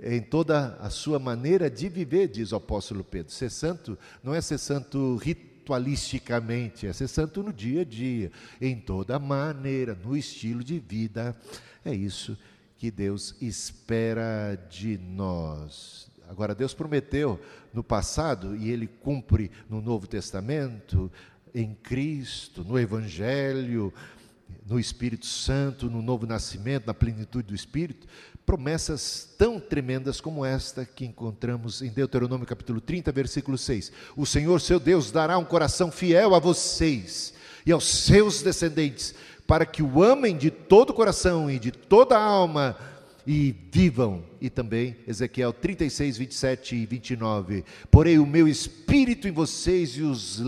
em 0.00 0.20
toda 0.20 0.76
a 0.80 0.90
sua 0.90 1.18
maneira 1.18 1.70
de 1.70 1.88
viver, 1.88 2.28
diz 2.28 2.52
o 2.52 2.56
apóstolo 2.56 3.04
Pedro. 3.04 3.32
Ser 3.32 3.50
santo 3.50 3.98
não 4.22 4.34
é 4.34 4.40
ser 4.40 4.58
santo 4.58 5.16
ritualisticamente, 5.16 6.86
é 6.86 6.92
ser 6.92 7.08
santo 7.08 7.42
no 7.42 7.52
dia 7.52 7.82
a 7.82 7.84
dia, 7.84 8.30
em 8.60 8.78
toda 8.78 9.18
maneira, 9.18 9.94
no 9.94 10.16
estilo 10.16 10.62
de 10.62 10.78
vida. 10.78 11.36
É 11.84 11.94
isso 11.94 12.36
que 12.76 12.90
Deus 12.90 13.34
espera 13.40 14.56
de 14.68 14.98
nós. 14.98 16.10
Agora, 16.28 16.54
Deus 16.54 16.74
prometeu 16.74 17.40
no 17.72 17.84
passado, 17.84 18.56
e 18.56 18.70
Ele 18.70 18.86
cumpre 18.86 19.50
no 19.68 19.80
Novo 19.80 20.06
Testamento, 20.06 21.10
em 21.54 21.74
Cristo, 21.74 22.64
no 22.64 22.78
Evangelho, 22.78 23.92
no 24.66 24.78
Espírito 24.78 25.26
Santo, 25.26 25.90
no 25.90 26.02
novo 26.02 26.26
nascimento, 26.26 26.86
na 26.86 26.94
plenitude 26.94 27.48
do 27.48 27.54
Espírito, 27.54 28.06
promessas 28.46 29.28
tão 29.38 29.58
tremendas 29.58 30.20
como 30.20 30.44
esta 30.44 30.84
que 30.84 31.04
encontramos 31.04 31.82
em 31.82 31.88
Deuteronômio 31.88 32.46
capítulo 32.46 32.80
30, 32.80 33.10
versículo 33.12 33.56
6. 33.56 33.90
O 34.16 34.26
Senhor 34.26 34.60
seu 34.60 34.78
Deus 34.78 35.10
dará 35.10 35.38
um 35.38 35.44
coração 35.44 35.90
fiel 35.90 36.34
a 36.34 36.38
vocês 36.38 37.34
e 37.64 37.72
aos 37.72 37.84
seus 37.84 38.42
descendentes, 38.42 39.14
para 39.46 39.64
que 39.66 39.82
o 39.82 40.02
amem 40.02 40.36
de 40.36 40.50
todo 40.50 40.90
o 40.90 40.94
coração 40.94 41.50
e 41.50 41.58
de 41.58 41.70
toda 41.70 42.16
a 42.16 42.22
alma 42.22 42.76
e 43.26 43.54
vivam. 43.72 44.24
E 44.40 44.50
também 44.50 44.96
Ezequiel 45.06 45.52
36, 45.52 46.18
27 46.18 46.76
e 46.76 46.86
29. 46.86 47.64
Porei 47.90 48.18
o 48.18 48.26
meu 48.26 48.46
espírito 48.46 49.26
em 49.26 49.32
vocês 49.32 49.96
e 49.96 50.02
os 50.02 50.40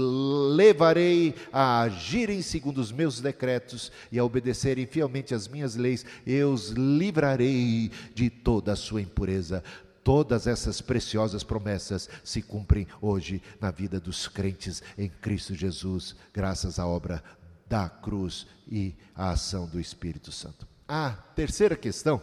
levarei 0.54 1.34
a 1.52 1.80
agirem 1.82 2.42
segundo 2.42 2.78
os 2.78 2.92
meus 2.92 3.20
decretos 3.20 3.90
e 4.12 4.18
a 4.18 4.24
obedecerem 4.24 4.86
fielmente 4.86 5.34
as 5.34 5.48
minhas 5.48 5.76
leis. 5.76 6.04
Eu 6.26 6.52
os 6.52 6.70
livrarei 6.70 7.90
de 8.14 8.28
toda 8.30 8.72
a 8.72 8.76
sua 8.76 9.00
impureza. 9.00 9.62
Todas 10.04 10.46
essas 10.46 10.80
preciosas 10.80 11.42
promessas 11.42 12.08
se 12.22 12.40
cumprem 12.40 12.86
hoje 13.00 13.42
na 13.60 13.72
vida 13.72 13.98
dos 13.98 14.28
crentes 14.28 14.80
em 14.96 15.08
Cristo 15.08 15.52
Jesus, 15.52 16.14
graças 16.32 16.78
à 16.78 16.86
obra 16.86 17.24
da 17.68 17.88
cruz 17.88 18.46
e 18.70 18.94
à 19.16 19.30
ação 19.30 19.66
do 19.66 19.80
Espírito 19.80 20.30
Santo. 20.30 20.64
A 20.86 21.10
terceira 21.10 21.74
questão 21.74 22.22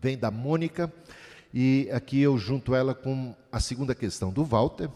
vem 0.00 0.16
da 0.16 0.30
Mônica, 0.30 0.92
e 1.52 1.88
aqui 1.92 2.20
eu 2.20 2.36
junto 2.38 2.74
ela 2.74 2.94
com 2.94 3.34
a 3.50 3.60
segunda 3.60 3.94
questão 3.94 4.32
do 4.32 4.44
Walter, 4.44 4.90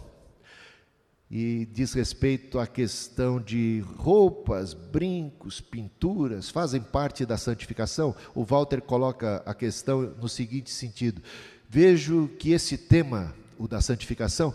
e 1.34 1.66
diz 1.72 1.94
respeito 1.94 2.58
à 2.58 2.66
questão 2.66 3.40
de 3.40 3.82
roupas, 3.96 4.74
brincos, 4.74 5.62
pinturas, 5.62 6.50
fazem 6.50 6.82
parte 6.82 7.24
da 7.24 7.38
santificação. 7.38 8.14
O 8.34 8.44
Walter 8.44 8.82
coloca 8.82 9.42
a 9.46 9.54
questão 9.54 10.02
no 10.20 10.28
seguinte 10.28 10.70
sentido: 10.70 11.22
vejo 11.66 12.28
que 12.38 12.52
esse 12.52 12.76
tema, 12.76 13.34
o 13.58 13.66
da 13.66 13.80
santificação, 13.80 14.54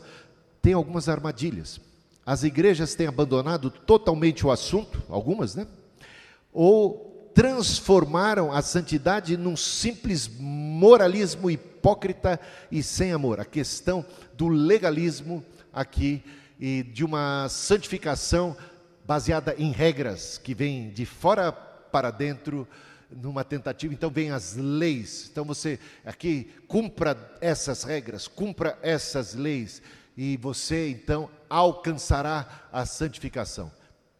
tem 0.62 0.74
algumas 0.74 1.10
armadilhas. 1.10 1.82
As 2.24 2.44
igrejas 2.44 2.94
têm 2.94 3.08
abandonado 3.08 3.72
totalmente 3.72 4.46
o 4.46 4.52
assunto, 4.52 5.02
algumas, 5.10 5.56
né? 5.56 5.66
Ou 6.54 7.07
transformaram 7.38 8.52
a 8.52 8.64
santidade 8.64 9.38
num 9.38 9.56
simples 9.56 10.28
moralismo 10.28 11.52
hipócrita 11.52 12.40
e 12.72 12.82
sem 12.82 13.12
amor. 13.12 13.40
A 13.40 13.46
questão 13.46 14.04
do 14.34 14.48
legalismo 14.48 15.46
aqui 15.72 16.24
e 16.60 16.82
de 16.82 17.06
uma 17.06 17.48
santificação 17.48 18.58
baseada 19.06 19.54
em 19.56 19.72
regras 19.72 20.40
que 20.40 20.56
vêm 20.56 20.90
de 20.90 21.06
fora 21.06 21.52
para 21.52 22.10
dentro 22.10 22.68
numa 23.12 23.44
tentativa, 23.44 23.94
então 23.94 24.10
vem 24.10 24.32
as 24.32 24.56
leis. 24.56 25.30
Então 25.32 25.46
você 25.46 25.80
aqui 26.04 26.52
cumpra 26.68 27.16
essas 27.40 27.84
regras, 27.84 28.28
cumpra 28.28 28.80
essas 28.82 29.36
leis 29.36 29.80
e 30.18 30.38
você 30.38 30.90
então 30.90 31.30
alcançará 31.48 32.68
a 32.74 32.84
santificação. 32.84 33.72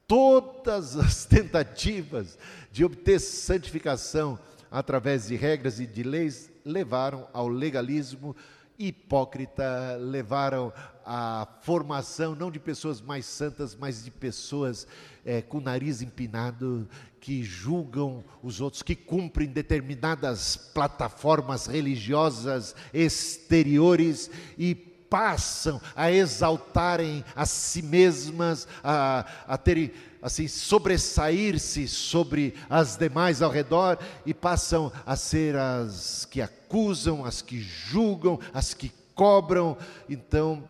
Todas 0.08 0.96
as 0.96 1.26
tentativas 1.28 2.40
de 2.72 2.86
obter 2.86 3.20
santificação 3.20 4.40
através 4.72 5.28
de 5.28 5.36
regras 5.36 5.80
e 5.82 5.86
de 5.86 6.02
leis 6.02 6.50
levaram 6.64 7.28
ao 7.34 7.48
legalismo. 7.48 8.36
Hipócrita, 8.80 9.98
levaram 10.00 10.72
à 11.04 11.48
formação 11.62 12.36
não 12.36 12.52
de 12.52 12.60
pessoas 12.60 13.02
mais 13.02 13.26
santas, 13.26 13.76
mas 13.76 14.04
de 14.04 14.12
pessoas 14.12 14.88
é, 15.26 15.42
com 15.42 15.58
o 15.58 15.62
nariz 15.62 16.02
empinado, 16.02 16.88
que 17.20 17.44
julgam 17.44 18.24
os 18.42 18.62
outros, 18.62 18.84
que 18.84 18.96
cumprem 18.96 19.50
determinadas 19.50 20.56
plataformas 20.56 21.66
religiosas 21.66 22.76
exteriores 22.94 24.30
e 24.58 24.76
passam 25.10 25.82
a 25.96 26.12
exaltarem 26.12 27.24
a 27.36 27.46
si 27.46 27.82
mesmas, 27.82 28.68
a, 28.84 29.26
a 29.48 29.58
terem 29.58 29.92
assim 30.22 30.48
sobressair-se 30.48 31.88
sobre 31.88 32.54
as 32.70 32.98
demais 32.98 33.42
ao 33.42 33.52
redor 33.52 33.98
e 34.26 34.34
passam 34.34 34.92
a 35.06 35.16
ser 35.16 35.56
as 35.56 36.26
que 36.26 36.42
acusam, 36.42 37.24
as 37.24 37.42
que 37.42 37.60
julgam, 37.62 38.40
as 38.54 38.74
que 38.74 38.92
cobram. 39.16 39.78
Então, 40.10 40.64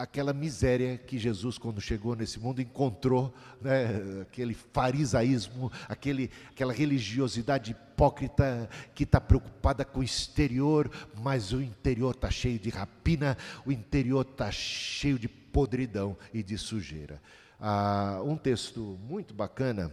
aquela 0.00 0.32
miséria 0.32 0.96
que 0.96 1.18
Jesus, 1.18 1.58
quando 1.58 1.78
chegou 1.78 2.16
nesse 2.16 2.40
mundo, 2.40 2.62
encontrou, 2.62 3.34
né, 3.60 4.22
aquele 4.22 4.54
farisaísmo, 4.54 5.70
aquele, 5.86 6.30
aquela 6.50 6.72
religiosidade 6.72 7.72
hipócrita 7.72 8.66
que 8.94 9.04
está 9.04 9.20
preocupada 9.20 9.84
com 9.84 10.00
o 10.00 10.02
exterior, 10.02 10.90
mas 11.22 11.52
o 11.52 11.60
interior 11.60 12.14
está 12.14 12.30
cheio 12.30 12.58
de 12.58 12.70
rapina, 12.70 13.36
o 13.66 13.70
interior 13.70 14.26
está 14.26 14.50
cheio 14.50 15.18
de 15.18 15.28
podridão 15.28 16.16
e 16.32 16.42
de 16.42 16.56
sujeira. 16.56 17.20
Ah, 17.60 18.22
um 18.24 18.38
texto 18.38 18.98
muito 19.06 19.34
bacana 19.34 19.92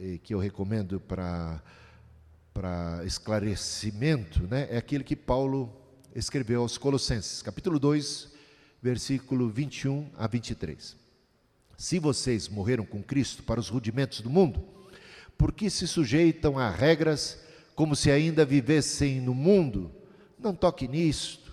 eh, 0.00 0.18
que 0.20 0.34
eu 0.34 0.40
recomendo 0.40 0.98
para 0.98 1.62
para 2.52 3.04
esclarecimento, 3.04 4.46
né, 4.46 4.68
é 4.70 4.76
aquele 4.76 5.02
que 5.02 5.16
Paulo 5.16 5.72
escreveu 6.14 6.60
aos 6.60 6.78
Colossenses, 6.78 7.42
capítulo 7.42 7.80
2, 7.80 8.33
versículo 8.84 9.48
21 9.48 10.10
a 10.18 10.26
23. 10.26 10.94
Se 11.74 11.98
vocês 11.98 12.50
morreram 12.50 12.84
com 12.84 13.02
Cristo 13.02 13.42
para 13.42 13.58
os 13.58 13.70
rudimentos 13.70 14.20
do 14.20 14.28
mundo, 14.28 14.62
por 15.38 15.52
que 15.52 15.70
se 15.70 15.88
sujeitam 15.88 16.58
a 16.58 16.68
regras 16.68 17.38
como 17.74 17.96
se 17.96 18.10
ainda 18.10 18.44
vivessem 18.44 19.22
no 19.22 19.32
mundo? 19.32 19.90
Não 20.38 20.54
toque 20.54 20.86
nisto, 20.86 21.50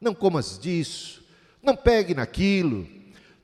não 0.00 0.12
comas 0.12 0.58
disso, 0.58 1.22
não 1.62 1.76
pegue 1.76 2.16
naquilo. 2.16 2.84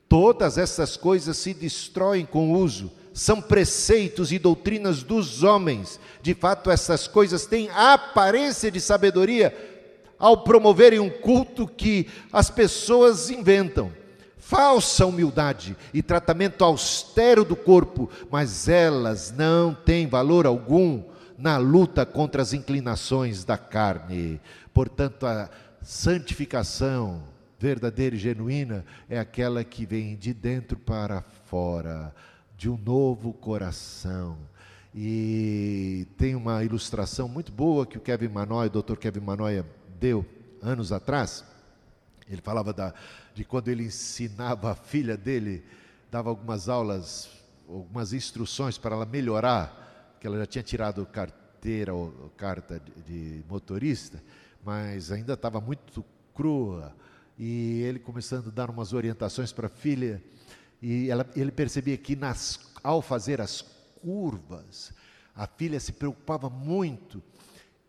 Todas 0.09 0.57
essas 0.57 0.97
coisas 0.97 1.37
se 1.37 1.53
destroem 1.53 2.25
com 2.25 2.51
o 2.51 2.59
uso, 2.59 2.91
são 3.13 3.41
preceitos 3.41 4.33
e 4.33 4.37
doutrinas 4.37 5.01
dos 5.01 5.43
homens. 5.43 5.97
De 6.21 6.33
fato, 6.33 6.69
essas 6.69 7.07
coisas 7.07 7.45
têm 7.45 7.69
aparência 7.69 8.69
de 8.69 8.81
sabedoria 8.81 9.72
ao 10.23 10.37
promoverem 10.37 11.01
um 11.01 11.09
culto 11.09 11.67
que 11.67 12.07
as 12.31 12.49
pessoas 12.49 13.29
inventam. 13.29 13.91
Falsa 14.37 15.05
humildade 15.05 15.75
e 15.93 16.01
tratamento 16.01 16.63
austero 16.63 17.43
do 17.43 17.57
corpo, 17.57 18.09
mas 18.31 18.69
elas 18.69 19.33
não 19.35 19.75
têm 19.75 20.07
valor 20.07 20.45
algum 20.47 21.03
na 21.37 21.57
luta 21.57 22.05
contra 22.05 22.41
as 22.41 22.53
inclinações 22.53 23.43
da 23.43 23.57
carne. 23.57 24.39
Portanto, 24.73 25.25
a 25.25 25.49
santificação 25.81 27.23
verdadeira 27.59 28.15
e 28.15 28.19
genuína 28.19 28.85
é 29.09 29.19
aquela 29.19 29.61
que 29.61 29.85
vem 29.85 30.15
de 30.15 30.33
dentro 30.33 30.79
para 30.79 31.21
fora, 31.21 32.15
de 32.57 32.69
um 32.69 32.77
novo 32.77 33.33
coração. 33.33 34.37
E 34.95 36.07
tem 36.17 36.33
uma 36.33 36.63
ilustração 36.63 37.27
muito 37.27 37.51
boa 37.51 37.85
que 37.85 37.97
o 37.97 38.01
Kevin 38.01 38.29
Manoy, 38.29 38.67
o 38.67 38.81
Dr. 38.81 38.95
Kevin 38.95 39.19
Manoy 39.19 39.65
deu 40.03 40.25
anos 40.61 40.91
atrás. 40.91 41.45
Ele 42.29 42.41
falava 42.41 42.73
da, 42.73 42.93
de 43.33 43.45
quando 43.45 43.69
ele 43.69 43.85
ensinava 43.85 44.71
a 44.71 44.75
filha 44.75 45.15
dele, 45.15 45.63
dava 46.11 46.29
algumas 46.29 46.67
aulas, 46.67 47.29
algumas 47.69 48.11
instruções 48.11 48.77
para 48.77 48.95
ela 48.95 49.05
melhorar, 49.05 50.17
que 50.19 50.27
ela 50.27 50.37
já 50.39 50.45
tinha 50.45 50.63
tirado 50.63 51.05
carteira 51.05 51.93
ou 51.93 52.11
carta 52.35 52.81
de, 52.81 53.39
de 53.39 53.45
motorista 53.47 54.21
mas 54.65 55.11
ainda 55.11 55.33
estava 55.33 55.59
muito 55.59 56.05
crua. 56.33 56.95
E 57.37 57.81
ele 57.81 57.99
começando 57.99 58.47
a 58.47 58.51
dar 58.51 58.69
umas 58.69 58.93
orientações 58.93 59.51
para 59.51 59.67
a 59.67 59.69
filha, 59.69 60.23
e 60.81 61.09
ela, 61.09 61.29
ele 61.35 61.51
percebia 61.51 61.97
que 61.97 62.15
nas, 62.15 62.59
ao 62.81 63.01
fazer 63.01 63.41
as 63.41 63.61
curvas, 64.01 64.93
a 65.35 65.45
filha 65.47 65.79
se 65.81 65.91
preocupava 65.91 66.49
muito 66.49 67.21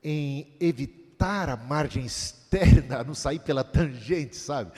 em 0.03 0.57
evitar 0.59 1.04
a 1.25 1.57
margem 1.57 2.05
externa, 2.07 3.03
não 3.03 3.15
sair 3.15 3.41
pela 3.41 3.65
tangente, 3.65 4.37
sabe? 4.37 4.73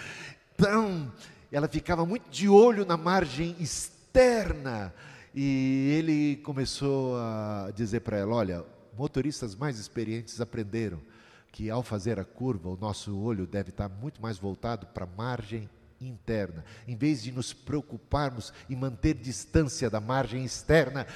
Então, 0.55 1.13
ela 1.51 1.69
ficava 1.69 2.07
muito 2.07 2.31
de 2.31 2.49
olho 2.49 2.85
na 2.85 2.97
margem 2.97 3.57
externa. 3.59 4.95
E 5.35 5.95
ele 5.99 6.37
começou 6.37 7.17
a 7.19 7.71
dizer 7.75 8.01
para 8.01 8.17
ela: 8.17 8.35
olha, 8.35 8.65
motoristas 8.97 9.55
mais 9.55 9.79
experientes 9.79 10.41
aprenderam 10.41 11.01
que 11.53 11.71
ao 11.71 11.83
fazer 11.83 12.19
a 12.19 12.25
curva, 12.25 12.69
o 12.69 12.77
nosso 12.77 13.17
olho 13.19 13.47
deve 13.47 13.71
estar 13.71 13.89
muito 13.89 14.21
mais 14.21 14.39
voltado 14.39 14.87
para 14.87 15.05
a 15.05 15.17
margem 15.17 15.69
interna. 16.01 16.65
Em 16.87 16.97
vez 16.97 17.23
de 17.23 17.33
nos 17.33 17.53
preocuparmos 17.53 18.53
em 18.69 18.77
manter 18.77 19.15
distância 19.15 19.89
da 19.89 20.01
margem 20.01 20.45
externa, 20.45 21.07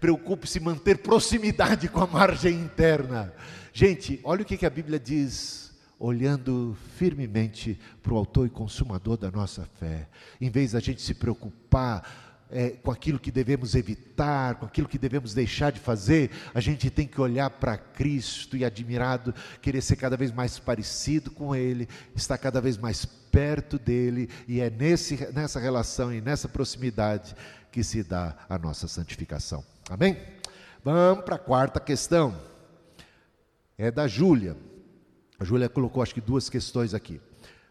preocupe-se 0.00 0.58
em 0.58 0.62
manter 0.62 0.98
proximidade 0.98 1.88
com 1.90 2.00
a 2.00 2.06
margem 2.06 2.54
interna. 2.54 3.32
Gente, 3.80 4.20
olha 4.24 4.42
o 4.42 4.44
que 4.44 4.66
a 4.66 4.68
Bíblia 4.68 5.00
diz 5.00 5.72
olhando 5.98 6.76
firmemente 6.98 7.80
para 8.02 8.12
o 8.12 8.16
autor 8.18 8.46
e 8.46 8.50
consumador 8.50 9.16
da 9.16 9.30
nossa 9.30 9.64
fé. 9.78 10.06
Em 10.38 10.50
vez 10.50 10.72
da 10.72 10.80
gente 10.80 11.00
se 11.00 11.14
preocupar 11.14 12.44
é, 12.50 12.72
com 12.72 12.90
aquilo 12.90 13.18
que 13.18 13.30
devemos 13.30 13.74
evitar, 13.74 14.56
com 14.56 14.66
aquilo 14.66 14.86
que 14.86 14.98
devemos 14.98 15.32
deixar 15.32 15.72
de 15.72 15.80
fazer, 15.80 16.30
a 16.52 16.60
gente 16.60 16.90
tem 16.90 17.06
que 17.06 17.18
olhar 17.18 17.48
para 17.48 17.78
Cristo 17.78 18.54
e 18.54 18.66
admirado, 18.66 19.34
querer 19.62 19.80
ser 19.80 19.96
cada 19.96 20.14
vez 20.14 20.30
mais 20.30 20.58
parecido 20.58 21.30
com 21.30 21.56
Ele, 21.56 21.88
estar 22.14 22.36
cada 22.36 22.60
vez 22.60 22.76
mais 22.76 23.06
perto 23.06 23.78
dele, 23.78 24.28
e 24.46 24.60
é 24.60 24.68
nesse, 24.68 25.16
nessa 25.32 25.58
relação 25.58 26.12
e 26.12 26.20
nessa 26.20 26.50
proximidade 26.50 27.34
que 27.72 27.82
se 27.82 28.02
dá 28.02 28.36
a 28.46 28.58
nossa 28.58 28.86
santificação. 28.86 29.64
Amém? 29.88 30.18
Vamos 30.84 31.24
para 31.24 31.36
a 31.36 31.38
quarta 31.38 31.80
questão. 31.80 32.49
É 33.80 33.90
da 33.90 34.06
Júlia. 34.06 34.58
A 35.38 35.44
Júlia 35.44 35.66
colocou 35.66 36.02
acho 36.02 36.12
que 36.12 36.20
duas 36.20 36.50
questões 36.50 36.92
aqui. 36.92 37.18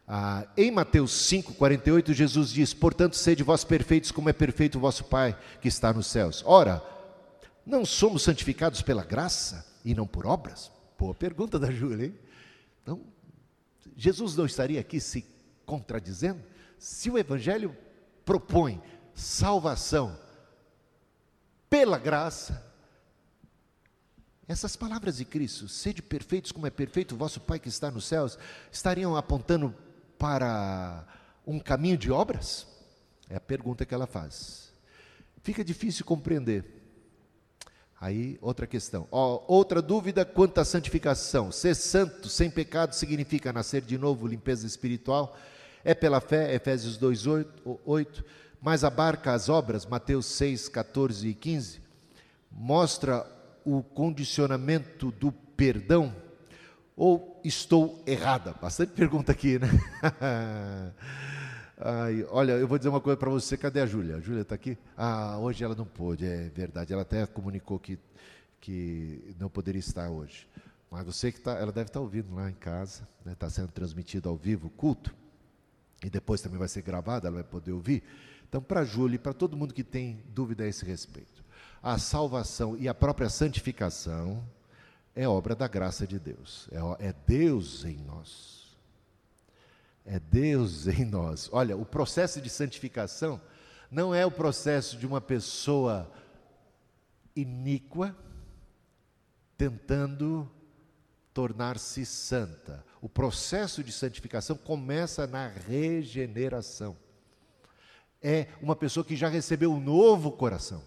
Ah, 0.08 0.48
em 0.58 0.72
Mateus 0.72 1.12
5,48, 1.12 2.14
Jesus 2.14 2.50
diz: 2.50 2.74
Portanto, 2.74 3.16
sede 3.16 3.44
vós 3.44 3.64
perfeitos, 3.64 4.12
como 4.12 4.28
é 4.28 4.34
perfeito 4.34 4.80
o 4.80 4.82
vosso 4.82 5.04
Pai 5.04 5.38
que 5.62 5.68
está 5.68 5.94
nos 5.94 6.08
céus. 6.08 6.42
Ora, 6.48 6.84
não 7.64 7.86
somos 7.86 8.24
santificados 8.24 8.82
pela 8.82 9.04
graça 9.04 9.64
e 9.86 9.94
não 9.94 10.08
por 10.08 10.26
obras? 10.26 10.72
Boa 10.98 11.14
pergunta 11.14 11.60
da 11.60 11.70
Júlia, 11.70 12.08
hein? 12.08 12.16
Então, 12.82 13.04
Jesus 13.96 14.36
não 14.36 14.48
estaria 14.48 14.80
aqui 14.80 15.00
se 15.00 15.24
contradizendo? 15.64 16.42
Se 16.80 17.12
o 17.12 17.20
Evangelho 17.20 17.78
propõe 18.26 18.82
salvação 19.14 20.18
pela 21.70 22.00
graça, 22.00 22.68
essas 24.50 24.76
palavras 24.76 25.18
de 25.18 25.26
Cristo, 25.26 25.70
sede 25.70 26.02
perfeitos 26.02 26.52
como 26.52 26.68
é 26.68 26.70
perfeito 26.70 27.14
o 27.14 27.18
vosso 27.18 27.40
Pai 27.40 27.60
que 27.60 27.70
está 27.70 27.90
nos 27.90 28.04
céus, 28.06 28.38
estariam 28.72 29.16
apontando 29.16 29.74
para 30.18 31.06
um 31.46 31.60
caminho 31.60 31.98
de 31.98 32.12
obras? 32.12 32.68
É 33.30 33.36
a 33.36 33.40
pergunta 33.40 33.86
que 33.86 33.94
ela 33.94 34.08
faz. 34.08 34.74
Fica 35.44 35.64
difícil 35.64 36.04
compreender. 36.04 36.66
Aí, 38.02 38.38
outra 38.42 38.66
questão. 38.68 39.08
Outra 39.12 39.82
dúvida 39.82 40.26
quanto 40.26 40.58
à 40.60 40.66
santificação. 40.66 41.52
Ser 41.52 41.76
santo 41.76 42.28
sem 42.28 42.50
pecado 42.50 42.94
significa 42.94 43.54
nascer 43.54 43.84
de 43.84 43.98
novo, 43.98 44.28
limpeza 44.28 44.66
espiritual? 44.66 45.38
É 45.84 45.94
pela 45.94 46.20
fé, 46.20 46.54
Efésios 46.54 46.98
2, 46.98 47.28
8, 47.28 47.80
8 47.86 48.26
mas 48.62 48.84
abarca 48.84 49.34
as 49.34 49.48
obras, 49.48 49.86
Mateus 49.86 50.26
6, 50.26 50.70
14 50.70 51.30
e 51.30 51.34
15, 51.34 51.80
mostra 52.52 53.26
o 53.78 53.84
condicionamento 53.84 55.12
do 55.12 55.32
perdão 55.32 56.16
ou 56.96 57.40
estou 57.44 58.04
errada? 58.06 58.54
Bastante 58.54 58.92
pergunta 58.94 59.32
aqui, 59.32 59.60
né? 59.60 59.68
Ai, 61.82 62.26
olha, 62.30 62.54
eu 62.54 62.68
vou 62.68 62.78
dizer 62.78 62.90
uma 62.90 63.00
coisa 63.00 63.16
para 63.16 63.30
você. 63.30 63.56
Cadê 63.56 63.80
a 63.80 63.86
Júlia? 63.86 64.18
A 64.18 64.20
Júlia 64.20 64.42
está 64.42 64.56
aqui? 64.56 64.78
Ah, 64.98 65.38
hoje 65.38 65.64
ela 65.64 65.76
não 65.76 65.86
pôde, 65.86 66.26
é 66.26 66.50
verdade. 66.50 66.92
Ela 66.92 67.04
até 67.04 67.26
comunicou 67.26 67.80
que, 67.80 67.98
que 68.60 69.34
não 69.40 69.50
poderia 69.50 69.80
estar 69.80 70.10
hoje. 70.10 70.46
Mas 70.92 71.06
você 71.06 71.32
que 71.32 71.38
está, 71.38 71.54
ela 71.54 71.72
deve 71.72 71.88
estar 71.88 72.00
tá 72.00 72.02
ouvindo 72.02 72.34
lá 72.36 72.50
em 72.50 72.54
casa, 72.54 73.08
está 73.20 73.30
né? 73.30 73.36
Tá 73.38 73.50
sendo 73.50 73.72
transmitido 73.72 74.28
ao 74.28 74.36
vivo 74.36 74.68
o 74.68 74.70
culto, 74.70 75.16
e 76.04 76.10
depois 76.10 76.42
também 76.42 76.58
vai 76.58 76.68
ser 76.68 76.82
gravado, 76.82 77.28
ela 77.28 77.36
vai 77.36 77.44
poder 77.44 77.72
ouvir. 77.72 78.04
Então, 78.48 78.62
para 78.62 78.82
a 78.82 78.86
Júlia 78.86 79.16
e 79.16 79.20
para 79.20 79.34
todo 79.34 79.56
mundo 79.56 79.74
que 79.74 79.84
tem 79.84 80.24
dúvida 80.34 80.64
a 80.64 80.68
esse 80.68 80.84
respeito, 80.84 81.39
a 81.82 81.98
salvação 81.98 82.78
e 82.78 82.88
a 82.88 82.94
própria 82.94 83.30
santificação, 83.30 84.44
é 85.16 85.28
obra 85.28 85.56
da 85.56 85.68
graça 85.68 86.06
de 86.06 86.20
Deus, 86.20 86.70
é, 86.72 87.08
é 87.08 87.14
Deus 87.26 87.84
em 87.84 87.98
nós. 87.98 88.78
É 90.06 90.20
Deus 90.20 90.88
em 90.88 91.06
nós. 91.06 91.50
Olha, 91.52 91.76
o 91.76 91.86
processo 91.86 92.42
de 92.42 92.50
santificação 92.50 93.42
não 93.92 94.14
é 94.14 94.26
o 94.26 94.32
processo 94.32 94.98
de 94.98 95.08
uma 95.08 95.20
pessoa 95.20 96.12
iníqua 97.36 98.16
tentando 99.58 100.50
tornar-se 101.34 102.06
santa. 102.06 102.84
O 103.02 103.10
processo 103.10 103.84
de 103.84 103.92
santificação 103.92 104.58
começa 104.58 105.26
na 105.26 105.48
regeneração. 105.48 106.96
É 108.22 108.48
uma 108.62 108.76
pessoa 108.76 109.06
que 109.06 109.16
já 109.16 109.30
recebeu 109.30 109.72
um 109.72 109.80
novo 109.80 110.32
coração 110.32 110.84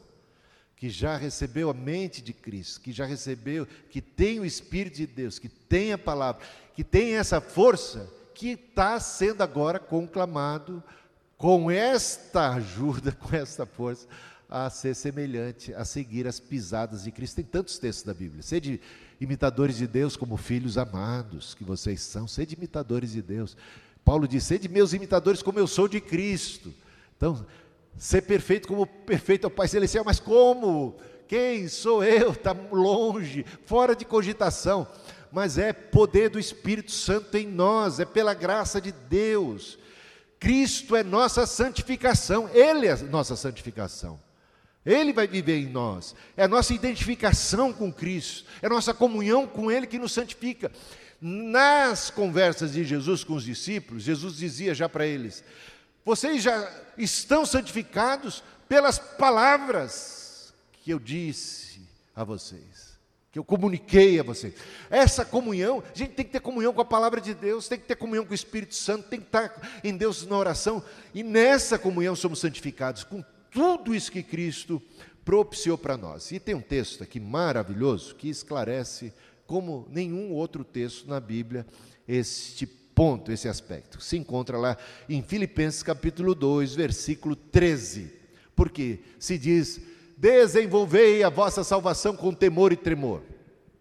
que 0.83 0.91
já 0.91 1.17
recebeu 1.17 1.71
a 1.71 1.73
mente 1.73 2.21
de 2.21 2.33
Cristo, 2.33 2.81
que 2.81 2.91
já 2.91 3.07
recebeu, 3.07 3.69
que 3.89 4.01
tem 4.01 4.41
o 4.41 4.45
Espírito 4.45 4.97
de 4.97 5.07
Deus, 5.07 5.39
que 5.39 5.49
tem 5.49 5.93
a 5.93 5.97
palavra, 5.97 6.43
que 6.75 6.83
tem 6.83 7.15
essa 7.15 7.41
força, 7.41 8.11
que 8.35 8.49
está 8.49 8.99
sendo 8.99 9.45
agora 9.45 9.79
conclamado 9.79 10.83
com 11.39 11.71
esta 11.71 12.55
ajuda, 12.55 13.13
com 13.15 13.33
esta 13.37 13.65
força, 13.65 14.09
a 14.51 14.69
ser 14.71 14.97
semelhante, 14.97 15.73
a 15.73 15.85
seguir 15.85 16.27
as 16.27 16.41
pisadas 16.41 17.05
de 17.05 17.13
Cristo. 17.13 17.37
Tem 17.37 17.45
tantos 17.45 17.79
textos 17.79 18.05
da 18.05 18.13
Bíblia. 18.13 18.43
Sede 18.43 18.81
imitadores 19.21 19.77
de 19.77 19.87
Deus 19.87 20.17
como 20.17 20.37
filhos 20.37 20.77
amados 20.77 21.55
que 21.55 21.63
vocês 21.63 22.01
são, 22.01 22.27
sede 22.27 22.57
imitadores 22.57 23.13
de 23.13 23.23
Deus. 23.23 23.57
Paulo 24.05 24.27
diz: 24.27 24.43
sede 24.43 24.69
meus 24.69 24.93
imitadores 24.93 25.45
como 25.45 25.61
eu 25.61 25.69
sou 25.69 25.87
de 25.87 26.01
Cristo. 26.01 26.75
Então, 27.17 27.47
ser 27.97 28.23
perfeito 28.23 28.69
como 28.69 28.87
perfeito 28.87 29.45
é 29.45 29.49
o 29.49 29.51
Pai 29.51 29.69
Celestial, 29.69 30.05
mas 30.05 30.19
como? 30.19 30.97
Quem 31.29 31.69
sou 31.69 32.05
eu? 32.05 32.33
Está 32.33 32.53
longe, 32.71 33.45
fora 33.65 33.97
de 33.97 34.05
cogitação. 34.05 34.87
Mas 35.31 35.57
é 35.57 35.73
poder 35.73 36.29
do 36.29 36.39
Espírito 36.39 36.93
Santo 36.93 37.37
em 37.37 37.47
nós, 37.47 37.99
é 37.99 38.05
pela 38.05 38.35
graça 38.35 38.81
de 38.81 38.93
Deus. 38.93 39.79
Cristo 40.39 40.95
é 40.95 41.03
nossa 41.03 41.47
santificação, 41.47 42.51
Ele 42.53 42.87
é 42.87 42.97
nossa 42.97 43.37
santificação. 43.37 44.21
Ele 44.85 45.13
vai 45.13 45.29
viver 45.29 45.59
em 45.59 45.67
nós, 45.67 46.15
é 46.37 46.43
a 46.43 46.49
nossa 46.49 46.75
identificação 46.75 47.73
com 47.73 47.93
Cristo, 47.93 48.45
é 48.61 48.67
a 48.67 48.71
nossa 48.71 48.93
comunhão 48.93 49.47
com 49.47 49.71
Ele 49.71 49.87
que 49.87 49.99
nos 49.99 50.13
santifica. 50.13 50.73
Nas 51.21 52.11
conversas 52.11 52.73
de 52.73 52.85
Jesus 52.85 53.23
com 53.23 53.35
os 53.35 53.45
discípulos, 53.45 54.03
Jesus 54.03 54.37
dizia 54.37 54.75
já 54.75 54.89
para 54.89 55.07
eles: 55.07 55.45
Vocês 56.05 56.43
já 56.43 56.69
estão 56.99 57.47
santificados 57.47 58.43
pelas 58.69 58.99
palavras 58.99 60.53
que 60.73 60.91
eu 60.91 60.99
disse 60.99 61.81
a 62.15 62.25
vocês, 62.25 62.99
que 63.31 63.39
eu 63.39 63.45
comuniquei 63.45 64.19
a 64.19 64.23
vocês. 64.23 64.55
Essa 64.91 65.25
comunhão, 65.25 65.83
a 65.95 65.97
gente 65.97 66.15
tem 66.15 66.25
que 66.25 66.33
ter 66.33 66.41
comunhão 66.41 66.73
com 66.73 66.81
a 66.81 66.85
palavra 66.85 67.21
de 67.21 67.35
Deus, 67.35 67.69
tem 67.69 67.79
que 67.79 67.87
ter 67.87 67.97
comunhão 67.97 68.25
com 68.25 68.33
o 68.33 68.35
Espírito 68.35 68.75
Santo, 68.75 69.09
tem 69.09 69.21
que 69.21 69.27
estar 69.27 69.81
em 69.85 69.97
Deus 69.97 70.27
na 70.27 70.37
oração, 70.37 70.83
e 71.15 71.23
nessa 71.23 71.79
comunhão 71.79 72.17
somos 72.17 72.41
santificados 72.41 73.05
com 73.05 73.25
tudo 73.51 73.95
isso 73.95 74.11
que 74.11 74.23
Cristo 74.23 74.83
propiciou 75.25 75.79
para 75.79 75.97
nós. 75.97 76.33
E 76.33 76.41
tem 76.41 76.55
um 76.55 76.61
texto 76.61 77.03
aqui 77.03 77.21
maravilhoso 77.21 78.15
que 78.17 78.29
esclarece 78.29 79.13
como 79.47 79.87
nenhum 79.91 80.33
outro 80.33 80.65
texto 80.65 81.09
na 81.09 81.21
Bíblia 81.21 81.67
este 82.09 82.67
ponto, 82.95 83.33
esse 83.33 83.49
aspecto. 83.49 84.01
Se 84.01 84.17
encontra 84.17 84.59
lá 84.59 84.77
em 85.09 85.23
Filipenses 85.23 85.83
capítulo 85.83 86.35
2, 86.35 86.75
versículo 86.75 87.35
13. 87.37 88.13
Porque 88.55 89.01
se 89.19 89.39
diz: 89.39 89.81
"Desenvolvei 90.17 91.23
a 91.23 91.29
vossa 91.29 91.65
salvação 91.65 92.17
com 92.17 92.33
temor 92.33 92.73
e 92.73 92.77
tremor". 92.77 93.23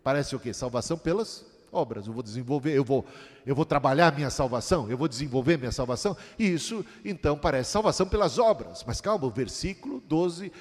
Parece 0.04 0.36
o 0.36 0.40
quê? 0.40 0.54
Salvação 0.54 0.98
pelas 0.98 1.46
obras. 1.72 2.08
Eu 2.08 2.14
vou 2.14 2.24
desenvolver, 2.24 2.76
eu 2.76 2.84
vou, 2.84 3.06
eu 3.46 3.56
vou 3.56 3.66
trabalhar 3.66 4.14
minha 4.14 4.30
salvação, 4.30 4.90
eu 4.90 4.98
vou 4.98 5.08
desenvolver 5.08 5.58
minha 5.58 5.72
salvação. 5.72 6.16
E 6.38 6.46
isso, 6.46 6.86
então, 7.06 7.38
parece 7.38 7.72
salvação 7.72 8.08
pelas 8.08 8.38
obras. 8.38 8.84
Mas 8.86 9.00
calma, 9.00 9.26
o 9.26 9.32
versículo 9.32 10.02
12 10.02 10.52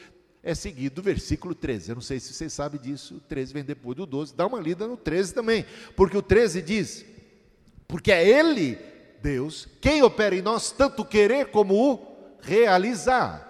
é 0.43 0.55
seguido 0.55 0.97
do 0.97 1.03
versículo 1.03 1.55
13. 1.55 1.91
Eu 1.91 1.95
não 1.97 2.03
sei 2.03 2.19
se 2.19 2.33
vocês 2.33 2.53
sabem 2.53 2.81
disso, 2.81 3.17
o 3.17 3.21
13 3.21 3.53
vem 3.53 3.65
depois 3.65 3.97
do 3.97 4.07
12. 4.07 4.35
Dá 4.35 4.47
uma 4.47 4.61
lida 4.61 4.87
no 4.87 4.97
13 4.97 5.35
também, 5.35 5.65
porque 5.97 6.17
o 6.17 6.23
13 6.23 6.63
diz: 6.63 7.05
Porque 7.90 8.12
é 8.12 8.24
Ele, 8.24 8.79
Deus, 9.20 9.66
quem 9.81 10.00
opera 10.00 10.37
em 10.37 10.40
nós 10.40 10.70
tanto 10.70 11.05
querer 11.05 11.50
como 11.50 11.74
o 11.74 12.38
realizar. 12.40 13.48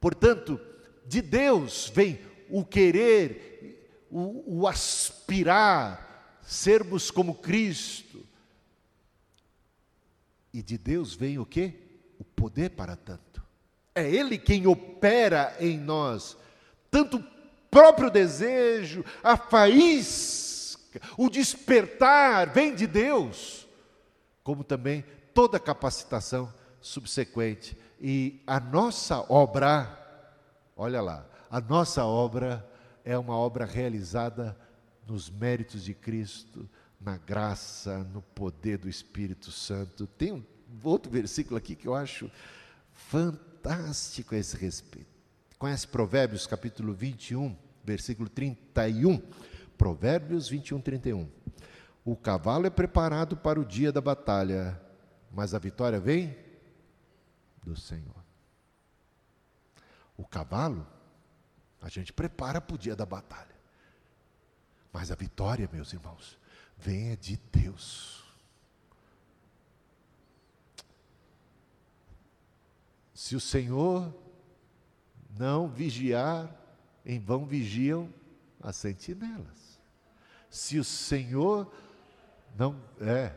Portanto, 0.00 0.60
de 1.06 1.22
Deus 1.22 1.88
vem 1.94 2.18
o 2.50 2.64
querer, 2.64 4.04
o, 4.10 4.62
o 4.62 4.66
aspirar, 4.66 6.40
sermos 6.42 7.08
como 7.08 7.36
Cristo. 7.36 8.26
E 10.52 10.60
de 10.60 10.76
Deus 10.76 11.14
vem 11.14 11.38
o 11.38 11.46
que? 11.46 11.72
O 12.18 12.24
poder 12.24 12.70
para 12.70 12.96
tanto. 12.96 13.40
É 13.94 14.10
Ele 14.10 14.38
quem 14.38 14.66
opera 14.66 15.56
em 15.60 15.78
nós, 15.78 16.36
tanto 16.90 17.18
o 17.18 17.24
próprio 17.70 18.10
desejo, 18.10 19.04
a 19.22 19.36
faísca, 19.36 20.55
o 21.16 21.28
despertar 21.28 22.52
vem 22.52 22.74
de 22.74 22.86
Deus, 22.86 23.66
como 24.42 24.64
também 24.64 25.04
toda 25.34 25.58
capacitação 25.58 26.52
subsequente. 26.80 27.76
E 28.00 28.42
a 28.46 28.60
nossa 28.60 29.20
obra, 29.32 29.88
olha 30.76 31.00
lá, 31.00 31.26
a 31.50 31.60
nossa 31.60 32.04
obra 32.04 32.66
é 33.04 33.16
uma 33.16 33.36
obra 33.36 33.64
realizada 33.64 34.56
nos 35.06 35.30
méritos 35.30 35.84
de 35.84 35.94
Cristo, 35.94 36.68
na 37.00 37.16
graça, 37.16 37.98
no 38.12 38.22
poder 38.22 38.78
do 38.78 38.88
Espírito 38.88 39.52
Santo. 39.52 40.06
Tem 40.06 40.32
um 40.32 40.44
outro 40.82 41.10
versículo 41.10 41.56
aqui 41.56 41.74
que 41.76 41.86
eu 41.86 41.94
acho 41.94 42.30
fantástico 42.92 44.34
a 44.34 44.38
esse 44.38 44.56
respeito. 44.56 45.08
Conhece 45.58 45.86
Provérbios 45.86 46.46
capítulo 46.46 46.92
21, 46.92 47.56
versículo 47.84 48.28
31? 48.28 49.22
Provérbios 49.76 50.48
21, 50.48 50.80
31. 50.80 51.28
O 52.04 52.16
cavalo 52.16 52.66
é 52.66 52.70
preparado 52.70 53.36
para 53.36 53.60
o 53.60 53.64
dia 53.64 53.92
da 53.92 54.00
batalha, 54.00 54.80
mas 55.30 55.54
a 55.54 55.58
vitória 55.58 55.98
vem 55.98 56.36
do 57.64 57.76
Senhor. 57.76 58.24
O 60.16 60.24
cavalo, 60.24 60.86
a 61.80 61.88
gente 61.88 62.12
prepara 62.12 62.60
para 62.60 62.74
o 62.74 62.78
dia 62.78 62.96
da 62.96 63.04
batalha. 63.04 63.54
Mas 64.92 65.10
a 65.10 65.14
vitória, 65.14 65.68
meus 65.72 65.92
irmãos, 65.92 66.38
vem 66.78 67.10
é 67.10 67.16
de 67.16 67.36
Deus. 67.52 68.24
Se 73.12 73.34
o 73.34 73.40
Senhor 73.40 74.14
não 75.38 75.68
vigiar, 75.68 76.54
em 77.04 77.18
vão 77.18 77.44
vigiam 77.44 78.12
as 78.60 78.76
sentinelas. 78.76 79.65
Se 80.56 80.78
o 80.78 80.84
Senhor 80.84 81.70
não 82.58 82.80
é 82.98 83.30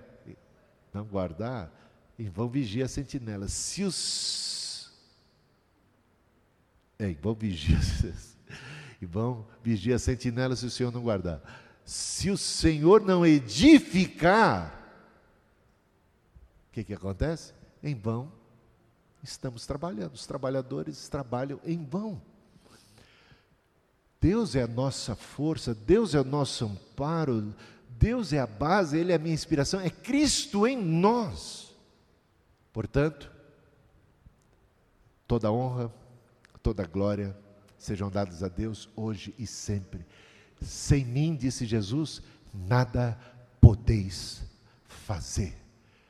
não 0.93 1.03
guardar, 1.03 1.69
em 2.17 2.29
vão 2.29 2.47
vigia 2.47 2.86
as 2.86 2.91
sentinelas. 2.91 3.51
Se 3.51 3.84
os 3.84 4.89
é, 6.97 7.10
em 7.10 7.15
vão 7.15 7.34
vigia 7.34 7.77
e 9.01 9.05
vão 9.05 9.45
vigia 9.62 9.97
as 9.97 10.01
sentinelas 10.01 10.60
se 10.60 10.65
o 10.65 10.71
Senhor 10.71 10.93
não 10.93 11.01
guardar. 11.01 11.41
Se 11.84 12.29
o 12.32 12.38
Senhor 12.38 13.01
não 13.01 13.25
edificar, 13.25 14.73
o 16.69 16.71
que, 16.71 16.86
que 16.86 16.93
acontece? 16.93 17.53
Em 17.84 17.95
vão 17.95 18.32
estamos 19.21 19.67
trabalhando. 19.67 20.13
Os 20.13 20.25
trabalhadores 20.25 21.10
trabalham 21.10 21.60
em 21.65 21.84
vão. 21.84 22.21
Deus 24.21 24.55
é 24.55 24.63
a 24.63 24.67
nossa 24.67 25.15
força, 25.15 25.73
Deus 25.73 26.13
é 26.13 26.19
o 26.19 26.25
nosso 26.25 26.65
amparo, 26.65 27.55
Deus 27.89 28.34
é 28.34 28.39
a 28.39 28.47
base, 28.47 28.97
Ele 28.97 29.12
é 29.12 29.15
a 29.15 29.19
minha 29.19 29.34
inspiração, 29.34 29.79
é 29.79 29.89
Cristo 29.89 30.67
em 30.67 30.77
nós. 30.82 31.73
Portanto, 32.73 33.32
toda 35.27 35.51
honra, 35.51 35.91
toda 36.62 36.86
glória 36.86 37.36
sejam 37.77 38.10
dadas 38.10 38.43
a 38.43 38.49
Deus 38.49 38.89
hoje 38.95 39.34
e 39.39 39.47
sempre. 39.47 40.05
Sem 40.62 41.05
mim, 41.05 41.36
disse 41.36 41.65
Jesus, 41.65 42.21
nada 42.53 43.17
podeis 43.62 44.43
fazer. 44.86 45.55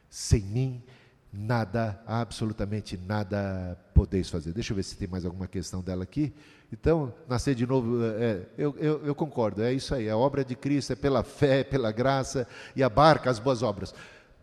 Sem 0.10 0.42
mim, 0.42 0.84
nada, 1.32 2.02
absolutamente 2.06 2.98
nada 2.98 3.78
podeis 3.94 4.30
fazer. 4.30 4.52
Deixa 4.52 4.72
eu 4.74 4.76
ver 4.76 4.84
se 4.84 4.98
tem 4.98 5.08
mais 5.08 5.26
alguma 5.26 5.48
questão 5.48 5.82
dela 5.82 6.04
aqui. 6.04 6.34
Então, 6.72 7.14
nascer 7.28 7.56
de 7.56 7.66
novo, 7.66 8.04
é, 8.04 8.42
eu, 8.58 8.76
eu, 8.78 9.06
eu, 9.06 9.16
concordo, 9.16 9.64
é 9.64 9.74
isso 9.74 9.94
aí. 9.94 10.10
A 10.10 10.18
obra 10.18 10.44
de 10.44 10.56
Cristo 10.56 10.94
é 10.94 10.96
pela 10.96 11.24
fé, 11.24 11.64
pela 11.64 11.92
graça 11.92 12.48
e 12.76 12.84
abarca 12.84 13.30
as 13.30 13.40
boas 13.40 13.64
obras. 13.64 13.94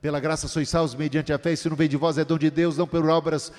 Pela 0.00 0.20
graça 0.20 0.48
sois 0.48 0.68
salvos 0.68 0.94
mediante 0.94 1.32
a 1.32 1.38
fé, 1.38 1.52
e 1.52 1.56
se 1.56 1.68
não 1.68 1.76
vem 1.76 1.88
de 1.88 1.96
vós 1.96 2.18
é 2.18 2.24
dom 2.24 2.38
de 2.38 2.50
Deus, 2.50 2.76
não 2.76 2.86
por 2.86 3.04
obras 3.08 3.52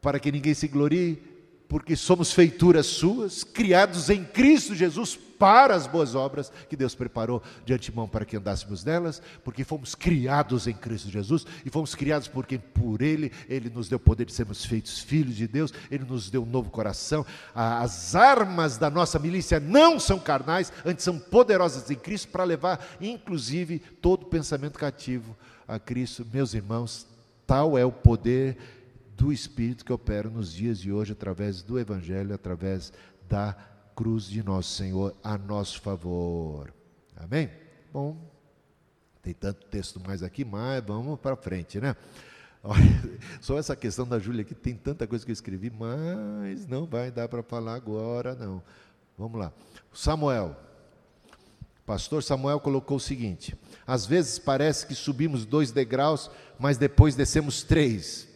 para 0.00 0.20
que 0.20 0.30
ninguém 0.30 0.54
se 0.54 0.68
glorie, 0.68 1.22
porque 1.68 1.96
somos 1.96 2.32
feituras 2.32 2.86
suas, 2.86 3.42
criados 3.42 4.10
em 4.10 4.24
Cristo 4.24 4.74
Jesus 4.74 5.18
para 5.38 5.74
as 5.74 5.86
boas 5.86 6.14
obras 6.14 6.52
que 6.68 6.76
Deus 6.76 6.94
preparou 6.94 7.42
de 7.64 7.72
antemão 7.72 8.08
para 8.08 8.24
que 8.24 8.36
andássemos 8.36 8.84
nelas, 8.84 9.20
porque 9.44 9.64
fomos 9.64 9.94
criados 9.94 10.66
em 10.66 10.74
Cristo 10.74 11.10
Jesus 11.10 11.46
e 11.64 11.70
fomos 11.70 11.94
criados 11.94 12.28
porque 12.28 12.58
por 12.58 13.02
Ele, 13.02 13.32
Ele 13.48 13.70
nos 13.70 13.88
deu 13.88 13.98
poder 13.98 14.24
de 14.24 14.32
sermos 14.32 14.64
feitos 14.64 15.00
filhos 15.00 15.36
de 15.36 15.46
Deus, 15.46 15.72
Ele 15.90 16.04
nos 16.04 16.30
deu 16.30 16.42
um 16.42 16.46
novo 16.46 16.70
coração. 16.70 17.24
As 17.54 18.14
armas 18.14 18.76
da 18.76 18.90
nossa 18.90 19.18
milícia 19.18 19.60
não 19.60 19.98
são 19.98 20.18
carnais, 20.18 20.72
antes 20.84 21.04
são 21.04 21.18
poderosas 21.18 21.90
em 21.90 21.96
Cristo 21.96 22.28
para 22.28 22.44
levar, 22.44 22.84
inclusive, 23.00 23.78
todo 23.78 24.26
pensamento 24.26 24.78
cativo 24.78 25.36
a 25.66 25.78
Cristo. 25.78 26.26
Meus 26.32 26.54
irmãos, 26.54 27.06
tal 27.46 27.76
é 27.76 27.84
o 27.84 27.92
poder 27.92 28.56
do 29.16 29.32
Espírito 29.32 29.84
que 29.84 29.92
opera 29.92 30.28
nos 30.28 30.52
dias 30.52 30.78
de 30.78 30.92
hoje 30.92 31.12
através 31.12 31.62
do 31.62 31.78
Evangelho, 31.78 32.34
através 32.34 32.92
da 33.28 33.56
cruz 33.96 34.28
de 34.28 34.42
nosso 34.42 34.76
Senhor 34.76 35.16
a 35.24 35.38
nosso 35.38 35.80
favor. 35.80 36.72
Amém? 37.16 37.50
Bom, 37.90 38.14
tem 39.22 39.32
tanto 39.32 39.66
texto 39.68 39.98
mais 39.98 40.22
aqui, 40.22 40.44
mas 40.44 40.84
vamos 40.84 41.18
para 41.18 41.34
frente, 41.34 41.80
né? 41.80 41.96
Só 43.40 43.58
essa 43.58 43.74
questão 43.74 44.06
da 44.06 44.18
Júlia 44.18 44.42
aqui, 44.42 44.54
tem 44.54 44.74
tanta 44.74 45.06
coisa 45.06 45.24
que 45.24 45.30
eu 45.30 45.32
escrevi, 45.32 45.70
mas 45.70 46.66
não 46.66 46.84
vai 46.84 47.10
dar 47.10 47.26
para 47.26 47.42
falar 47.42 47.74
agora, 47.74 48.34
não. 48.34 48.62
Vamos 49.16 49.40
lá. 49.40 49.50
Samuel. 49.94 50.54
Pastor 51.86 52.22
Samuel 52.22 52.60
colocou 52.60 52.98
o 52.98 53.00
seguinte: 53.00 53.56
às 53.86 54.04
vezes 54.04 54.38
parece 54.38 54.86
que 54.86 54.94
subimos 54.94 55.46
dois 55.46 55.70
degraus, 55.70 56.30
mas 56.58 56.76
depois 56.76 57.14
descemos 57.14 57.62
três. 57.62 58.28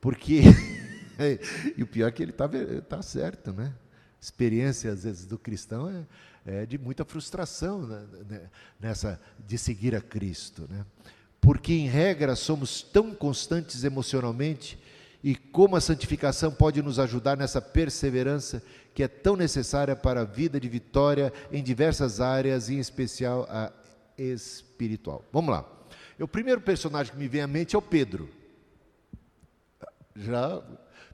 Porque. 0.00 0.40
e 1.76 1.82
o 1.82 1.86
pior 1.86 2.08
é 2.08 2.10
que 2.10 2.22
ele 2.22 2.32
está 2.32 2.48
tá 2.88 3.02
certo, 3.02 3.52
né? 3.52 3.72
Experiência, 4.20 4.92
às 4.92 5.04
vezes, 5.04 5.26
do 5.26 5.38
cristão 5.38 6.06
é, 6.46 6.62
é 6.62 6.66
de 6.66 6.78
muita 6.78 7.04
frustração 7.04 7.86
né, 7.86 8.06
né, 8.28 8.50
nessa 8.78 9.20
de 9.46 9.56
seguir 9.56 9.94
a 9.94 10.00
Cristo. 10.00 10.66
Né? 10.68 10.84
Porque, 11.40 11.72
em 11.72 11.88
regra, 11.88 12.36
somos 12.36 12.82
tão 12.82 13.14
constantes 13.14 13.84
emocionalmente 13.84 14.78
e 15.22 15.34
como 15.34 15.76
a 15.76 15.80
santificação 15.80 16.50
pode 16.50 16.82
nos 16.82 16.98
ajudar 16.98 17.36
nessa 17.36 17.60
perseverança 17.60 18.62
que 18.94 19.02
é 19.02 19.08
tão 19.08 19.36
necessária 19.36 19.94
para 19.94 20.22
a 20.22 20.24
vida 20.24 20.58
de 20.58 20.68
vitória 20.68 21.32
em 21.52 21.62
diversas 21.62 22.20
áreas, 22.20 22.68
em 22.68 22.78
especial 22.78 23.46
a 23.48 23.72
espiritual. 24.18 25.24
Vamos 25.32 25.50
lá. 25.50 25.64
O 26.18 26.28
primeiro 26.28 26.60
personagem 26.60 27.12
que 27.12 27.18
me 27.18 27.28
vem 27.28 27.40
à 27.40 27.46
mente 27.46 27.74
é 27.74 27.78
o 27.78 27.82
Pedro. 27.82 28.28
Já 30.14 30.62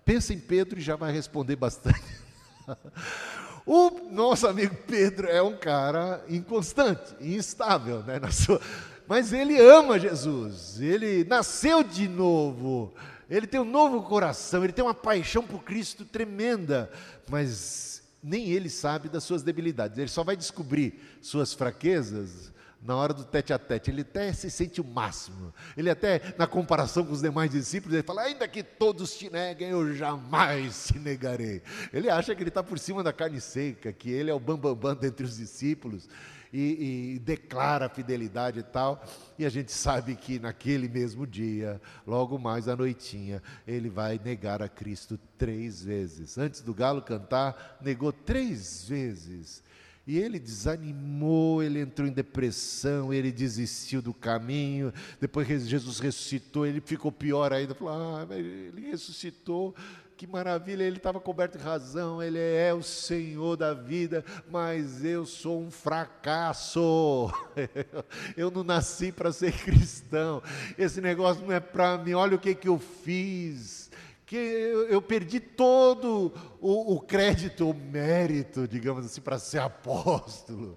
pensa 0.05 0.35
em 0.35 0.41
Pedro 0.41 0.79
e 0.79 0.83
já 0.83 0.97
vai 0.97 1.13
responder 1.13 1.57
bastante. 1.57 2.03
O 3.69 3.91
nosso 4.13 4.47
amigo 4.47 4.77
Pedro 4.87 5.27
é 5.27 5.43
um 5.43 5.57
cara 5.57 6.25
inconstante, 6.29 7.17
instável, 7.21 8.01
né? 8.05 8.21
Sua... 8.31 8.61
Mas 9.09 9.33
ele 9.33 9.61
ama 9.61 9.99
Jesus, 9.99 10.81
ele 10.81 11.25
nasceu 11.25 11.83
de 11.83 12.07
novo, 12.07 12.95
ele 13.29 13.45
tem 13.45 13.59
um 13.59 13.65
novo 13.65 14.03
coração, 14.03 14.63
ele 14.63 14.73
tem 14.73 14.85
uma 14.85 14.95
paixão 14.95 15.43
por 15.43 15.65
Cristo 15.65 16.05
tremenda, 16.05 16.89
mas 17.29 18.05
nem 18.23 18.51
ele 18.51 18.71
sabe 18.71 19.09
das 19.09 19.25
suas 19.25 19.43
debilidades, 19.43 19.99
ele 19.99 20.09
só 20.09 20.23
vai 20.23 20.37
descobrir 20.37 21.01
suas 21.21 21.53
fraquezas 21.53 22.53
na 22.87 22.95
hora 22.95 23.13
do 23.13 23.25
tete 23.25 23.53
a 23.53 23.59
tete, 23.59 23.91
ele 23.91 24.03
até 24.03 24.33
se 24.33 24.51
sente 24.51 24.81
o 24.81 24.85
máximo. 24.85 25.53
Ele 25.77 25.91
até, 25.91 26.35
na 26.39 26.47
comparação 26.47 27.05
com 27.05 27.13
os 27.13 27.21
demais 27.21 27.51
discípulos, 27.51 27.95
ele 27.95 28.03
fala: 28.03 28.23
ainda 28.23 28.47
que 28.47 28.63
todos 28.63 29.17
te 29.17 29.29
neguem, 29.29 29.71
eu 29.71 29.95
jamais 29.95 30.87
te 30.87 30.99
negarei. 30.99 31.63
Ele 31.93 32.09
acha 32.09 32.35
que 32.35 32.43
ele 32.43 32.49
está 32.49 32.63
por 32.63 32.79
cima 32.79 33.03
da 33.03 33.13
carne 33.13 33.41
seca, 33.41 33.93
que 33.93 34.11
ele 34.11 34.31
é 34.31 34.35
o 34.35 34.39
bambambam 34.39 34.75
bam, 34.77 34.95
bam 34.95 35.01
dentre 35.01 35.27
os 35.27 35.37
discípulos. 35.37 36.09
E, 36.53 37.17
e, 37.17 37.19
declara 37.19 37.87
a 37.87 37.89
fidelidade 37.89 38.61
e 38.61 38.63
tal, 38.63 39.05
e 39.37 39.45
a 39.45 39.49
gente 39.49 39.73
sabe 39.73 40.15
que 40.15 40.39
naquele 40.39 40.89
mesmo 40.89 41.27
dia, 41.27 41.79
logo 42.07 42.39
mais 42.39 42.69
à 42.69 42.77
noitinha, 42.77 43.43
ele 43.67 43.91
vai 43.91 44.19
negar 44.25 44.63
a 44.63 44.69
Cristo 44.69 45.19
três 45.37 45.83
vezes. 45.83 46.39
Antes 46.39 46.63
do 46.63 46.73
galo 46.73 47.03
cantar, 47.03 47.79
negou 47.83 48.13
três 48.13 48.89
vezes. 48.89 49.63
E 50.07 50.19
ele 50.19 50.39
desanimou, 50.39 51.63
ele 51.63 51.81
entrou 51.81 52.07
em 52.07 52.13
depressão, 52.13 53.13
ele 53.13 53.33
desistiu 53.33 54.01
do 54.01 54.15
caminho. 54.15 54.93
Depois 55.21 55.49
que 55.49 55.59
Jesus 55.59 55.99
ressuscitou, 55.99 56.65
ele 56.65 56.81
ficou 56.81 57.11
pior 57.11 57.53
ainda. 57.53 57.75
Falou: 57.75 57.93
Ah, 57.93 58.27
ele 58.31 58.89
ressuscitou, 58.89 59.75
que 60.17 60.25
maravilha, 60.27 60.85
ele 60.85 60.99
estava 60.99 61.19
coberto 61.19 61.59
de 61.59 61.65
razão, 61.65 62.23
ele 62.23 62.39
é 62.39 62.73
o 62.73 62.85
Senhor 62.85 63.57
da 63.57 63.75
vida, 63.75 64.25
mas 64.49 65.05
eu 65.05 65.27
sou 65.27 65.61
um 65.61 65.73
fracasso. 65.73 67.29
eu 68.37 68.49
não 68.51 68.63
nasci 68.63 69.11
para 69.11 69.33
ser 69.33 69.53
cristão. 69.61 70.41
Esse 70.79 71.01
negócio 71.01 71.45
não 71.45 71.53
é 71.53 71.59
para 71.61 71.99
mim. 71.99 72.15
Olha 72.15 72.37
o 72.37 72.39
que, 72.39 72.55
que 72.55 72.69
eu 72.69 72.79
fiz 72.79 73.86
que 74.27 74.37
eu, 74.37 74.89
eu 74.89 75.01
perdi 75.01 75.39
todo 75.39 76.35
o, 76.61 76.95
o, 76.95 77.01
crédito, 77.01 77.71
o 77.71 77.73
mérito, 77.73 78.67
digamos 78.67 79.07
assim, 79.07 79.21
para 79.21 79.39
ser 79.39 79.61
apóstolo. 79.63 80.77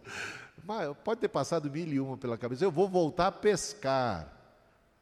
Mas 0.63 0.95
pode 1.03 1.19
ter 1.19 1.29
passado 1.29 1.69
mil 1.69 1.87
e 1.87 1.99
uma 1.99 2.15
pela 2.15 2.37
cabeça. 2.37 2.63
Eu 2.63 2.71
vou 2.71 2.87
voltar 2.87 3.27
a 3.27 3.31
pescar. 3.31 4.31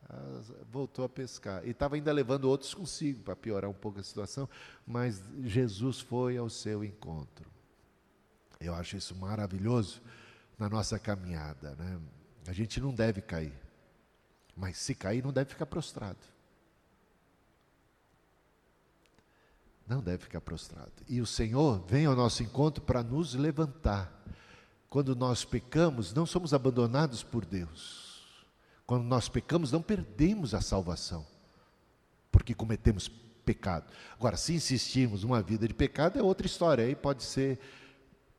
Ah, 0.09 0.41
voltou 0.71 1.03
a 1.03 1.09
pescar. 1.09 1.67
E 1.67 1.71
estava 1.71 1.95
ainda 1.95 2.11
levando 2.13 2.45
outros 2.45 2.73
consigo 2.73 3.21
para 3.21 3.35
piorar 3.35 3.69
um 3.69 3.73
pouco 3.73 3.99
a 3.99 4.03
situação, 4.03 4.49
mas 4.85 5.21
Jesus 5.43 5.99
foi 5.99 6.37
ao 6.37 6.49
seu 6.49 6.85
encontro. 6.85 7.51
Eu 8.61 8.73
acho 8.73 8.95
isso 8.95 9.13
maravilhoso 9.13 10.01
na 10.57 10.69
nossa 10.69 10.97
caminhada. 10.97 11.75
Né? 11.75 11.99
A 12.47 12.53
gente 12.53 12.79
não 12.79 12.93
deve 12.93 13.21
cair, 13.21 13.53
mas 14.55 14.77
se 14.77 14.95
cair, 14.95 15.21
não 15.21 15.33
deve 15.33 15.49
ficar 15.49 15.65
prostrado. 15.65 16.36
Não 19.87 20.01
deve 20.01 20.23
ficar 20.23 20.41
prostrado. 20.41 20.91
E 21.07 21.21
o 21.21 21.25
Senhor 21.25 21.81
vem 21.87 22.05
ao 22.05 22.15
nosso 22.15 22.43
encontro 22.43 22.83
para 22.83 23.01
nos 23.01 23.33
levantar. 23.33 24.13
Quando 24.89 25.15
nós 25.15 25.45
pecamos, 25.45 26.13
não 26.13 26.25
somos 26.25 26.53
abandonados 26.53 27.23
por 27.23 27.45
Deus. 27.45 28.25
Quando 28.85 29.03
nós 29.03 29.27
pecamos, 29.27 29.71
não 29.71 29.81
perdemos 29.81 30.53
a 30.53 30.61
salvação, 30.61 31.25
porque 32.31 32.53
cometemos 32.53 33.09
pecado. 33.45 33.91
Agora, 34.13 34.35
se 34.37 34.53
insistirmos 34.53 35.23
numa 35.23 35.41
vida 35.41 35.67
de 35.67 35.73
pecado, 35.73 36.19
é 36.19 36.23
outra 36.23 36.47
história. 36.47 36.83
Aí 36.83 36.95
pode 36.95 37.23
ser, 37.23 37.59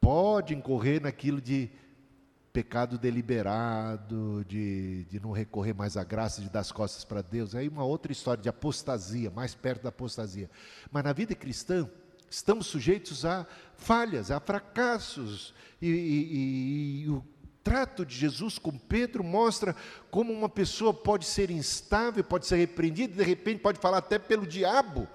pode 0.00 0.54
incorrer 0.54 1.02
naquilo 1.02 1.40
de 1.40 1.70
pecado 2.52 2.98
deliberado, 2.98 4.44
de, 4.48 5.04
de 5.04 5.20
não 5.20 5.32
recorrer 5.32 5.74
mais 5.74 5.96
à 5.96 6.04
graça, 6.04 6.40
de 6.40 6.48
dar 6.48 6.60
as 6.60 6.72
costas 6.72 7.04
para 7.04 7.22
Deus. 7.22 7.54
Aí 7.54 7.68
uma 7.68 7.84
outra 7.84 8.10
história 8.10 8.42
de 8.42 8.48
apostasia, 8.48 9.30
mais 9.30 9.54
perto 9.54 9.82
da 9.82 9.88
apostasia. 9.90 10.50
Mas 10.90 11.04
na 11.04 11.12
vida 11.12 11.34
cristã, 11.34 11.88
estamos 12.30 12.66
sujeitos 12.66 13.24
a 13.24 13.46
falhas, 13.76 14.30
a 14.30 14.40
fracassos. 14.40 15.54
E, 15.80 15.88
e, 15.88 15.92
e, 15.92 17.02
e 17.02 17.08
o 17.10 17.24
trato 17.62 18.04
de 18.04 18.16
Jesus 18.16 18.58
com 18.58 18.72
Pedro 18.72 19.22
mostra 19.22 19.76
como 20.10 20.32
uma 20.32 20.48
pessoa 20.48 20.94
pode 20.94 21.26
ser 21.26 21.50
instável, 21.50 22.24
pode 22.24 22.46
ser 22.46 22.56
repreendida, 22.56 23.14
de 23.14 23.22
repente 23.22 23.60
pode 23.60 23.78
falar 23.78 23.98
até 23.98 24.18
pelo 24.18 24.46
diabo. 24.46 25.06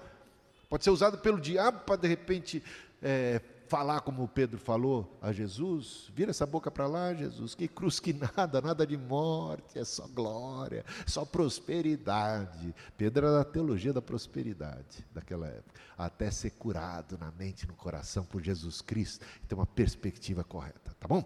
Pode 0.68 0.84
ser 0.84 0.90
usado 0.90 1.18
pelo 1.18 1.40
diabo 1.40 1.80
para 1.80 1.96
de 1.96 2.08
repente 2.08 2.62
é, 3.02 3.40
falar 3.66 4.00
como 4.00 4.28
Pedro 4.28 4.58
falou 4.58 5.18
a 5.20 5.32
Jesus, 5.32 6.10
vira 6.14 6.30
essa 6.30 6.46
boca 6.46 6.70
para 6.70 6.86
lá, 6.86 7.14
Jesus, 7.14 7.54
que 7.54 7.66
cruz 7.66 7.98
que 7.98 8.12
nada, 8.12 8.60
nada 8.60 8.86
de 8.86 8.96
morte, 8.96 9.78
é 9.78 9.84
só 9.84 10.06
glória, 10.06 10.84
só 11.06 11.24
prosperidade. 11.24 12.74
Pedro 12.96 13.26
era 13.26 13.38
da 13.38 13.44
teologia 13.44 13.92
da 13.92 14.02
prosperidade 14.02 15.04
daquela 15.12 15.46
época, 15.46 15.80
até 15.96 16.30
ser 16.30 16.50
curado 16.50 17.18
na 17.18 17.30
mente 17.32 17.66
no 17.66 17.74
coração 17.74 18.24
por 18.24 18.42
Jesus 18.42 18.80
Cristo, 18.80 19.24
e 19.42 19.46
ter 19.46 19.54
uma 19.54 19.66
perspectiva 19.66 20.44
correta, 20.44 20.94
tá 20.98 21.08
bom? 21.08 21.24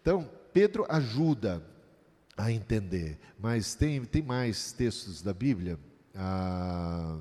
Então, 0.00 0.28
Pedro 0.52 0.84
ajuda 0.88 1.64
a 2.36 2.50
entender, 2.50 3.18
mas 3.38 3.74
tem, 3.74 4.04
tem 4.04 4.22
mais 4.22 4.72
textos 4.72 5.22
da 5.22 5.32
Bíblia. 5.32 5.78
Ah, 6.14 7.18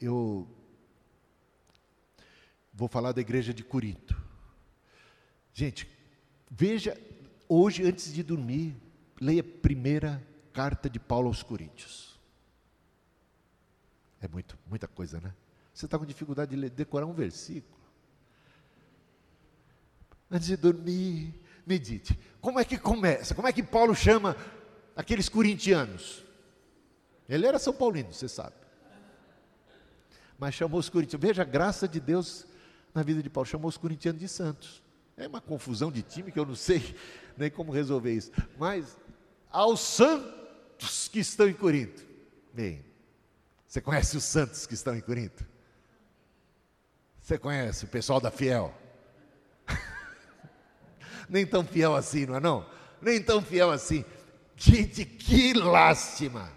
eu 0.00 0.46
Vou 2.72 2.88
falar 2.88 3.12
da 3.12 3.20
igreja 3.20 3.52
de 3.52 3.62
Corinto. 3.62 4.16
Gente, 5.52 5.86
veja, 6.50 6.98
hoje, 7.48 7.84
antes 7.84 8.12
de 8.12 8.22
dormir, 8.22 8.74
leia 9.20 9.40
a 9.40 9.60
primeira 9.60 10.22
carta 10.52 10.88
de 10.88 10.98
Paulo 10.98 11.28
aos 11.28 11.42
Coríntios. 11.42 12.18
É 14.20 14.28
muito, 14.28 14.58
muita 14.66 14.88
coisa, 14.88 15.20
né? 15.20 15.34
Você 15.74 15.84
está 15.84 15.98
com 15.98 16.06
dificuldade 16.06 16.50
de 16.50 16.56
ler, 16.56 16.70
decorar 16.70 17.06
um 17.06 17.12
versículo. 17.12 17.80
Antes 20.30 20.46
de 20.46 20.56
dormir, 20.56 21.34
medite. 21.66 22.18
Como 22.40 22.58
é 22.58 22.64
que 22.64 22.78
começa? 22.78 23.34
Como 23.34 23.48
é 23.48 23.52
que 23.52 23.62
Paulo 23.62 23.94
chama 23.94 24.36
aqueles 24.96 25.28
corintianos? 25.28 26.24
Ele 27.28 27.46
era 27.46 27.58
São 27.58 27.72
Paulino, 27.72 28.12
você 28.12 28.28
sabe. 28.28 28.56
Mas 30.38 30.54
chamou 30.54 30.80
os 30.80 30.88
corintianos. 30.88 31.26
Veja 31.26 31.42
a 31.42 31.46
graça 31.46 31.86
de 31.86 32.00
Deus 32.00 32.46
na 32.94 33.02
vida 33.02 33.22
de 33.22 33.30
Paulo, 33.30 33.46
chamou 33.46 33.68
os 33.68 33.76
corintianos 33.76 34.20
de 34.20 34.28
santos. 34.28 34.82
É 35.16 35.26
uma 35.26 35.40
confusão 35.40 35.90
de 35.90 36.02
time 36.02 36.32
que 36.32 36.38
eu 36.38 36.46
não 36.46 36.54
sei 36.54 36.96
nem 37.36 37.50
como 37.50 37.72
resolver 37.72 38.12
isso. 38.12 38.30
Mas 38.58 38.96
aos 39.50 39.80
santos 39.80 41.08
que 41.08 41.20
estão 41.20 41.48
em 41.48 41.54
Corinto. 41.54 42.02
Bem, 42.52 42.84
você 43.66 43.80
conhece 43.80 44.16
os 44.16 44.24
santos 44.24 44.66
que 44.66 44.74
estão 44.74 44.94
em 44.94 45.00
Corinto? 45.00 45.46
Você 47.20 47.38
conhece 47.38 47.84
o 47.84 47.88
pessoal 47.88 48.20
da 48.20 48.30
Fiel? 48.30 48.74
Nem 51.28 51.46
tão 51.46 51.64
fiel 51.64 51.94
assim, 51.94 52.26
não 52.26 52.34
é 52.34 52.40
não? 52.40 52.68
Nem 53.00 53.22
tão 53.22 53.40
fiel 53.40 53.70
assim. 53.70 54.04
Gente, 54.56 55.04
que 55.04 55.54
lástima! 55.54 56.52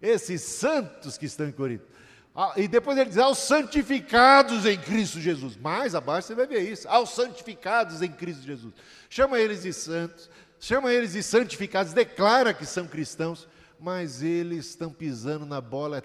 Esses 0.00 0.42
santos 0.42 1.18
que 1.18 1.26
estão 1.26 1.48
em 1.48 1.52
Corinto. 1.52 1.84
Ah, 2.38 2.52
e 2.54 2.68
depois 2.68 2.98
ele 2.98 3.08
diz, 3.08 3.16
aos 3.16 3.38
santificados 3.38 4.66
em 4.66 4.78
Cristo 4.78 5.18
Jesus. 5.18 5.56
Mais 5.56 5.94
abaixo 5.94 6.28
você 6.28 6.34
vai 6.34 6.46
ver 6.46 6.70
isso, 6.70 6.86
aos 6.86 7.14
santificados 7.14 8.02
em 8.02 8.12
Cristo 8.12 8.42
Jesus. 8.42 8.74
Chama 9.08 9.40
eles 9.40 9.62
de 9.62 9.72
santos, 9.72 10.28
chama 10.60 10.92
eles 10.92 11.14
de 11.14 11.22
santificados, 11.22 11.94
declara 11.94 12.52
que 12.52 12.66
são 12.66 12.86
cristãos, 12.86 13.48
mas 13.80 14.22
eles 14.22 14.66
estão 14.66 14.92
pisando 14.92 15.46
na 15.46 15.62
bola. 15.62 15.96
É 15.96 16.02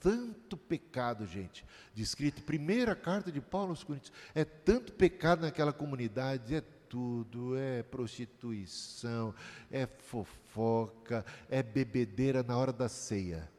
tanto 0.00 0.56
pecado, 0.56 1.26
gente. 1.26 1.64
Descrito, 1.92 2.42
primeira 2.42 2.94
carta 2.94 3.32
de 3.32 3.40
Paulo 3.40 3.70
aos 3.70 3.82
Coríntios, 3.82 4.12
é 4.36 4.44
tanto 4.44 4.92
pecado 4.92 5.42
naquela 5.42 5.72
comunidade, 5.72 6.54
é 6.54 6.62
tudo, 6.88 7.56
é 7.56 7.82
prostituição, 7.82 9.34
é 9.68 9.86
fofoca, 9.86 11.26
é 11.50 11.60
bebedeira 11.60 12.44
na 12.44 12.56
hora 12.56 12.72
da 12.72 12.88
ceia. 12.88 13.50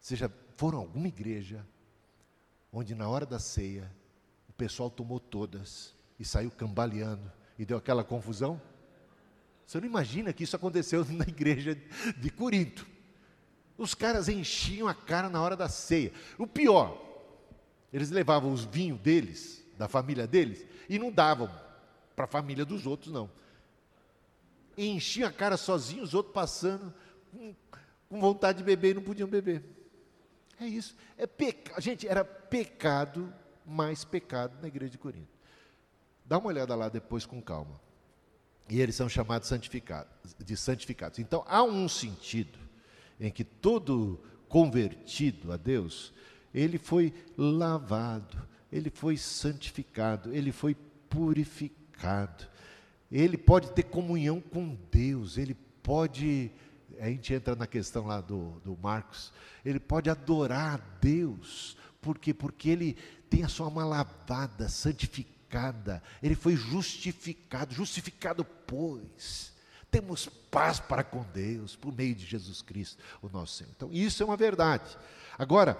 Seja 0.00 0.30
foram 0.56 0.78
a 0.78 0.80
alguma 0.80 1.06
igreja 1.06 1.64
onde 2.72 2.94
na 2.94 3.08
hora 3.08 3.26
da 3.26 3.38
ceia 3.38 3.90
o 4.48 4.52
pessoal 4.52 4.90
tomou 4.90 5.20
todas 5.20 5.94
e 6.18 6.24
saiu 6.24 6.50
cambaleando 6.50 7.30
e 7.58 7.64
deu 7.64 7.76
aquela 7.76 8.02
confusão? 8.02 8.60
Você 9.66 9.80
não 9.80 9.86
imagina 9.86 10.32
que 10.32 10.44
isso 10.44 10.56
aconteceu 10.56 11.04
na 11.12 11.24
igreja 11.24 11.78
de 12.16 12.30
Corinto. 12.30 12.86
Os 13.76 13.94
caras 13.94 14.28
enchiam 14.28 14.88
a 14.88 14.94
cara 14.94 15.28
na 15.28 15.42
hora 15.42 15.54
da 15.54 15.68
ceia. 15.68 16.12
O 16.38 16.46
pior, 16.46 16.98
eles 17.92 18.10
levavam 18.10 18.50
os 18.50 18.64
vinhos 18.64 18.98
deles, 19.00 19.62
da 19.76 19.88
família 19.88 20.26
deles, 20.26 20.64
e 20.88 20.98
não 20.98 21.12
davam 21.12 21.50
para 22.14 22.24
a 22.24 22.28
família 22.28 22.64
dos 22.64 22.86
outros, 22.86 23.12
não. 23.12 23.30
enchiam 24.78 25.28
a 25.28 25.32
cara 25.32 25.58
sozinhos, 25.58 26.08
os 26.08 26.14
outros 26.14 26.32
passando 26.32 26.94
com, 27.30 27.54
com 28.08 28.20
vontade 28.20 28.58
de 28.58 28.64
beber 28.64 28.92
e 28.92 28.94
não 28.94 29.02
podiam 29.02 29.28
beber. 29.28 29.62
É 30.60 30.66
isso. 30.66 30.96
É 31.16 31.26
peca... 31.26 31.80
Gente, 31.80 32.06
era 32.06 32.24
pecado 32.24 33.32
mais 33.66 34.04
pecado 34.04 34.56
na 34.60 34.68
igreja 34.68 34.92
de 34.92 34.98
Corinto. 34.98 35.36
Dá 36.24 36.38
uma 36.38 36.48
olhada 36.48 36.74
lá 36.74 36.88
depois 36.88 37.26
com 37.26 37.42
calma. 37.42 37.80
E 38.68 38.80
eles 38.80 38.96
são 38.96 39.08
chamados 39.08 39.48
santificados, 39.48 40.34
de 40.38 40.56
santificados. 40.56 41.18
Então 41.18 41.44
há 41.46 41.62
um 41.62 41.88
sentido 41.88 42.58
em 43.20 43.30
que 43.30 43.44
todo 43.44 44.20
convertido 44.48 45.52
a 45.52 45.56
Deus, 45.56 46.12
ele 46.52 46.78
foi 46.78 47.12
lavado, 47.36 48.36
ele 48.72 48.90
foi 48.90 49.16
santificado, 49.16 50.34
ele 50.34 50.52
foi 50.52 50.74
purificado. 51.08 52.46
Ele 53.10 53.36
pode 53.36 53.70
ter 53.70 53.84
comunhão 53.84 54.40
com 54.40 54.76
Deus, 54.90 55.38
ele 55.38 55.54
pode 55.82 56.50
a 57.00 57.06
gente 57.06 57.32
entra 57.32 57.54
na 57.54 57.66
questão 57.66 58.06
lá 58.06 58.20
do, 58.20 58.60
do 58.64 58.76
Marcos, 58.76 59.32
ele 59.64 59.80
pode 59.80 60.08
adorar 60.08 60.74
a 60.74 60.80
Deus, 61.00 61.76
por 62.00 62.18
quê? 62.18 62.32
Porque 62.32 62.68
ele 62.68 62.96
tem 63.28 63.42
a 63.42 63.48
sua 63.48 63.66
alma 63.66 63.84
lavada, 63.84 64.68
santificada, 64.68 66.02
ele 66.22 66.34
foi 66.34 66.56
justificado, 66.56 67.74
justificado, 67.74 68.44
pois, 68.44 69.52
temos 69.90 70.28
paz 70.50 70.78
para 70.78 71.02
com 71.02 71.24
Deus, 71.34 71.76
por 71.76 71.92
meio 71.94 72.14
de 72.14 72.24
Jesus 72.24 72.62
Cristo, 72.62 73.02
o 73.22 73.28
nosso 73.28 73.54
Senhor. 73.54 73.70
Então, 73.76 73.88
isso 73.92 74.22
é 74.22 74.26
uma 74.26 74.36
verdade. 74.36 74.96
Agora, 75.38 75.78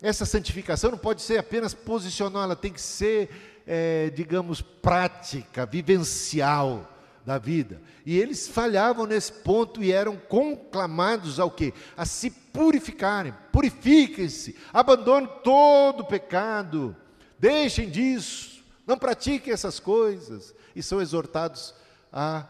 essa 0.00 0.24
santificação 0.24 0.90
não 0.90 0.98
pode 0.98 1.22
ser 1.22 1.38
apenas 1.38 1.74
posicional, 1.74 2.42
ela 2.42 2.56
tem 2.56 2.72
que 2.72 2.80
ser, 2.80 3.62
é, 3.66 4.10
digamos, 4.10 4.60
prática, 4.60 5.66
vivencial 5.66 6.97
da 7.28 7.36
vida. 7.36 7.78
E 8.06 8.16
eles 8.16 8.48
falhavam 8.48 9.04
nesse 9.04 9.30
ponto 9.30 9.84
e 9.84 9.92
eram 9.92 10.16
conclamados 10.16 11.38
ao 11.38 11.50
quê? 11.50 11.74
A 11.94 12.06
se 12.06 12.30
purificarem. 12.30 13.34
Purifiquem-se, 13.52 14.56
abandonem 14.72 15.28
todo 15.44 16.00
o 16.00 16.06
pecado, 16.06 16.96
deixem 17.38 17.90
disso, 17.90 18.64
não 18.86 18.96
pratiquem 18.96 19.52
essas 19.52 19.78
coisas. 19.78 20.54
E 20.74 20.82
são 20.82 21.02
exortados 21.02 21.74
a, 22.10 22.46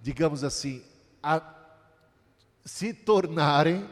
digamos 0.00 0.42
assim, 0.42 0.82
a 1.22 1.42
se 2.64 2.94
tornarem 2.94 3.86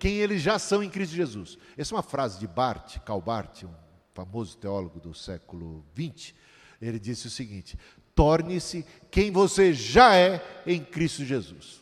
quem 0.00 0.16
eles 0.16 0.42
já 0.42 0.58
são 0.58 0.82
em 0.82 0.90
Cristo 0.90 1.14
Jesus. 1.14 1.56
Essa 1.78 1.94
é 1.94 1.96
uma 1.96 2.02
frase 2.02 2.40
de 2.40 2.48
Bart, 2.48 2.98
Karl 3.04 3.22
um 3.62 3.74
famoso 4.12 4.56
teólogo 4.56 4.98
do 4.98 5.14
século 5.14 5.86
XX. 5.96 6.34
Ele 6.82 6.98
disse 6.98 7.28
o 7.28 7.30
seguinte: 7.30 7.78
torne-se 8.16 8.84
quem 9.10 9.30
você 9.30 9.72
já 9.72 10.16
é 10.16 10.42
em 10.66 10.82
Cristo 10.82 11.24
Jesus. 11.24 11.80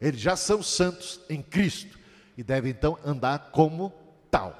Eles 0.00 0.20
já 0.20 0.36
são 0.36 0.62
santos 0.62 1.20
em 1.30 1.40
Cristo 1.40 1.98
e 2.36 2.42
devem 2.42 2.72
então 2.72 2.98
andar 3.04 3.50
como 3.52 3.92
tal. 4.30 4.54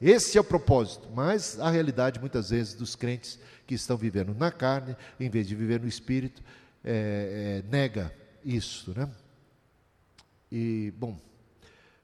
Esse 0.00 0.36
é 0.36 0.40
o 0.40 0.44
propósito, 0.44 1.08
mas 1.14 1.60
a 1.60 1.70
realidade 1.70 2.18
muitas 2.18 2.50
vezes 2.50 2.74
dos 2.74 2.96
crentes 2.96 3.38
que 3.66 3.74
estão 3.74 3.96
vivendo 3.96 4.34
na 4.34 4.50
carne, 4.50 4.96
em 5.18 5.30
vez 5.30 5.46
de 5.46 5.54
viver 5.54 5.80
no 5.80 5.86
espírito, 5.86 6.42
é, 6.84 7.62
é, 7.64 7.70
nega 7.70 8.12
isso, 8.44 8.92
né? 8.96 9.08
E, 10.54 10.92
bom, 10.98 11.18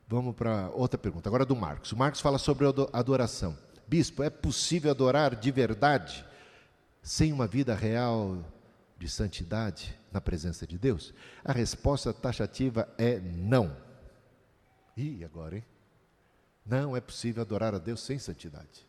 vamos 0.09 0.35
para 0.35 0.71
outra 0.71 0.97
pergunta, 0.97 1.29
agora 1.29 1.45
do 1.45 1.55
Marcos. 1.55 1.93
O 1.93 1.97
Marcos 1.99 2.23
fala 2.23 2.39
sobre 2.39 2.65
adoração. 2.95 3.55
Bispo, 3.87 4.23
é 4.23 4.31
possível 4.31 4.91
adorar 4.91 5.37
de 5.37 5.51
verdade 5.51 6.25
sem 7.03 7.31
uma 7.31 7.47
vida 7.47 7.75
real 7.75 8.43
de 8.97 9.07
santidade 9.07 9.95
na 10.11 10.19
presença 10.19 10.67
de 10.67 10.79
Deus? 10.79 11.13
A 11.45 11.53
resposta 11.53 12.11
taxativa 12.11 12.89
é 12.97 13.21
não. 13.21 13.77
E 14.97 15.23
agora, 15.23 15.57
hein? 15.57 15.65
Não 16.65 16.97
é 16.97 17.03
possível 17.03 17.43
adorar 17.43 17.75
a 17.75 17.79
Deus 17.79 18.01
sem 18.01 18.19
santidade. 18.19 18.87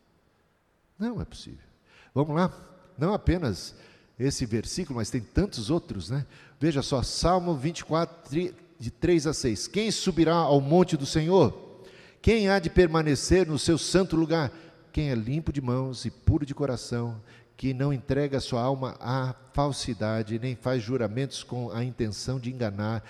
Não 0.98 1.20
é 1.20 1.24
possível. 1.26 1.68
Vamos 2.14 2.34
lá? 2.34 2.50
Não 2.96 3.12
apenas 3.12 3.74
esse 4.18 4.46
versículo, 4.46 4.96
mas 4.96 5.10
tem 5.10 5.20
tantos 5.20 5.68
outros, 5.68 6.08
né? 6.08 6.26
Veja 6.58 6.80
só, 6.80 7.02
Salmo 7.02 7.54
24, 7.54 8.54
de 8.80 8.90
3 8.90 9.26
a 9.26 9.34
6. 9.34 9.68
Quem 9.68 9.90
subirá 9.90 10.34
ao 10.34 10.58
monte 10.58 10.96
do 10.96 11.04
Senhor? 11.04 11.84
Quem 12.22 12.48
há 12.48 12.58
de 12.58 12.70
permanecer 12.70 13.46
no 13.46 13.58
seu 13.58 13.76
santo 13.76 14.16
lugar? 14.16 14.50
Quem 14.90 15.10
é 15.10 15.14
limpo 15.14 15.52
de 15.52 15.60
mãos 15.60 16.06
e 16.06 16.10
puro 16.10 16.46
de 16.46 16.54
coração, 16.54 17.20
que 17.58 17.74
não 17.74 17.92
entrega 17.92 18.40
sua 18.40 18.62
alma 18.62 18.96
à 18.98 19.34
falsidade, 19.52 20.38
nem 20.38 20.56
faz 20.56 20.82
juramentos 20.82 21.44
com 21.44 21.70
a 21.70 21.84
intenção 21.84 22.40
de 22.40 22.50
enganar. 22.50 23.04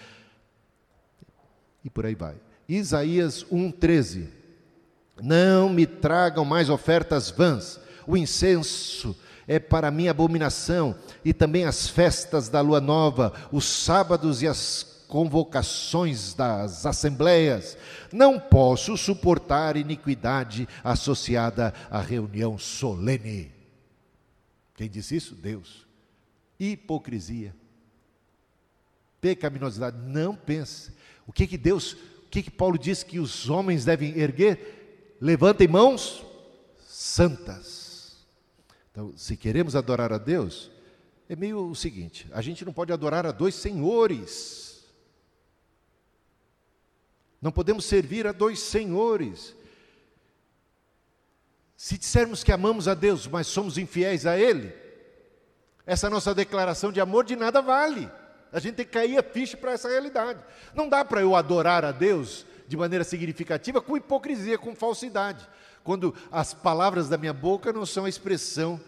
E 1.85 1.89
por 1.89 2.05
aí 2.05 2.17
vai. 2.17 2.35
Isaías 2.69 3.45
1,13. 3.45 4.27
Não 5.23 5.69
me 5.69 5.87
tragam 5.87 6.45
mais 6.45 6.69
ofertas 6.69 7.31
vãs, 7.31 7.79
o 8.07 8.17
incenso 8.17 9.17
é 9.47 9.59
para 9.59 9.91
mim 9.91 10.09
abominação, 10.09 10.97
e 11.25 11.33
também 11.33 11.65
as 11.65 11.87
festas 11.87 12.49
da 12.49 12.61
lua 12.61 12.81
nova, 12.81 13.33
os 13.53 13.65
sábados 13.65 14.43
e 14.43 14.49
as 14.49 14.90
convocações 15.11 16.33
das 16.35 16.87
assembleias. 16.87 17.77
Não 18.13 18.39
posso 18.39 18.97
suportar 18.97 19.77
iniquidade 19.77 20.69
associada 20.85 21.75
à 21.91 22.01
reunião 22.01 22.57
solene. 22.57 23.53
Quem 24.77 24.89
disse 24.89 25.17
isso? 25.17 25.35
Deus. 25.35 25.85
Hipocrisia. 26.59 27.55
Pecaminosidade. 29.21 29.99
Não 29.99 30.35
pense. 30.35 30.93
O 31.27 31.33
que 31.33 31.47
que 31.47 31.59
Deus, 31.59 31.93
o 31.93 32.29
que 32.31 32.45
que 32.45 32.51
Paulo 32.51 32.79
diz 32.79 33.03
que 33.03 33.19
os 33.19 33.51
homens 33.51 33.85
devem 33.85 34.17
erguer? 34.17 35.17
Levantem 35.21 35.67
mãos 35.67 36.25
santas. 36.87 38.17
Então, 38.93 39.13
se 39.17 39.37
queremos 39.37 39.75
adorar 39.75 40.13
a 40.13 40.19
Deus, 40.19 40.71
é 41.29 41.35
meio 41.35 41.69
o 41.69 41.75
seguinte: 41.75 42.29
a 42.33 42.41
gente 42.41 42.65
não 42.65 42.73
pode 42.73 42.93
adorar 42.93 43.27
a 43.27 43.33
dois 43.33 43.57
senhores. 43.57 44.70
Não 47.41 47.51
podemos 47.51 47.85
servir 47.85 48.27
a 48.27 48.33
dois 48.33 48.61
senhores. 48.61 49.57
Se 51.77 51.97
dissermos 51.97 52.45
que 52.45 52.53
amamos 52.53 52.87
a 52.87 52.95
Deus, 52.95 53.27
mas 53.27 53.47
somos 53.47 53.79
infiéis 53.79 54.27
a 54.27 54.39
Ele, 54.39 54.73
essa 55.87 56.11
nossa 56.11 56.35
declaração 56.35 56.93
de 56.93 57.01
amor 57.01 57.25
de 57.25 57.35
nada 57.35 57.63
vale. 57.63 58.11
A 58.53 58.61
gente 58.61 58.75
tem 58.75 58.85
que 58.85 58.93
cair 58.93 59.19
a 59.19 59.23
ficha 59.23 59.57
para 59.57 59.73
essa 59.73 59.89
realidade. 59.89 60.45
Não 60.75 60.89
dá 60.89 61.05
para 61.05 61.23
eu 61.23 61.35
adorar 61.35 61.85
a 61.85 61.93
Deus 61.93 62.45
de 62.69 62.77
maneira 62.77 63.05
significativa 63.05 63.81
com 63.81 63.97
hipocrisia, 63.97 64.59
com 64.59 64.75
falsidade. 64.75 65.49
Quando 65.83 66.15
as 66.31 66.53
palavras 66.53 67.09
da 67.09 67.17
minha 67.17 67.33
boca 67.33 67.73
não 67.73 67.87
são 67.87 68.05
a 68.05 68.09
expressão 68.09 68.79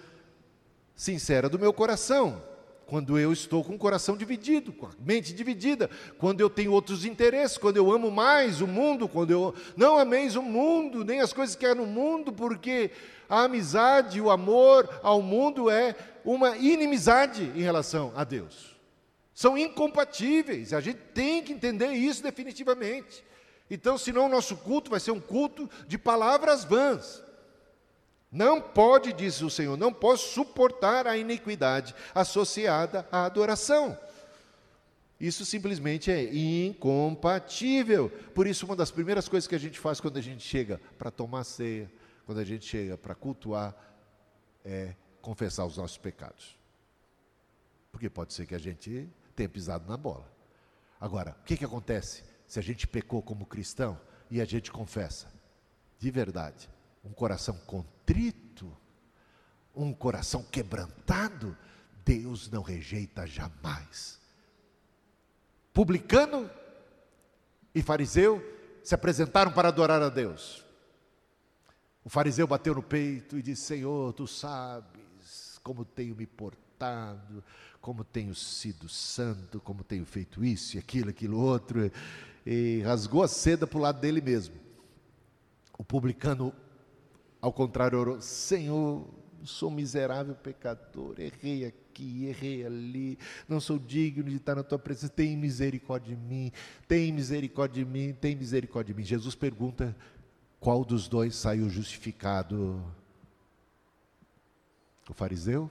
sincera 0.94 1.48
do 1.48 1.58
meu 1.58 1.72
coração 1.72 2.51
quando 2.92 3.18
eu 3.18 3.32
estou 3.32 3.64
com 3.64 3.74
o 3.74 3.78
coração 3.78 4.18
dividido, 4.18 4.70
com 4.70 4.84
a 4.84 4.90
mente 5.00 5.32
dividida, 5.32 5.88
quando 6.18 6.42
eu 6.42 6.50
tenho 6.50 6.72
outros 6.72 7.06
interesses, 7.06 7.56
quando 7.56 7.78
eu 7.78 7.90
amo 7.90 8.10
mais 8.10 8.60
o 8.60 8.66
mundo, 8.66 9.08
quando 9.08 9.30
eu 9.30 9.54
não 9.74 9.98
ameis 9.98 10.36
o 10.36 10.42
mundo, 10.42 11.02
nem 11.02 11.22
as 11.22 11.32
coisas 11.32 11.56
que 11.56 11.64
há 11.64 11.74
no 11.74 11.86
mundo, 11.86 12.34
porque 12.34 12.90
a 13.30 13.44
amizade, 13.44 14.20
o 14.20 14.30
amor 14.30 14.86
ao 15.02 15.22
mundo 15.22 15.70
é 15.70 15.96
uma 16.22 16.54
inimizade 16.58 17.50
em 17.56 17.62
relação 17.62 18.12
a 18.14 18.24
Deus. 18.24 18.76
São 19.32 19.56
incompatíveis, 19.56 20.74
a 20.74 20.80
gente 20.82 21.00
tem 21.14 21.42
que 21.42 21.54
entender 21.54 21.92
isso 21.92 22.22
definitivamente. 22.22 23.24
Então, 23.70 23.96
senão 23.96 24.26
o 24.26 24.28
nosso 24.28 24.54
culto 24.54 24.90
vai 24.90 25.00
ser 25.00 25.12
um 25.12 25.20
culto 25.20 25.66
de 25.88 25.96
palavras 25.96 26.62
vãs. 26.62 27.24
Não 28.32 28.62
pode, 28.62 29.12
diz 29.12 29.42
o 29.42 29.50
Senhor, 29.50 29.76
não 29.76 29.92
posso 29.92 30.32
suportar 30.32 31.06
a 31.06 31.18
iniquidade 31.18 31.94
associada 32.14 33.06
à 33.12 33.26
adoração. 33.26 33.98
Isso 35.20 35.44
simplesmente 35.44 36.10
é 36.10 36.34
incompatível. 36.34 38.08
Por 38.34 38.46
isso, 38.46 38.64
uma 38.64 38.74
das 38.74 38.90
primeiras 38.90 39.28
coisas 39.28 39.46
que 39.46 39.54
a 39.54 39.58
gente 39.58 39.78
faz 39.78 40.00
quando 40.00 40.16
a 40.16 40.22
gente 40.22 40.42
chega 40.42 40.80
para 40.96 41.10
tomar 41.10 41.44
ceia, 41.44 41.92
quando 42.24 42.38
a 42.38 42.44
gente 42.44 42.64
chega 42.64 42.96
para 42.96 43.14
cultuar, 43.14 43.76
é 44.64 44.94
confessar 45.20 45.66
os 45.66 45.76
nossos 45.76 45.98
pecados. 45.98 46.58
Porque 47.92 48.08
pode 48.08 48.32
ser 48.32 48.46
que 48.46 48.54
a 48.54 48.58
gente 48.58 49.10
tenha 49.36 49.48
pisado 49.48 49.86
na 49.86 49.96
bola. 49.98 50.26
Agora, 50.98 51.36
o 51.38 51.44
que, 51.44 51.56
que 51.56 51.66
acontece 51.66 52.24
se 52.46 52.58
a 52.58 52.62
gente 52.62 52.86
pecou 52.86 53.20
como 53.20 53.44
cristão 53.44 54.00
e 54.30 54.40
a 54.40 54.44
gente 54.46 54.72
confessa? 54.72 55.30
De 55.98 56.10
verdade 56.10 56.71
um 57.04 57.12
coração 57.12 57.56
contrito, 57.66 58.76
um 59.74 59.92
coração 59.92 60.42
quebrantado, 60.42 61.56
Deus 62.04 62.50
não 62.50 62.62
rejeita 62.62 63.26
jamais. 63.26 64.20
Publicano 65.72 66.50
e 67.74 67.82
fariseu 67.82 68.42
se 68.82 68.94
apresentaram 68.94 69.52
para 69.52 69.68
adorar 69.68 70.02
a 70.02 70.08
Deus. 70.08 70.64
O 72.04 72.10
fariseu 72.10 72.46
bateu 72.46 72.74
no 72.74 72.82
peito 72.82 73.38
e 73.38 73.42
disse: 73.42 73.62
Senhor, 73.62 74.12
tu 74.12 74.26
sabes 74.26 75.60
como 75.62 75.84
tenho 75.84 76.14
me 76.14 76.26
portado, 76.26 77.42
como 77.80 78.04
tenho 78.04 78.34
sido 78.34 78.88
santo, 78.88 79.60
como 79.60 79.84
tenho 79.84 80.04
feito 80.04 80.44
isso 80.44 80.76
e 80.76 80.78
aquilo, 80.78 81.10
aquilo 81.10 81.38
outro, 81.38 81.90
e 82.44 82.82
rasgou 82.84 83.22
a 83.22 83.28
seda 83.28 83.66
para 83.66 83.78
o 83.78 83.82
lado 83.82 84.00
dele 84.00 84.20
mesmo. 84.20 84.56
O 85.78 85.84
publicano 85.84 86.52
ao 87.42 87.52
contrário, 87.52 87.98
orou: 87.98 88.20
Senhor, 88.20 89.04
sou 89.42 89.68
miserável 89.68 90.36
pecador, 90.36 91.16
errei 91.18 91.66
aqui, 91.66 92.26
errei 92.26 92.64
ali, 92.64 93.18
não 93.48 93.60
sou 93.60 93.80
digno 93.80 94.30
de 94.30 94.36
estar 94.36 94.54
na 94.54 94.62
tua 94.62 94.78
presença, 94.78 95.12
tem 95.12 95.36
misericórdia 95.36 96.14
de 96.14 96.22
mim, 96.22 96.52
tem 96.86 97.12
misericórdia 97.12 97.84
de 97.84 97.90
mim, 97.90 98.14
tem 98.14 98.36
misericórdia 98.36 98.94
de 98.94 99.00
mim. 99.00 99.04
Jesus 99.04 99.34
pergunta: 99.34 99.94
qual 100.60 100.84
dos 100.84 101.08
dois 101.08 101.34
saiu 101.34 101.68
justificado? 101.68 102.80
O 105.10 105.12
fariseu 105.12 105.68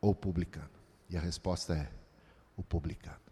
ou 0.00 0.12
o 0.12 0.14
publicano? 0.14 0.70
E 1.10 1.16
a 1.16 1.20
resposta 1.20 1.74
é: 1.74 1.90
o 2.56 2.62
publicano 2.62 3.23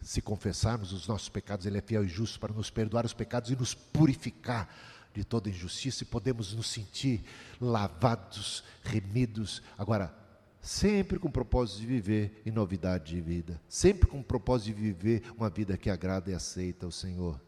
se 0.00 0.22
confessarmos 0.22 0.92
os 0.92 1.06
nossos 1.06 1.28
pecados, 1.28 1.66
Ele 1.66 1.78
é 1.78 1.82
fiel 1.82 2.04
e 2.04 2.08
justo 2.08 2.38
para 2.38 2.52
nos 2.52 2.70
perdoar 2.70 3.04
os 3.04 3.14
pecados 3.14 3.50
e 3.50 3.56
nos 3.56 3.74
purificar 3.74 4.68
de 5.12 5.24
toda 5.24 5.48
injustiça 5.48 6.02
e 6.02 6.06
podemos 6.06 6.52
nos 6.52 6.68
sentir 6.68 7.24
lavados, 7.60 8.62
remidos. 8.82 9.62
Agora, 9.78 10.14
sempre 10.60 11.18
com 11.18 11.28
o 11.28 11.32
propósito 11.32 11.80
de 11.80 11.86
viver 11.86 12.42
em 12.44 12.50
novidade 12.50 13.14
de 13.14 13.20
vida, 13.20 13.60
sempre 13.68 14.08
com 14.08 14.20
o 14.20 14.24
propósito 14.24 14.74
de 14.76 14.82
viver 14.82 15.22
uma 15.36 15.48
vida 15.48 15.76
que 15.76 15.88
agrada 15.88 16.30
e 16.30 16.34
aceita 16.34 16.84
ao 16.86 16.92
Senhor. 16.92 17.40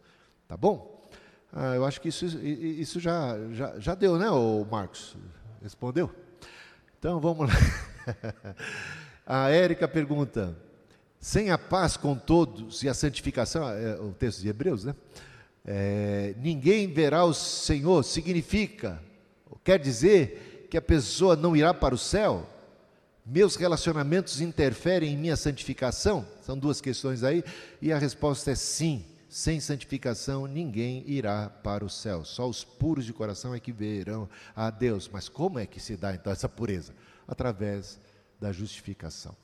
Tá 0.46 0.56
bom? 0.56 0.98
Ah, 1.52 1.74
eu 1.74 1.84
acho 1.84 2.00
que 2.00 2.08
isso, 2.08 2.26
isso 2.26 3.00
já, 3.00 3.36
já, 3.52 3.78
já 3.78 3.94
deu, 3.94 4.18
né, 4.18 4.30
o 4.30 4.64
Marcos? 4.64 5.16
Respondeu? 5.62 6.14
Então 6.98 7.20
vamos 7.20 7.48
lá. 7.48 7.54
A 9.26 9.50
Érica 9.50 9.86
pergunta: 9.86 10.56
sem 11.20 11.50
a 11.50 11.58
paz 11.58 11.96
com 11.96 12.14
todos 12.14 12.82
e 12.82 12.88
a 12.88 12.94
santificação, 12.94 13.68
é 13.68 13.98
o 14.00 14.12
texto 14.12 14.40
de 14.40 14.48
Hebreus, 14.48 14.84
né? 14.84 14.94
É, 15.64 16.34
ninguém 16.38 16.90
verá 16.92 17.24
o 17.24 17.34
Senhor, 17.34 18.02
significa, 18.02 19.02
quer 19.62 19.78
dizer 19.78 20.66
que 20.70 20.76
a 20.76 20.82
pessoa 20.82 21.36
não 21.36 21.56
irá 21.56 21.74
para 21.74 21.94
o 21.94 21.98
céu? 21.98 22.48
Meus 23.26 23.56
relacionamentos 23.56 24.40
interferem 24.40 25.12
em 25.12 25.16
minha 25.16 25.36
santificação? 25.36 26.26
São 26.40 26.56
duas 26.56 26.80
questões 26.80 27.22
aí, 27.22 27.44
e 27.82 27.92
a 27.92 27.98
resposta 27.98 28.50
é 28.52 28.54
sim. 28.54 29.04
Sem 29.28 29.60
santificação 29.60 30.46
ninguém 30.46 31.04
irá 31.06 31.50
para 31.50 31.84
o 31.84 31.90
céu. 31.90 32.24
Só 32.24 32.48
os 32.48 32.64
puros 32.64 33.04
de 33.04 33.12
coração 33.12 33.54
é 33.54 33.60
que 33.60 33.70
verão 33.70 34.26
a 34.56 34.70
Deus. 34.70 35.10
Mas 35.12 35.28
como 35.28 35.58
é 35.58 35.66
que 35.66 35.78
se 35.78 35.98
dá 35.98 36.14
então 36.14 36.32
essa 36.32 36.48
pureza? 36.48 36.94
Através 37.26 38.00
da 38.40 38.52
justificação 38.52 39.36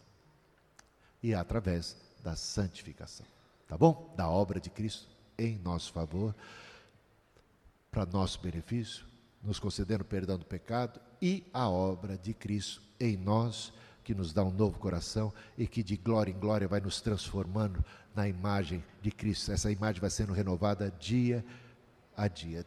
e 1.25 1.35
através 1.35 1.97
da 2.22 2.37
santificação. 2.37 3.25
Tá 3.66 3.79
bom? 3.79 4.12
Da 4.14 4.29
obra 4.29 4.61
de 4.61 4.68
Cristo 4.68 5.09
em 5.39 5.57
nosso 5.57 5.91
favor, 5.91 6.35
para 7.91 8.05
nosso 8.05 8.39
benefício, 8.43 9.07
nos 9.43 9.59
concedendo 9.59 10.05
perdão 10.05 10.39
do 10.39 10.45
pecado 10.45 11.01
e 11.22 11.43
a 11.51 11.66
obra 11.66 12.18
de 12.18 12.35
Cristo 12.35 12.83
em 13.01 13.16
nós, 13.16 13.72
que 14.05 14.14
nos 14.14 14.35
dá 14.35 14.45
um 14.45 14.51
novo 14.51 14.79
coração 14.79 15.33
e 15.57 15.66
que 15.66 15.83
de 15.83 15.97
glória 15.97 16.31
em 16.31 16.39
glória 16.39 16.68
vai 16.68 16.81
nos 16.81 17.01
transformando 17.01 17.83
na 18.14 18.29
imagem 18.29 18.85
de 19.01 19.11
Cristo. 19.11 19.51
Essa 19.51 19.72
imagem 19.72 20.03
vai 20.03 20.11
sendo 20.11 20.35
renovada 20.35 20.93
dia 21.01 21.39
a 21.39 21.41
dia. 21.41 21.45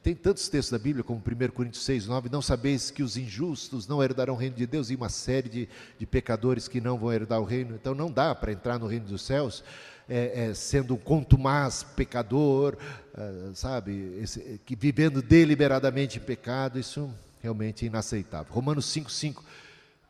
Tem 0.03 0.13
tantos 0.13 0.49
textos 0.49 0.77
da 0.77 0.83
Bíblia, 0.83 1.03
como 1.03 1.19
1 1.19 1.51
Coríntios 1.51 1.85
6, 1.85 2.07
9, 2.07 2.29
não 2.29 2.41
sabeis 2.41 2.91
que 2.91 3.01
os 3.01 3.15
injustos 3.15 3.87
não 3.87 4.03
herdarão 4.03 4.33
o 4.33 4.37
reino 4.37 4.55
de 4.55 4.67
Deus, 4.67 4.89
e 4.89 4.95
uma 4.95 5.09
série 5.09 5.47
de, 5.47 5.69
de 5.97 6.05
pecadores 6.05 6.67
que 6.67 6.81
não 6.81 6.97
vão 6.97 7.13
herdar 7.13 7.39
o 7.39 7.45
reino. 7.45 7.75
Então 7.75 7.95
não 7.95 8.11
dá 8.11 8.35
para 8.35 8.51
entrar 8.51 8.77
no 8.77 8.87
reino 8.87 9.05
dos 9.05 9.21
céus 9.21 9.63
é, 10.09 10.49
é, 10.49 10.53
sendo 10.53 10.93
um 10.95 10.97
contumaz 10.97 11.83
pecador, 11.83 12.77
é, 13.17 13.53
sabe, 13.53 14.19
esse, 14.21 14.59
que 14.65 14.75
vivendo 14.75 15.21
deliberadamente 15.21 16.17
em 16.17 16.21
pecado, 16.21 16.79
isso 16.79 17.09
realmente 17.41 17.85
é 17.85 17.87
inaceitável. 17.87 18.53
Romanos 18.53 18.85
5, 18.85 19.11
5. 19.11 19.43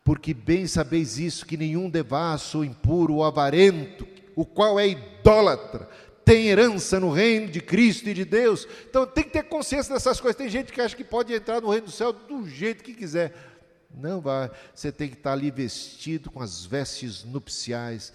Porque 0.03 0.33
bem 0.33 0.67
sabeis 0.67 1.17
isso, 1.17 1.45
que 1.45 1.57
nenhum 1.57 1.89
devasso, 1.89 2.63
impuro 2.63 3.23
avarento, 3.23 4.07
o 4.35 4.45
qual 4.45 4.79
é 4.79 4.87
idólatra, 4.87 5.89
tem 6.27 6.47
herança 6.47 6.99
no 6.99 7.09
reino 7.09 7.47
de 7.49 7.61
Cristo 7.61 8.09
e 8.09 8.13
de 8.13 8.25
Deus. 8.25 8.67
Então 8.89 9.07
tem 9.07 9.23
que 9.23 9.29
ter 9.29 9.43
consciência 9.43 9.93
dessas 9.93 10.19
coisas. 10.19 10.35
Tem 10.35 10.49
gente 10.49 10.73
que 10.73 10.81
acha 10.81 10.93
que 10.93 11.05
pode 11.05 11.33
entrar 11.33 11.61
no 11.61 11.69
reino 11.69 11.85
do 11.85 11.91
céu 11.91 12.11
do 12.11 12.45
jeito 12.49 12.83
que 12.83 12.93
quiser. 12.93 13.33
Não 13.95 14.19
vai. 14.19 14.51
Você 14.75 14.91
tem 14.91 15.07
que 15.07 15.15
estar 15.15 15.31
ali 15.31 15.49
vestido 15.49 16.29
com 16.29 16.41
as 16.41 16.65
vestes 16.65 17.23
nupciais 17.23 18.11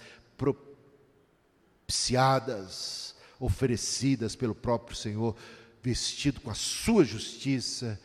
propiciadas, 1.87 3.15
oferecidas 3.41 4.37
pelo 4.37 4.55
próprio 4.55 4.95
Senhor, 4.95 5.35
vestido 5.83 6.43
com 6.43 6.51
a 6.51 6.55
sua 6.55 7.07
justiça. 7.07 7.99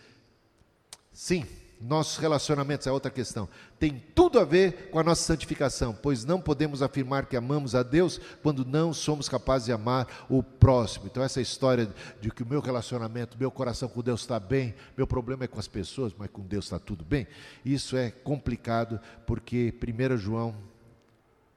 Sim, 1.12 1.46
nossos 1.80 2.18
relacionamentos 2.18 2.88
é 2.88 2.92
outra 2.92 3.12
questão. 3.12 3.48
Tem 3.80 4.02
tudo 4.16 4.40
a 4.40 4.44
ver 4.44 4.90
com 4.90 5.00
a 5.00 5.04
nossa 5.04 5.24
santificação, 5.24 5.94
pois 5.94 6.26
não 6.26 6.42
podemos 6.42 6.82
afirmar 6.82 7.28
que 7.28 7.38
amamos 7.38 7.76
a 7.76 7.84
Deus 7.84 8.20
quando 8.42 8.66
não 8.66 8.94
somos 8.94 9.30
capazes 9.30 9.68
de 9.68 9.72
amar 9.72 10.26
o 10.30 10.42
próximo. 10.42 11.06
Então, 11.06 11.24
essa 11.24 11.40
história 11.40 11.88
de 12.20 12.32
que 12.32 12.42
o 12.42 12.48
meu 12.48 12.60
relacionamento, 12.60 13.38
meu 13.38 13.52
coração 13.52 13.88
com 13.88 14.02
Deus 14.02 14.22
está 14.22 14.40
bem, 14.40 14.74
meu 14.98 15.06
problema 15.06 15.44
é 15.44 15.48
com 15.48 15.60
as 15.60 15.68
pessoas, 15.68 16.14
mas 16.18 16.30
com 16.32 16.42
Deus 16.42 16.66
está 16.66 16.80
tudo 16.80 17.06
bem, 17.06 17.28
isso 17.64 17.96
é 17.96 18.10
complicado, 18.10 19.00
porque 19.26 19.74
1 19.82 20.18
João, 20.18 20.56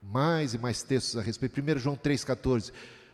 mais 0.02 0.54
e 0.54 0.58
mais 0.58 0.82
textos 0.82 1.16
a 1.16 1.22
respeito, 1.22 1.60
1 1.60 1.78
João 1.78 1.96
3,14. 1.96 2.72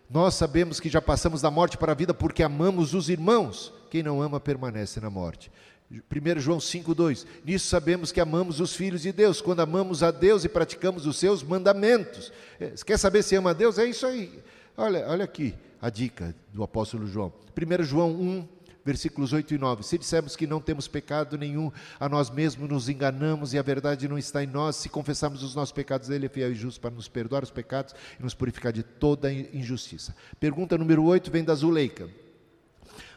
Nós 0.09 0.35
sabemos 0.35 0.79
que 0.79 0.89
já 0.89 1.03
passamos 1.03 1.43
da 1.43 1.51
morte 1.51 1.77
para 1.77 1.93
a 1.93 1.95
vida 1.95 2.15
porque 2.15 2.43
amamos 2.43 2.95
os 2.95 3.09
irmãos. 3.09 3.73
Quem 3.91 4.03
não 4.03 4.23
ama 4.23 4.39
permanece 4.39 5.01
na 5.01 5.11
morte. 5.11 5.51
1 5.91 6.41
João 6.41 6.59
5,2: 6.59 7.27
Nisso 7.45 7.69
sabemos 7.69 8.11
que 8.11 8.21
amamos 8.21 8.61
os 8.61 8.75
filhos 8.75 9.03
de 9.03 9.13
Deus, 9.13 9.41
quando 9.41 9.61
amamos 9.61 10.03
a 10.03 10.11
Deus 10.11 10.45
e 10.45 10.49
praticamos 10.49 11.07
os 11.07 11.17
seus 11.17 11.43
mandamentos. 11.43 12.33
É, 12.59 12.73
quer 12.85 12.99
saber 12.99 13.23
se 13.23 13.37
ama 13.37 13.51
a 13.51 13.53
Deus? 13.53 13.79
É 13.79 13.85
isso 13.85 14.05
aí. 14.07 14.43
Olha, 14.77 15.07
olha 15.09 15.25
aqui 15.25 15.55
a 15.81 15.89
dica 15.89 16.35
do 16.53 16.63
apóstolo 16.63 17.07
João. 17.07 17.33
1 17.57 17.85
João 17.85 18.11
1, 18.11 18.49
versículos 18.85 19.33
8 19.33 19.55
e 19.55 19.59
9. 19.59 19.85
Se 19.85 19.97
dissermos 19.97 20.35
que 20.35 20.47
não 20.47 20.61
temos 20.61 20.89
pecado 20.89 21.39
nenhum, 21.39 21.71
a 22.01 22.09
nós 22.09 22.31
mesmos 22.31 22.69
nos 22.69 22.89
enganamos 22.89 23.55
e 23.55 23.59
a 23.59 23.63
verdade 23.63 24.09
não 24.09 24.19
está 24.19 24.43
em 24.43 24.49
nós. 24.49 24.77
Se 24.77 24.89
confessarmos 24.89 25.45
os 25.45 25.55
nossos 25.55 25.73
pecados, 25.73 26.11
Ele 26.11 26.27
é 26.27 26.29
fiel 26.29 26.51
e 26.51 26.55
justo 26.57 26.81
para 26.81 26.91
nos 26.91 27.07
perdoar 27.07 27.45
os 27.45 27.51
pecados 27.51 27.95
e 28.19 28.23
nos 28.23 28.35
purificar 28.35 28.73
de 28.73 28.83
toda 28.83 29.33
injustiça. 29.33 30.17
Pergunta 30.41 30.77
número 30.77 31.05
8 31.05 31.31
vem 31.31 31.45
da 31.45 31.55
Zuleika. 31.55 32.09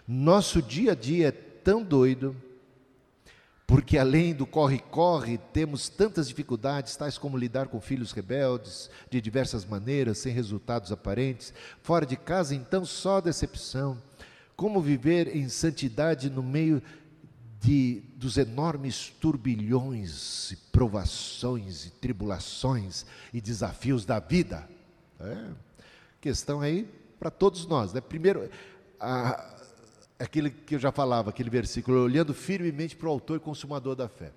Nosso 0.07 0.61
dia 0.61 0.91
a 0.91 0.95
dia 0.95 1.29
é 1.29 1.31
tão 1.31 1.83
doido 1.83 2.35
porque 3.69 3.99
além 3.99 4.33
do 4.33 4.47
corre-corre, 4.47 5.37
temos 5.37 5.89
tantas 5.89 6.27
dificuldades, 6.27 6.95
tais 6.95 7.19
como 7.19 7.37
lidar 7.37 7.67
com 7.67 7.79
filhos 7.79 8.11
rebeldes, 8.11 8.89
de 9.11 9.21
diversas 9.21 9.63
maneiras, 9.63 10.17
sem 10.17 10.33
resultados 10.33 10.91
aparentes. 10.91 11.53
Fora 11.83 12.03
de 12.03 12.17
casa, 12.17 12.55
então, 12.55 12.83
só 12.83 13.21
decepção. 13.21 14.01
Como 14.55 14.81
viver 14.81 15.35
em 15.35 15.47
santidade 15.49 16.31
no 16.31 16.41
meio 16.41 16.81
de, 17.61 18.01
dos 18.15 18.39
enormes 18.39 19.13
turbilhões, 19.21 20.49
e 20.49 20.55
provações 20.71 21.85
e 21.85 21.91
tribulações 21.91 23.05
e 23.31 23.39
desafios 23.39 24.03
da 24.03 24.19
vida? 24.19 24.67
É, 25.19 25.45
questão 26.19 26.61
aí 26.61 26.89
para 27.19 27.29
todos 27.29 27.67
nós. 27.67 27.93
Né? 27.93 28.01
Primeiro, 28.01 28.49
a, 28.99 29.58
aquele 30.19 30.49
que 30.49 30.75
eu 30.75 30.79
já 30.79 30.91
falava, 30.91 31.29
aquele 31.29 31.49
versículo, 31.49 32.03
olhando 32.03 32.33
firmemente 32.33 32.95
para 32.95 33.07
o 33.07 33.11
autor 33.11 33.37
e 33.37 33.39
consumador 33.39 33.95
da 33.95 34.09
fé. 34.09 34.31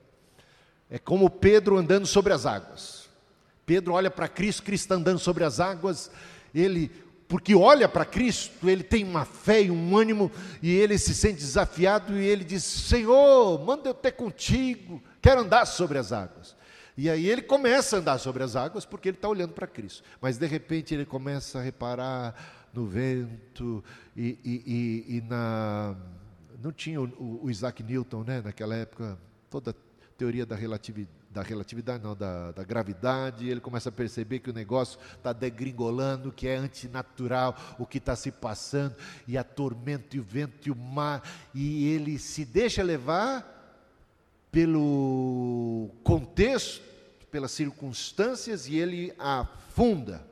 É 0.88 0.98
como 0.98 1.28
Pedro 1.28 1.76
andando 1.76 2.06
sobre 2.06 2.32
as 2.32 2.46
águas. 2.46 3.08
Pedro 3.66 3.94
olha 3.94 4.10
para 4.10 4.28
Cristo, 4.28 4.62
Cristo 4.62 4.84
está 4.84 4.94
andando 4.94 5.18
sobre 5.18 5.44
as 5.44 5.58
águas, 5.58 6.10
ele, 6.54 6.90
porque 7.26 7.54
olha 7.54 7.88
para 7.88 8.04
Cristo, 8.04 8.68
ele 8.68 8.82
tem 8.82 9.04
uma 9.04 9.24
fé 9.24 9.62
e 9.62 9.70
um 9.70 9.96
ânimo, 9.96 10.30
e 10.62 10.70
ele 10.70 10.98
se 10.98 11.14
sente 11.14 11.38
desafiado, 11.38 12.18
e 12.18 12.24
ele 12.24 12.44
diz: 12.44 12.62
Senhor, 12.62 13.64
manda 13.64 13.88
eu 13.88 13.94
ter 13.94 14.12
contigo, 14.12 15.02
quero 15.20 15.40
andar 15.40 15.66
sobre 15.66 15.98
as 15.98 16.12
águas. 16.12 16.54
E 16.96 17.08
aí 17.08 17.26
ele 17.26 17.40
começa 17.40 17.96
a 17.96 17.98
andar 18.00 18.18
sobre 18.18 18.42
as 18.42 18.54
águas 18.54 18.84
porque 18.84 19.08
ele 19.08 19.16
está 19.16 19.28
olhando 19.28 19.54
para 19.54 19.66
Cristo. 19.66 20.02
Mas 20.20 20.36
de 20.36 20.46
repente 20.46 20.92
ele 20.92 21.06
começa 21.06 21.58
a 21.58 21.62
reparar 21.62 22.61
no 22.72 22.86
vento 22.86 23.84
e, 24.16 24.38
e, 24.44 24.62
e, 24.66 25.16
e 25.16 25.20
na. 25.22 25.96
Não 26.62 26.72
tinha 26.72 27.00
o, 27.00 27.40
o, 27.44 27.50
Isaac 27.50 27.82
Newton, 27.82 28.22
né, 28.24 28.40
naquela 28.40 28.74
época, 28.74 29.18
toda 29.50 29.72
a 29.72 29.74
teoria 30.16 30.46
da 30.46 30.54
relatividade, 30.54 31.22
da 31.32 31.42
relatividade, 31.42 32.04
não, 32.04 32.14
da, 32.14 32.52
da 32.52 32.62
gravidade, 32.62 33.48
ele 33.48 33.60
começa 33.60 33.88
a 33.88 33.92
perceber 33.92 34.40
que 34.40 34.50
o 34.50 34.52
negócio 34.52 35.00
está 35.14 35.32
degringolando, 35.32 36.30
que 36.30 36.46
é 36.46 36.56
antinatural 36.56 37.56
o 37.78 37.86
que 37.86 37.98
está 37.98 38.14
se 38.14 38.30
passando, 38.30 38.94
e 39.26 39.38
a 39.38 39.42
tormenta, 39.42 40.14
e 40.16 40.20
o 40.20 40.22
vento, 40.22 40.68
e 40.68 40.70
o 40.70 40.76
mar, 40.76 41.22
e 41.54 41.88
ele 41.88 42.18
se 42.18 42.44
deixa 42.44 42.82
levar 42.82 43.50
pelo 44.50 45.90
contexto, 46.04 46.82
pelas 47.30 47.52
circunstâncias, 47.52 48.68
e 48.68 48.76
ele 48.76 49.14
afunda. 49.18 50.22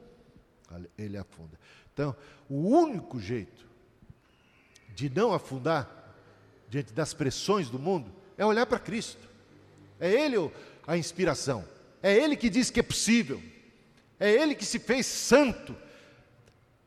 Ele 0.99 1.17
afunda. 1.17 1.59
Então, 1.93 2.15
o 2.49 2.69
único 2.69 3.21
jeito 3.21 3.67
de 4.95 5.09
não 5.09 5.33
afundar 5.33 5.89
diante 6.69 6.93
das 6.93 7.15
pressões 7.15 7.69
do 7.69 7.79
mundo 7.79 8.13
é 8.37 8.45
olhar 8.45 8.67
para 8.67 8.79
Cristo. 8.79 9.29
É 9.99 10.11
Ele 10.11 10.51
a 10.87 10.97
inspiração. 10.97 11.65
É 12.03 12.15
Ele 12.15 12.37
que 12.37 12.49
diz 12.49 12.71
que 12.71 12.81
é 12.81 12.83
possível. 12.83 13.43
É 14.19 14.31
Ele 14.31 14.55
que 14.55 14.65
se 14.65 14.79
fez 14.79 15.07
santo 15.07 15.77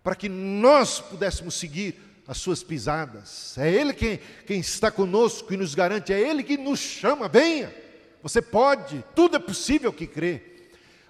para 0.03 0.15
que 0.15 0.27
nós 0.27 0.99
pudéssemos 0.99 1.55
seguir 1.55 1.99
as 2.27 2.37
suas 2.37 2.63
pisadas. 2.63 3.57
É 3.57 3.71
Ele 3.71 3.93
quem, 3.93 4.19
quem 4.45 4.59
está 4.59 4.89
conosco 4.89 5.53
e 5.53 5.57
nos 5.57 5.75
garante. 5.75 6.13
É 6.13 6.19
Ele 6.19 6.43
que 6.43 6.57
nos 6.57 6.79
chama. 6.79 7.27
Venha. 7.27 7.73
Você 8.21 8.41
pode. 8.41 9.03
Tudo 9.15 9.35
é 9.35 9.39
possível 9.39 9.91
que 9.91 10.07
crê. 10.07 10.52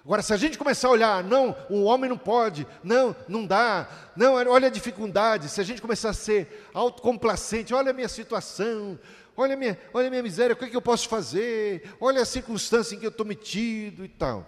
Agora, 0.04 0.20
se 0.20 0.34
a 0.34 0.36
gente 0.36 0.58
começar 0.58 0.88
a 0.88 0.90
olhar, 0.90 1.24
não, 1.24 1.56
o 1.70 1.84
homem 1.84 2.10
não 2.10 2.18
pode, 2.18 2.66
não, 2.82 3.16
não 3.26 3.46
dá, 3.46 3.88
não, 4.14 4.34
olha 4.34 4.68
a 4.68 4.70
dificuldade, 4.70 5.48
se 5.48 5.62
a 5.62 5.64
gente 5.64 5.80
começar 5.80 6.10
a 6.10 6.14
ser 6.14 6.68
autocomplacente, 6.74 7.72
olha 7.72 7.90
a 7.90 7.94
minha 7.94 8.08
situação, 8.08 8.98
olha 9.34 9.54
a 9.54 9.56
minha, 9.56 9.78
olha 9.94 10.08
a 10.08 10.10
minha 10.10 10.22
miséria, 10.22 10.52
o 10.52 10.56
que, 10.56 10.66
é 10.66 10.68
que 10.68 10.76
eu 10.76 10.82
posso 10.82 11.08
fazer, 11.08 11.90
olha 11.98 12.20
a 12.20 12.26
circunstância 12.26 12.94
em 12.94 12.98
que 12.98 13.06
eu 13.06 13.10
estou 13.10 13.24
metido 13.24 14.04
e 14.04 14.08
tal. 14.08 14.46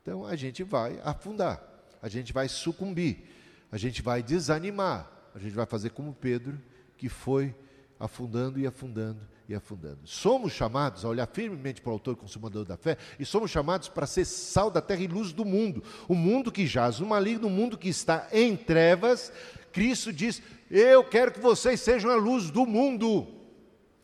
Então 0.00 0.24
a 0.24 0.34
gente 0.34 0.62
vai 0.62 0.98
afundar, 1.04 1.62
a 2.00 2.08
gente 2.08 2.32
vai 2.32 2.48
sucumbir, 2.48 3.28
a 3.70 3.76
gente 3.76 4.00
vai 4.00 4.22
desanimar, 4.22 5.12
a 5.34 5.38
gente 5.38 5.52
vai 5.54 5.66
fazer 5.66 5.90
como 5.90 6.14
Pedro, 6.14 6.58
que 6.96 7.10
foi 7.10 7.54
afundando 8.00 8.58
e 8.58 8.66
afundando 8.66 9.31
e 9.48 9.54
afundando. 9.54 10.00
Somos 10.04 10.52
chamados 10.52 11.04
a 11.04 11.08
olhar 11.08 11.26
firmemente 11.26 11.80
para 11.80 11.90
o 11.90 11.94
autor 11.94 12.16
consumador 12.16 12.64
da 12.64 12.76
fé 12.76 12.96
e 13.18 13.24
somos 13.24 13.50
chamados 13.50 13.88
para 13.88 14.06
ser 14.06 14.24
sal 14.24 14.70
da 14.70 14.80
terra 14.80 15.02
e 15.02 15.06
luz 15.06 15.32
do 15.32 15.44
mundo. 15.44 15.82
O 16.08 16.14
mundo 16.14 16.52
que 16.52 16.66
jaz 16.66 17.00
no 17.00 17.06
maligno, 17.06 17.48
o 17.48 17.50
mundo 17.50 17.76
que 17.78 17.88
está 17.88 18.28
em 18.32 18.56
trevas. 18.56 19.32
Cristo 19.72 20.12
diz: 20.12 20.42
Eu 20.70 21.04
quero 21.04 21.32
que 21.32 21.40
vocês 21.40 21.80
sejam 21.80 22.10
a 22.10 22.16
luz 22.16 22.50
do 22.50 22.66
mundo. 22.66 23.26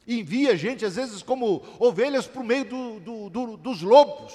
Envia 0.06 0.56
gente, 0.56 0.84
às 0.86 0.96
vezes, 0.96 1.22
como 1.22 1.62
ovelhas 1.78 2.26
para 2.26 2.40
o 2.40 2.44
meio 2.44 2.64
do, 2.64 3.00
do, 3.00 3.30
do, 3.30 3.56
dos 3.56 3.82
lobos. 3.82 4.32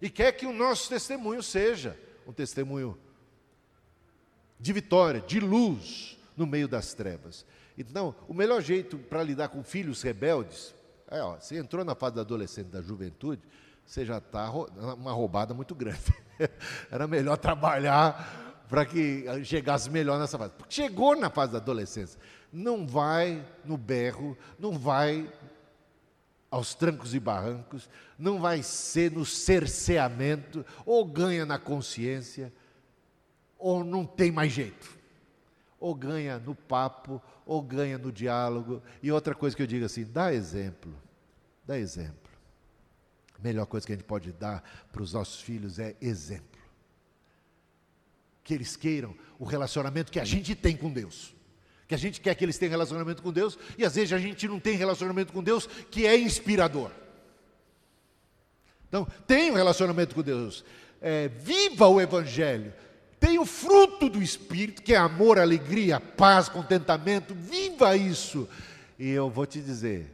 E 0.00 0.08
quer 0.08 0.32
que 0.32 0.46
o 0.46 0.52
nosso 0.52 0.88
testemunho 0.88 1.42
seja 1.42 1.98
um 2.26 2.32
testemunho 2.32 2.98
de 4.58 4.72
vitória, 4.72 5.20
de 5.20 5.38
luz 5.40 6.18
no 6.36 6.46
meio 6.46 6.66
das 6.66 6.94
trevas. 6.94 7.44
Então, 7.88 8.14
o 8.28 8.34
melhor 8.34 8.60
jeito 8.60 8.98
para 8.98 9.22
lidar 9.22 9.48
com 9.48 9.62
filhos 9.62 10.02
rebeldes 10.02 10.74
é, 11.10 11.20
ó, 11.22 11.36
você 11.36 11.58
entrou 11.58 11.84
na 11.84 11.96
fase 11.96 12.14
da 12.14 12.20
adolescente, 12.20 12.68
da 12.68 12.80
juventude, 12.80 13.42
você 13.84 14.06
já 14.06 14.18
está 14.18 14.48
uma 14.48 15.12
roubada 15.12 15.52
muito 15.52 15.74
grande. 15.74 16.14
Era 16.88 17.08
melhor 17.08 17.36
trabalhar 17.36 18.64
para 18.68 18.86
que 18.86 19.24
chegasse 19.44 19.90
melhor 19.90 20.20
nessa 20.20 20.38
fase. 20.38 20.52
Porque 20.56 20.72
chegou 20.72 21.16
na 21.16 21.28
fase 21.28 21.52
da 21.52 21.58
adolescência, 21.58 22.20
não 22.52 22.86
vai 22.86 23.44
no 23.64 23.76
berro, 23.76 24.38
não 24.56 24.78
vai 24.78 25.28
aos 26.48 26.76
trancos 26.76 27.12
e 27.12 27.18
barrancos, 27.18 27.90
não 28.16 28.40
vai 28.40 28.62
ser 28.62 29.10
no 29.10 29.26
cerceamento, 29.26 30.64
ou 30.86 31.04
ganha 31.04 31.44
na 31.44 31.58
consciência, 31.58 32.52
ou 33.58 33.82
não 33.82 34.06
tem 34.06 34.30
mais 34.30 34.52
jeito 34.52 35.00
ou 35.80 35.94
ganha 35.94 36.38
no 36.38 36.54
papo, 36.54 37.20
ou 37.50 37.60
ganha 37.60 37.98
no 37.98 38.12
diálogo. 38.12 38.80
E 39.02 39.10
outra 39.10 39.34
coisa 39.34 39.56
que 39.56 39.62
eu 39.62 39.66
digo 39.66 39.84
assim: 39.84 40.04
dá 40.04 40.32
exemplo, 40.32 40.94
dá 41.66 41.76
exemplo. 41.76 42.30
A 43.36 43.42
melhor 43.42 43.66
coisa 43.66 43.84
que 43.84 43.92
a 43.92 43.96
gente 43.96 44.04
pode 44.04 44.30
dar 44.30 44.62
para 44.92 45.02
os 45.02 45.12
nossos 45.12 45.40
filhos 45.40 45.80
é 45.80 45.96
exemplo. 46.00 46.60
Que 48.44 48.54
eles 48.54 48.76
queiram 48.76 49.16
o 49.36 49.44
relacionamento 49.44 50.12
que 50.12 50.20
a 50.20 50.24
gente 50.24 50.54
tem 50.54 50.76
com 50.76 50.92
Deus. 50.92 51.34
Que 51.88 51.94
a 51.96 51.98
gente 51.98 52.20
quer 52.20 52.36
que 52.36 52.44
eles 52.44 52.56
tenham 52.56 52.70
relacionamento 52.70 53.20
com 53.20 53.32
Deus, 53.32 53.58
e 53.76 53.84
às 53.84 53.96
vezes 53.96 54.12
a 54.12 54.18
gente 54.18 54.46
não 54.46 54.60
tem 54.60 54.76
relacionamento 54.76 55.32
com 55.32 55.42
Deus 55.42 55.66
que 55.66 56.06
é 56.06 56.16
inspirador. 56.16 56.92
Então, 58.88 59.08
tenha 59.26 59.52
um 59.52 59.56
relacionamento 59.56 60.14
com 60.14 60.22
Deus. 60.22 60.64
É, 61.00 61.26
viva 61.26 61.88
o 61.88 62.00
Evangelho 62.00 62.72
tem 63.20 63.38
o 63.38 63.44
fruto 63.44 63.89
do 64.08 64.22
Espírito, 64.22 64.82
que 64.82 64.94
é 64.94 64.96
amor, 64.96 65.38
alegria, 65.38 66.00
paz, 66.00 66.48
contentamento. 66.48 67.34
Viva 67.34 67.96
isso. 67.96 68.48
E 68.98 69.08
eu 69.08 69.28
vou 69.28 69.46
te 69.46 69.60
dizer, 69.60 70.10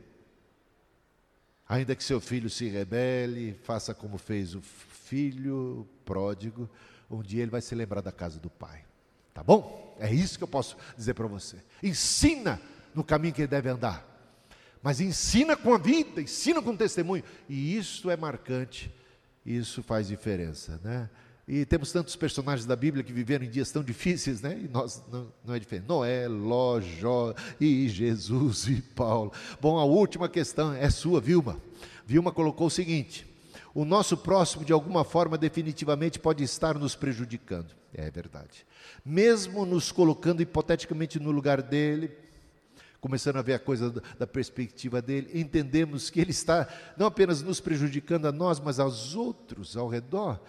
ainda 1.68 1.94
que 1.94 2.02
seu 2.02 2.20
filho 2.20 2.48
se 2.48 2.68
rebele, 2.68 3.54
faça 3.62 3.94
como 3.94 4.18
fez 4.18 4.54
o 4.54 4.60
filho 4.60 5.86
pródigo, 6.04 6.68
um 7.10 7.22
dia 7.22 7.42
ele 7.42 7.50
vai 7.50 7.60
se 7.60 7.74
lembrar 7.74 8.00
da 8.00 8.12
casa 8.12 8.38
do 8.38 8.50
pai. 8.50 8.84
Tá 9.32 9.42
bom? 9.42 9.96
É 10.00 10.12
isso 10.12 10.38
que 10.38 10.44
eu 10.44 10.48
posso 10.48 10.76
dizer 10.96 11.14
para 11.14 11.26
você. 11.26 11.56
Ensina 11.82 12.60
no 12.94 13.04
caminho 13.04 13.34
que 13.34 13.42
ele 13.42 13.48
deve 13.48 13.68
andar. 13.68 14.04
Mas 14.82 15.00
ensina 15.00 15.56
com 15.56 15.74
a 15.74 15.78
vida, 15.78 16.20
ensina 16.20 16.62
com 16.62 16.76
testemunho. 16.76 17.24
E 17.48 17.76
isso 17.76 18.10
é 18.10 18.16
marcante, 18.16 18.92
isso 19.44 19.82
faz 19.82 20.08
diferença, 20.08 20.80
né? 20.82 21.10
E 21.48 21.64
temos 21.64 21.92
tantos 21.92 22.16
personagens 22.16 22.66
da 22.66 22.74
Bíblia 22.74 23.04
que 23.04 23.12
viveram 23.12 23.44
em 23.44 23.48
dias 23.48 23.70
tão 23.70 23.84
difíceis, 23.84 24.42
né? 24.42 24.58
E 24.64 24.66
nós 24.66 25.00
não, 25.12 25.28
não 25.44 25.54
é 25.54 25.60
diferente. 25.60 25.86
Noé, 25.86 26.26
Ló, 26.26 26.80
Jó 26.80 27.32
e 27.60 27.88
Jesus 27.88 28.66
e 28.66 28.82
Paulo. 28.82 29.32
Bom, 29.60 29.78
a 29.78 29.84
última 29.84 30.28
questão 30.28 30.72
é 30.74 30.90
sua, 30.90 31.20
Vilma. 31.20 31.60
Vilma 32.04 32.32
colocou 32.32 32.66
o 32.66 32.70
seguinte: 32.70 33.24
o 33.72 33.84
nosso 33.84 34.16
próximo, 34.16 34.64
de 34.64 34.72
alguma 34.72 35.04
forma, 35.04 35.38
definitivamente 35.38 36.18
pode 36.18 36.42
estar 36.42 36.76
nos 36.76 36.96
prejudicando. 36.96 37.70
É 37.94 38.10
verdade. 38.10 38.66
Mesmo 39.04 39.64
nos 39.64 39.92
colocando 39.92 40.42
hipoteticamente 40.42 41.20
no 41.20 41.30
lugar 41.30 41.62
dele, 41.62 42.10
começando 43.00 43.36
a 43.36 43.42
ver 43.42 43.54
a 43.54 43.58
coisa 43.60 44.02
da 44.18 44.26
perspectiva 44.26 45.00
dele, 45.00 45.30
entendemos 45.32 46.10
que 46.10 46.20
ele 46.20 46.32
está 46.32 46.68
não 46.96 47.06
apenas 47.06 47.40
nos 47.40 47.60
prejudicando 47.60 48.26
a 48.26 48.32
nós, 48.32 48.58
mas 48.58 48.80
aos 48.80 49.14
outros 49.14 49.76
ao 49.76 49.86
redor 49.86 50.40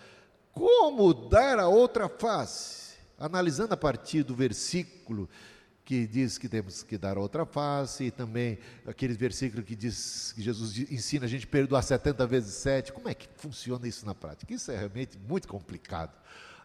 como 0.58 1.14
dar 1.14 1.60
a 1.60 1.68
outra 1.68 2.10
face? 2.10 2.96
Analisando 3.20 3.74
a 3.74 3.78
partir 3.78 4.24
do 4.24 4.36
versículo 4.36 5.30
que 5.88 6.06
diz 6.06 6.38
que 6.38 6.50
temos 6.50 6.84
que 6.84 6.98
dar 6.98 7.18
outra 7.18 7.46
face, 7.46 8.04
e 8.04 8.12
também 8.12 8.60
aquele 8.86 9.14
versículo 9.14 9.64
que 9.64 9.74
diz 9.74 10.34
que 10.34 10.42
Jesus 10.42 10.78
ensina 10.92 11.24
a 11.24 11.30
gente 11.30 11.46
a 11.46 11.50
perdoar 11.50 11.82
70 11.82 12.28
vezes 12.28 12.56
7. 12.56 12.92
Como 12.92 13.08
é 13.08 13.14
que 13.14 13.30
funciona 13.38 13.88
isso 13.88 14.06
na 14.06 14.14
prática? 14.14 14.54
Isso 14.54 14.70
é 14.70 14.78
realmente 14.78 15.18
muito 15.18 15.48
complicado, 15.48 16.12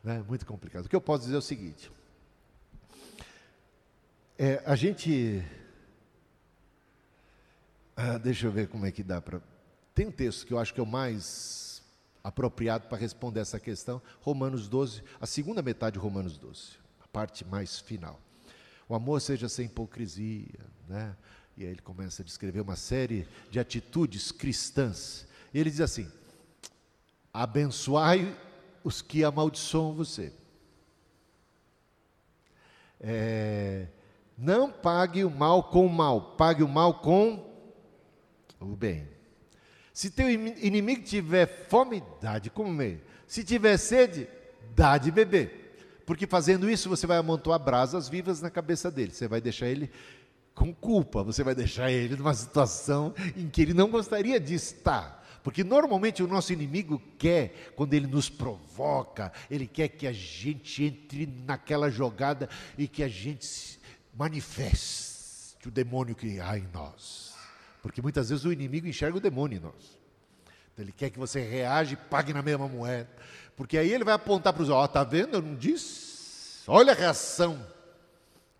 né? 0.03 0.25
muito 0.27 0.45
complicado. 0.45 0.87
O 0.87 0.89
que 0.89 0.97
eu 0.97 1.01
posso 1.01 1.23
dizer 1.23 1.37
é 1.37 1.39
o 1.39 1.43
seguinte: 1.43 1.89
é, 4.37 4.61
a 4.67 4.75
gente. 4.75 5.41
Ah, 7.95 8.19
deixa 8.19 8.49
eu 8.49 8.51
ver 8.51 8.67
como 8.67 8.85
é 8.85 8.91
que 8.91 9.05
dá 9.05 9.23
para. 9.23 9.41
Tem 9.95 10.09
um 10.09 10.11
texto 10.11 10.45
que 10.45 10.53
eu 10.53 10.59
acho 10.59 10.75
que 10.75 10.81
é 10.81 10.83
o 10.83 10.87
mais 10.87 11.72
apropriado 12.23 12.89
para 12.89 12.99
responder 12.99 13.41
essa 13.41 13.59
questão, 13.59 14.01
Romanos 14.21 14.69
12, 14.69 15.03
a 15.21 15.27
segunda 15.27 15.63
metade 15.63 15.95
de 15.95 15.99
Romanos 15.99 16.39
12, 16.39 16.73
a 17.01 17.09
parte 17.09 17.45
mais 17.45 17.79
final. 17.79 18.21
O 18.89 18.95
amor 18.95 19.21
seja 19.21 19.49
sem 19.49 19.67
hipocrisia, 19.67 20.61
né? 20.89 21.17
E 21.57 21.65
aí 21.65 21.71
ele 21.71 21.83
começa 21.83 22.23
a 22.23 22.25
descrever 22.25 22.61
uma 22.61 22.77
série 22.77 23.27
de 23.51 23.59
atitudes 23.59 24.33
cristãs. 24.33 25.27
E 25.53 25.59
ele 25.59 25.71
diz 25.71 25.81
assim: 25.81 26.11
abençoai 27.33 28.37
os 28.83 29.03
que 29.03 29.25
amaldiçoam 29.25 29.95
você. 29.95 30.33
É, 33.01 33.89
não 34.39 34.71
pague 34.71 35.25
o 35.25 35.31
mal 35.31 35.65
com 35.65 35.87
o 35.87 35.91
mal, 35.91 36.37
pague 36.37 36.63
o 36.63 36.69
mal 36.69 37.01
com 37.01 37.51
o 38.61 38.77
bem. 38.77 39.09
Se 39.93 40.11
teu 40.11 40.31
inimigo 40.31 41.03
tiver 41.03 41.47
fome, 41.69 42.03
dá 42.21 42.39
de 42.39 42.51
comer. 42.51 43.05
Se 43.27 43.45
tiver 43.45 43.77
sede, 43.77 44.29
dá 44.75 44.97
de 44.97 45.11
beber. 45.11 46.03
Porque 46.07 46.27
fazendo 46.27 46.69
isso, 46.69 46.89
você 46.89 47.07
vai 47.07 47.19
amontoar 47.19 47.59
brasas 47.59 48.09
vivas 48.09 48.41
na 48.41 48.51
cabeça 48.51 48.91
dele. 48.91 49.13
Você 49.13 49.29
vai 49.29 49.41
deixar 49.41 49.69
ele 49.69 49.91
com 50.55 50.75
culpa, 50.75 51.23
você 51.23 51.43
vai 51.43 51.55
deixar 51.55 51.91
ele 51.91 52.17
numa 52.17 52.35
situação 52.35 53.15
em 53.37 53.49
que 53.49 53.63
ele 53.63 53.75
não 53.75 53.91
gostaria 53.91 54.39
de 54.41 54.55
estar. 54.55 55.23
Porque 55.43 55.65
normalmente 55.65 56.23
o 56.23 56.29
nosso 56.29 56.53
inimigo 56.53 57.03
quer, 57.19 57.73
quando 57.75 57.95
ele 57.95 58.07
nos 58.07 58.29
provoca, 58.29 59.33
ele 59.51 59.67
quer 59.67 59.89
que 59.89 60.07
a 60.07 60.13
gente 60.13 60.85
entre 60.85 61.27
naquela 61.27 61.91
jogada 61.91 62.49
e 62.79 62.87
que 62.87 63.03
a 63.03 63.09
gente 63.09 63.79
manifeste 64.17 65.67
o 65.67 65.71
demônio 65.71 66.15
que 66.15 66.39
há 66.41 66.59
em 66.59 66.69
nós. 66.73 67.32
Porque 67.83 68.01
muitas 68.01 68.31
vezes 68.31 68.45
o 68.45 68.53
inimigo 68.53 68.87
enxerga 68.87 69.19
o 69.19 69.21
demônio 69.21 69.59
em 69.59 69.61
nós. 69.61 69.99
Então 70.73 70.85
ele 70.85 70.93
quer 70.93 71.11
que 71.11 71.19
você 71.19 71.41
reage 71.41 71.95
e 71.95 71.97
pague 71.97 72.33
na 72.33 72.41
mesma 72.41 72.69
moeda. 72.69 73.11
Porque 73.57 73.77
aí 73.77 73.93
ele 73.93 74.05
vai 74.05 74.15
apontar 74.15 74.53
para 74.53 74.63
os 74.63 74.71
olhos, 74.71 74.85
ó, 74.85 74.89
tá 74.89 75.05
vendo? 75.05 75.35
Eu 75.35 75.43
não 75.43 75.57
disse. 75.57 76.63
Olha 76.67 76.93
a 76.93 76.97
reação 76.97 77.67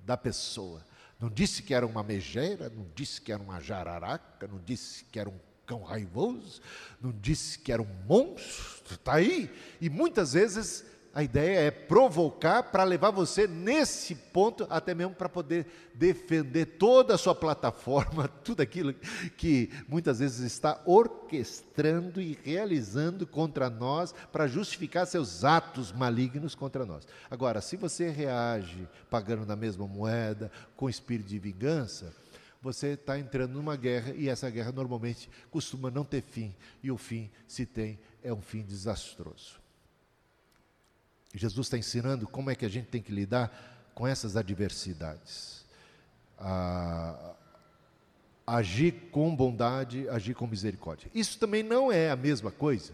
da 0.01 0.17
pessoa. 0.17 0.85
Não 1.19 1.31
disse 1.31 1.63
que 1.63 1.73
era 1.73 1.87
uma 1.87 2.03
megeira, 2.03 2.69
não 2.69 2.85
disse 2.97 3.21
que 3.21 3.33
era 3.33 3.41
uma 3.41 3.61
jararaca, 3.61 4.49
não 4.49 4.59
disse 4.59 5.05
que 5.05 5.21
era 5.21 5.31
um 5.31 5.39
cão 5.65 5.83
raivoso, 5.83 6.61
não 7.01 7.13
disse 7.13 7.59
que 7.59 7.73
era 7.73 7.81
um 7.81 7.89
monstro, 8.07 8.95
está 8.95 9.15
aí. 9.15 9.49
E 9.81 9.89
muitas 9.89 10.33
vezes 10.33 10.85
a 11.15 11.23
ideia 11.23 11.61
é 11.61 11.71
provocar 11.71 12.63
para 12.63 12.85
levar 12.85 13.11
você 13.11 13.47
nesse 13.47 14.15
ponto, 14.15 14.67
até 14.71 14.95
mesmo 14.95 15.15
para 15.15 15.29
poder 15.29 15.67
defender 15.95 16.65
toda 16.65 17.15
a 17.15 17.19
sua 17.19 17.35
plataforma, 17.35 18.29
tudo 18.43 18.63
aquilo 18.63 18.95
que 19.37 19.71
muitas 19.87 20.21
vezes 20.21 20.41
está 20.41 20.81
orquestrando 20.87 22.21
e 22.21 22.39
realizando 22.43 23.27
contra 23.27 23.69
nós, 23.69 24.15
para 24.33 24.47
justificar 24.47 25.07
seus 25.07 25.45
atos 25.45 25.93
malignos 25.93 26.55
contra 26.55 26.87
nós. 26.87 27.07
Agora, 27.31 27.61
se 27.61 27.77
você 27.77 28.09
reage 28.09 28.89
pagando 29.11 29.45
na 29.45 29.55
mesma 29.57 29.87
moeda, 29.87 30.51
com 30.77 30.89
espírito 30.89 31.29
de 31.29 31.39
vingança, 31.39 32.15
você 32.63 32.89
está 32.89 33.19
entrando 33.19 33.53
numa 33.53 33.77
guerra 33.77 34.15
e 34.17 34.31
essa 34.31 34.49
guerra 34.49 34.73
normalmente 34.73 35.29
costuma 35.51 35.91
não 35.91 36.05
ter 36.05 36.23
fim, 36.23 36.55
e 36.83 36.91
o 36.91 36.97
fim, 36.97 37.31
se 37.47 37.67
tem, 37.67 37.99
é 38.23 38.33
um 38.33 38.41
fim 38.41 38.63
desastroso. 38.63 39.62
Jesus 41.35 41.67
está 41.67 41.79
ensinando 41.79 42.27
como 42.27 42.51
é 42.51 42.55
que 42.55 42.65
a 42.65 42.69
gente 42.69 42.89
tem 42.89 43.01
que 43.01 43.13
lidar 43.13 43.91
com 43.95 44.07
essas 44.07 44.37
adversidades. 44.37 45.65
Ah, 46.39 47.35
agir 48.47 49.09
com 49.11 49.35
bondade, 49.35 50.09
agir 50.09 50.35
com 50.35 50.47
misericórdia. 50.47 51.11
Isso 51.15 51.39
também 51.39 51.63
não 51.63 51.91
é 51.91 52.11
a 52.11 52.17
mesma 52.17 52.51
coisa 52.51 52.93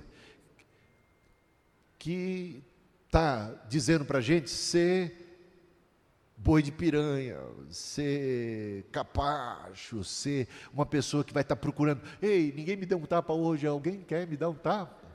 que 1.99 2.63
está 3.07 3.51
dizendo 3.69 4.05
para 4.05 4.19
a 4.19 4.23
gente 4.23 4.51
ser 4.51 5.27
boi 6.37 6.63
de 6.63 6.71
piranha, 6.71 7.37
ser 7.71 8.85
capacho, 8.93 10.05
ser 10.05 10.47
uma 10.73 10.87
pessoa 10.87 11.25
que 11.25 11.33
vai 11.33 11.43
estar 11.43 11.57
tá 11.57 11.61
procurando. 11.61 12.01
Ei, 12.23 12.53
ninguém 12.55 12.77
me 12.77 12.87
deu 12.87 12.99
um 12.99 13.07
tapa 13.07 13.33
hoje, 13.33 13.67
alguém 13.67 14.03
quer 14.03 14.27
me 14.27 14.37
dar 14.37 14.49
um 14.49 14.55
tapa? 14.55 15.08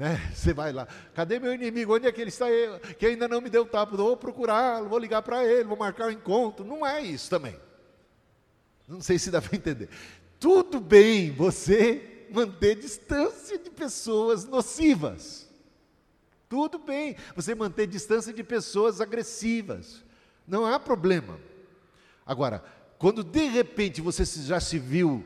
Né? 0.00 0.16
Você 0.34 0.54
vai 0.54 0.72
lá, 0.72 0.88
cadê 1.14 1.38
meu 1.38 1.52
inimigo? 1.52 1.94
Onde 1.94 2.06
é 2.06 2.12
que 2.12 2.22
ele 2.22 2.30
está? 2.30 2.46
Que 2.98 3.04
ainda 3.04 3.28
não 3.28 3.42
me 3.42 3.50
deu 3.50 3.66
tapa, 3.66 3.94
vou 3.94 4.16
procurá-lo, 4.16 4.88
vou 4.88 4.98
ligar 4.98 5.20
para 5.20 5.44
ele, 5.44 5.64
vou 5.64 5.76
marcar 5.76 6.06
um 6.06 6.10
encontro. 6.10 6.64
Não 6.64 6.86
é 6.86 7.02
isso 7.02 7.28
também. 7.28 7.54
Não 8.88 9.02
sei 9.02 9.18
se 9.18 9.30
dá 9.30 9.42
para 9.42 9.54
entender. 9.54 9.90
Tudo 10.38 10.80
bem 10.80 11.32
você 11.32 12.26
manter 12.32 12.76
distância 12.76 13.58
de 13.58 13.68
pessoas 13.68 14.46
nocivas. 14.46 15.46
Tudo 16.48 16.78
bem 16.78 17.14
você 17.36 17.54
manter 17.54 17.86
distância 17.86 18.32
de 18.32 18.42
pessoas 18.42 19.02
agressivas. 19.02 20.02
Não 20.46 20.64
há 20.64 20.80
problema. 20.80 21.38
Agora, 22.24 22.64
quando 22.96 23.22
de 23.22 23.46
repente 23.48 24.00
você 24.00 24.24
já 24.24 24.60
se 24.60 24.78
viu 24.78 25.22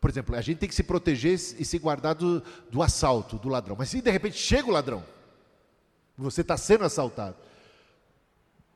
por 0.00 0.08
exemplo, 0.08 0.34
a 0.34 0.40
gente 0.40 0.58
tem 0.58 0.68
que 0.68 0.74
se 0.74 0.82
proteger 0.82 1.34
e 1.34 1.64
se 1.64 1.78
guardar 1.78 2.14
do, 2.14 2.42
do 2.70 2.82
assalto, 2.82 3.36
do 3.38 3.48
ladrão. 3.48 3.76
Mas 3.78 3.90
se 3.90 4.00
de 4.00 4.10
repente 4.10 4.38
chega 4.38 4.66
o 4.68 4.72
ladrão, 4.72 5.04
você 6.16 6.40
está 6.40 6.56
sendo 6.56 6.84
assaltado, 6.84 7.36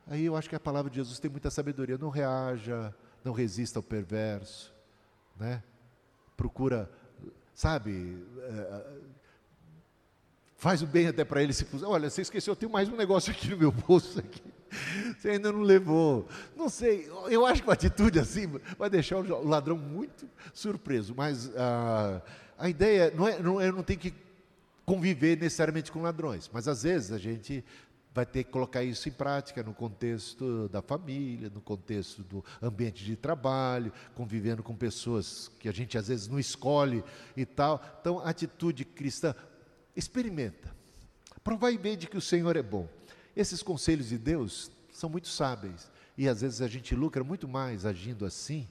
aí 0.07 0.27
eu 0.27 0.37
acho 0.37 0.49
que 0.49 0.55
a 0.55 0.61
palavra 0.61 0.91
de 0.91 0.97
Jesus 0.97 1.19
tem 1.19 1.31
muita 1.31 1.51
sabedoria. 1.51 1.97
Não 1.97 2.11
reaja, 2.11 2.95
não 3.25 3.33
resista 3.33 3.79
ao 3.79 3.83
perverso, 3.83 4.73
né? 5.41 5.63
Procura, 6.37 6.91
sabe, 7.55 8.23
é, 8.43 8.85
faz 10.59 10.83
o 10.83 10.87
bem 10.87 11.07
até 11.09 11.25
para 11.25 11.43
ele 11.43 11.55
se. 11.55 11.67
Olha, 11.85 12.11
você 12.11 12.21
esqueceu, 12.21 12.53
eu 12.53 12.57
tenho 12.57 12.71
mais 12.71 12.89
um 12.89 12.97
negócio 12.97 13.33
aqui 13.33 13.49
no 13.49 13.57
meu 13.57 13.73
bolso 13.73 14.19
aqui. 14.19 14.54
Você 15.19 15.31
ainda 15.31 15.53
não 15.53 15.63
levou. 15.63 16.29
Não 16.57 16.69
sei, 16.69 17.11
eu 17.29 17.45
acho 17.47 17.63
que 17.63 17.69
uma 17.69 17.75
atitude 17.75 18.19
assim 18.19 18.47
vai 18.79 18.91
deixar 18.91 19.19
o 19.19 19.47
ladrão 19.47 19.77
muito 19.77 20.29
surpreso. 20.53 21.15
Mas 21.17 21.51
ah, 21.57 22.23
a 22.59 22.69
ideia 22.69 23.13
não 23.15 23.29
é, 23.29 23.39
não, 23.39 23.61
eu 23.61 23.73
não 23.73 23.83
tenho 23.83 23.99
que 23.99 24.15
conviver 24.85 25.39
necessariamente 25.39 25.91
com 25.91 26.03
ladrões, 26.03 26.51
mas 26.53 26.69
às 26.69 26.83
vezes 26.83 27.11
a 27.11 27.19
gente 27.19 27.65
vai 28.15 28.25
ter 28.25 28.45
que 28.45 28.51
colocar 28.51 28.85
isso 28.85 29.09
em 29.09 29.13
prática 29.13 29.63
no 29.63 29.75
contexto 29.75 30.69
da 30.69 30.81
família, 30.81 31.51
no 31.53 31.61
contexto 31.61 32.23
do 32.23 32.45
ambiente 32.63 33.05
de 33.05 33.17
trabalho, 33.17 33.93
convivendo 34.15 34.63
com 34.63 34.75
pessoas 34.75 35.51
que 35.59 35.69
a 35.69 35.73
gente 35.73 35.99
às 35.99 36.07
vezes 36.07 36.29
não 36.29 36.39
escolhe 36.39 37.03
e 37.37 37.45
tal. 37.45 37.83
Então, 38.01 38.21
a 38.21 38.29
atitude 38.29 38.85
cristã, 38.85 39.35
experimenta. 39.97 40.73
Provai 41.43 41.77
bem 41.77 41.99
de 41.99 42.07
que 42.07 42.17
o 42.17 42.21
Senhor 42.21 42.57
é 42.57 42.63
bom. 42.63 42.89
Esses 43.37 43.63
conselhos 43.63 44.09
de 44.09 44.19
Deus 44.19 44.71
são 44.93 45.11
muito 45.11 45.29
sábeis 45.29 45.91
e 46.17 46.29
às 46.29 46.41
vezes 46.41 46.61
a 46.61 46.69
gente 46.69 46.95
lucra 46.95 47.25
muito 47.25 47.49
mais 47.49 47.85
agindo 47.85 48.25
assim 48.25 48.69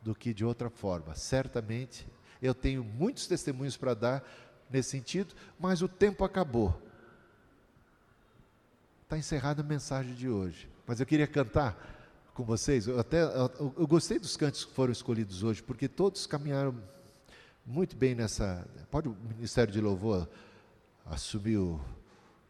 do 0.00 0.14
que 0.14 0.32
de 0.32 0.44
outra 0.44 0.70
forma. 0.70 1.14
Certamente 1.14 2.06
eu 2.40 2.54
tenho 2.54 2.82
muitos 2.82 3.26
testemunhos 3.26 3.76
para 3.76 3.94
dar 3.94 4.24
nesse 4.70 4.90
sentido, 4.90 5.34
mas 5.60 5.82
o 5.82 5.88
tempo 5.88 6.24
acabou. 6.24 6.80
Está 9.04 9.18
encerrada 9.18 9.60
a 9.60 9.64
mensagem 9.64 10.14
de 10.14 10.28
hoje. 10.28 10.68
Mas 10.86 10.98
eu 10.98 11.06
queria 11.06 11.26
cantar 11.26 11.76
com 12.34 12.42
vocês. 12.42 12.86
Eu 12.86 12.98
até 12.98 13.22
eu, 13.22 13.74
eu 13.78 13.86
gostei 13.86 14.18
dos 14.18 14.36
cantos 14.36 14.64
que 14.64 14.72
foram 14.72 14.90
escolhidos 14.90 15.42
hoje, 15.42 15.62
porque 15.62 15.86
todos 15.86 16.26
caminharam 16.26 16.74
muito 17.64 17.94
bem 17.94 18.14
nessa. 18.14 18.66
Pode 18.90 19.08
o 19.08 19.16
Ministério 19.36 19.72
de 19.72 19.80
Louvor 19.80 20.26
assumir 21.06 21.58
o, 21.58 21.80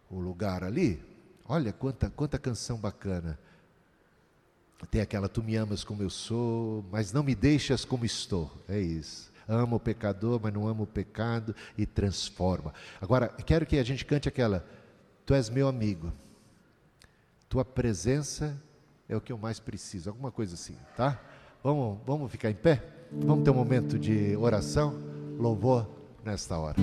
o 0.09 0.21
lugar 0.21 0.63
ali? 0.63 1.03
Olha 1.49 1.73
quanta, 1.73 2.11
quanta 2.11 2.39
canção 2.39 2.79
bacana. 2.79 3.39
Tem 4.91 5.01
aquela, 5.01 5.29
tu 5.29 5.43
me 5.43 5.55
amas 5.57 5.85
como 5.85 6.03
eu 6.03 6.11
sou, 6.11 6.85
mas 6.91 7.13
não 7.13 7.23
me 7.23 7.35
deixas 7.35 7.85
como 7.85 8.05
estou. 8.05 8.51
É 8.69 8.79
isso. 8.81 9.31
Amo 9.47 9.77
o 9.77 9.81
pecador, 9.81 10.41
mas 10.43 10.53
não 10.53 10.67
amo 10.67 10.85
o 10.85 10.87
pecado 10.87 11.55
e 11.77 11.87
transforma. 11.87 12.73
Agora, 13.01 13.29
quero 13.29 13.67
que 13.67 13.79
a 13.79 13.85
gente 13.85 14.05
cante 14.05 14.29
aquela, 14.29 14.67
tu 15.25 15.35
és 15.35 15.49
meu 15.49 15.69
amigo. 15.69 16.13
Tua 17.49 17.65
presença 17.65 18.61
é 19.09 19.17
o 19.17 19.21
que 19.21 19.33
eu 19.33 19.39
mais 19.39 19.61
preciso. 19.61 20.11
Alguma 20.11 20.31
coisa 20.31 20.55
assim, 20.55 20.77
tá? 20.97 21.21
Vamos, 21.63 21.99
vamos 22.07 22.31
ficar 22.31 22.51
em 22.51 22.55
pé? 22.55 22.83
Vamos 23.13 23.45
ter 23.45 23.51
um 23.51 23.55
momento 23.55 23.99
de 23.99 24.37
oração, 24.37 24.99
louvor 25.39 25.89
nesta 26.25 26.59
hora. 26.59 26.77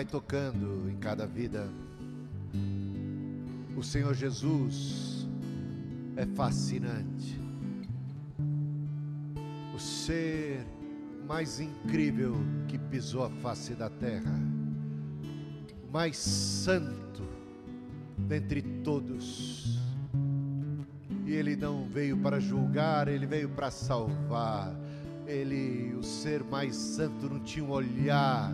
Vai 0.00 0.04
tocando 0.06 0.88
em 0.88 0.96
cada 0.96 1.26
vida. 1.26 1.68
O 3.76 3.82
Senhor 3.82 4.14
Jesus 4.14 5.28
é 6.16 6.24
fascinante. 6.24 7.38
O 9.74 9.78
ser 9.78 10.64
mais 11.28 11.60
incrível 11.60 12.34
que 12.66 12.78
pisou 12.78 13.26
a 13.26 13.30
face 13.42 13.74
da 13.74 13.90
terra, 13.90 14.40
mais 15.92 16.16
santo 16.16 17.22
dentre 18.16 18.62
todos. 18.82 19.78
E 21.26 21.32
ele 21.32 21.56
não 21.56 21.86
veio 21.86 22.16
para 22.16 22.40
julgar, 22.40 23.06
ele 23.06 23.26
veio 23.26 23.50
para 23.50 23.70
salvar. 23.70 24.74
Ele, 25.26 25.94
o 25.94 26.02
ser 26.02 26.42
mais 26.42 26.74
santo, 26.74 27.28
não 27.28 27.40
tinha 27.40 27.62
um 27.62 27.70
olhar 27.70 28.50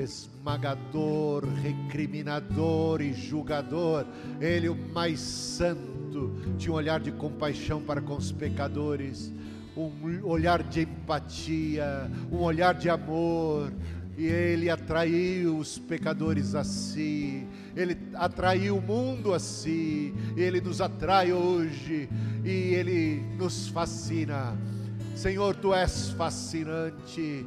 esmagador, 0.00 1.44
recriminador 1.62 3.00
e 3.00 3.12
julgador. 3.12 4.06
Ele, 4.40 4.68
o 4.68 4.74
mais 4.74 5.20
santo, 5.20 6.32
tinha 6.58 6.72
um 6.72 6.76
olhar 6.76 7.00
de 7.00 7.12
compaixão 7.12 7.80
para 7.82 8.00
com 8.00 8.16
os 8.16 8.32
pecadores, 8.32 9.32
um 9.76 10.24
olhar 10.24 10.62
de 10.62 10.82
empatia, 10.82 12.10
um 12.30 12.38
olhar 12.38 12.74
de 12.74 12.88
amor. 12.88 13.72
E 14.18 14.26
ele 14.26 14.68
atraiu 14.68 15.56
os 15.56 15.78
pecadores 15.78 16.54
a 16.54 16.62
si, 16.62 17.46
ele 17.74 17.96
atraiu 18.14 18.76
o 18.76 18.82
mundo 18.82 19.32
a 19.32 19.38
si, 19.38 20.12
ele 20.36 20.60
nos 20.60 20.82
atrai 20.82 21.32
hoje 21.32 22.06
e 22.44 22.74
ele 22.74 23.22
nos 23.38 23.68
fascina. 23.68 24.58
Senhor, 25.14 25.56
tu 25.56 25.72
és 25.72 26.10
fascinante, 26.10 27.46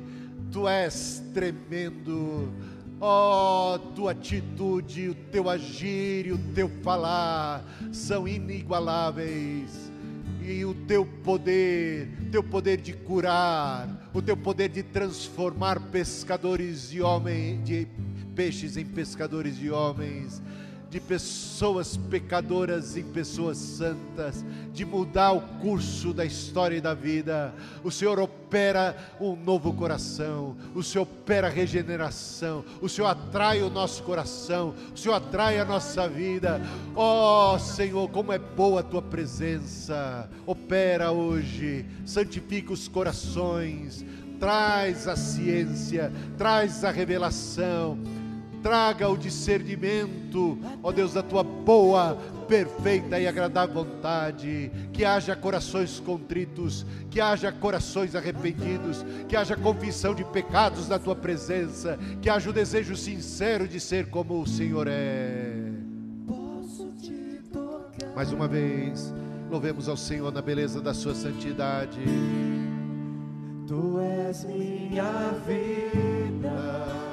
tu 0.54 0.68
és 0.70 1.22
tremendo. 1.34 2.54
Oh, 3.02 3.78
tua 3.96 4.12
atitude, 4.12 5.10
o 5.10 5.16
teu 5.16 5.50
agir 5.50 6.28
e 6.28 6.32
o 6.32 6.38
teu 6.54 6.70
falar 6.84 7.66
são 7.92 8.28
inigualáveis. 8.28 9.92
E 10.42 10.64
o 10.64 10.74
teu 10.74 11.06
poder, 11.06 12.08
teu 12.32 12.44
poder 12.44 12.78
de 12.78 12.94
curar, 12.94 14.10
o 14.14 14.22
teu 14.22 14.38
poder 14.38 14.70
de 14.70 14.84
transformar 14.84 15.80
pescadores 15.90 16.90
de 16.90 17.02
homens, 17.02 17.64
de 17.64 17.88
peixes 18.36 18.78
em 18.78 18.86
pescadores 18.86 19.58
de 19.58 19.72
homens, 19.72 20.42
de 20.94 21.00
pessoas 21.00 21.98
pecadoras 21.98 22.96
em 22.96 23.04
pessoas 23.04 23.58
santas, 23.58 24.46
de 24.72 24.86
mudar 24.86 25.32
o 25.32 25.42
curso 25.60 26.14
da 26.14 26.24
história 26.24 26.78
e 26.78 26.82
da 26.82 26.94
vida. 26.94 27.52
O 27.84 27.90
Senhor 27.90 28.20
opera 28.20 28.96
um 29.20 29.36
novo 29.36 29.74
coração, 29.74 30.56
o 30.76 30.84
Senhor 30.84 31.02
opera 31.06 31.50
regeneração, 31.50 32.64
o 32.80 32.88
Senhor 32.88 33.08
atrai 33.08 33.64
o 33.64 33.72
nosso 33.72 34.04
coração, 34.04 34.76
o 34.94 34.96
Senhor 34.96 35.16
atrai 35.16 35.58
a 35.58 35.66
nossa 35.66 36.08
vida. 36.08 36.62
Oh, 36.96 37.58
Senhor, 37.58 38.08
como 38.12 38.32
é 38.32 38.38
boa 38.38 38.82
a 38.82 38.84
tua 38.84 39.02
presença. 39.02 40.30
Opera 40.46 41.12
hoje, 41.12 41.88
santifica 42.06 42.72
os 42.72 42.88
corações, 42.88 44.06
traz 44.40 45.08
a 45.08 45.16
ciência, 45.16 46.14
traz 46.38 46.84
a 46.84 46.92
revelação 46.92 47.98
traga 48.64 49.10
o 49.10 49.18
discernimento, 49.18 50.58
ó 50.82 50.92
Deus, 50.92 51.14
da 51.14 51.22
tua 51.22 51.44
boa, 51.44 52.18
perfeita 52.48 53.20
e 53.20 53.28
agradável 53.28 53.84
vontade, 53.84 54.72
que 54.94 55.04
haja 55.04 55.36
corações 55.36 56.00
contritos, 56.00 56.86
que 57.12 57.20
haja 57.20 57.52
corações 57.52 58.16
arrependidos, 58.16 59.06
que 59.28 59.36
haja 59.36 59.58
confissão 59.58 60.16
de 60.16 60.24
pecados 60.24 60.88
na 60.88 60.98
tua 60.98 61.16
presença, 61.16 62.00
que 62.22 62.30
haja 62.30 62.50
o 62.50 62.54
desejo 62.54 62.96
sincero 62.96 63.68
de 63.68 63.80
ser 63.80 64.08
como 64.10 64.42
o 64.42 64.48
Senhor 64.48 64.88
é. 64.88 65.54
Mais 68.16 68.32
uma 68.32 68.48
vez, 68.48 69.14
louvemos 69.52 69.90
ao 69.90 69.98
Senhor 69.98 70.32
na 70.32 70.42
beleza 70.42 70.80
da 70.80 70.94
sua 70.94 71.14
santidade. 71.14 72.00
Tu 73.68 74.00
és 74.00 74.46
minha 74.46 75.34
vida, 75.48 77.13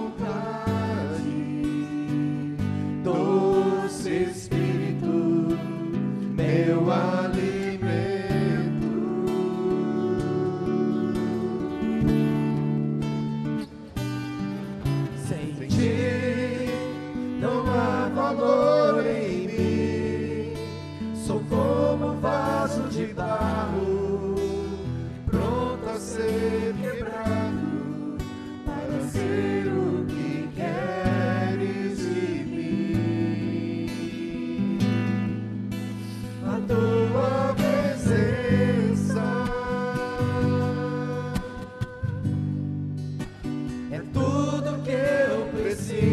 with 45.71 45.93
you. 45.93 46.10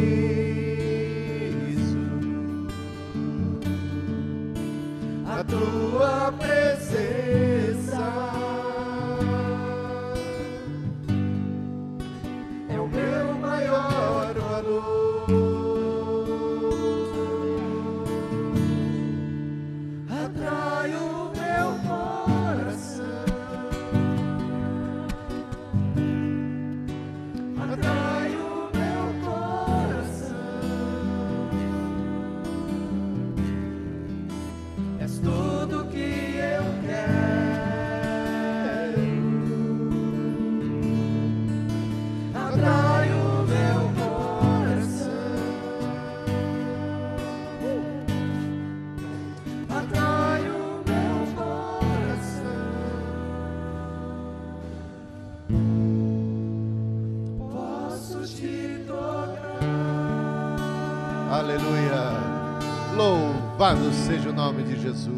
Louvado 63.89 64.07
seja 64.07 64.31
o 64.31 64.33
nome 64.33 64.63
de 64.65 64.79
Jesus. 64.81 65.15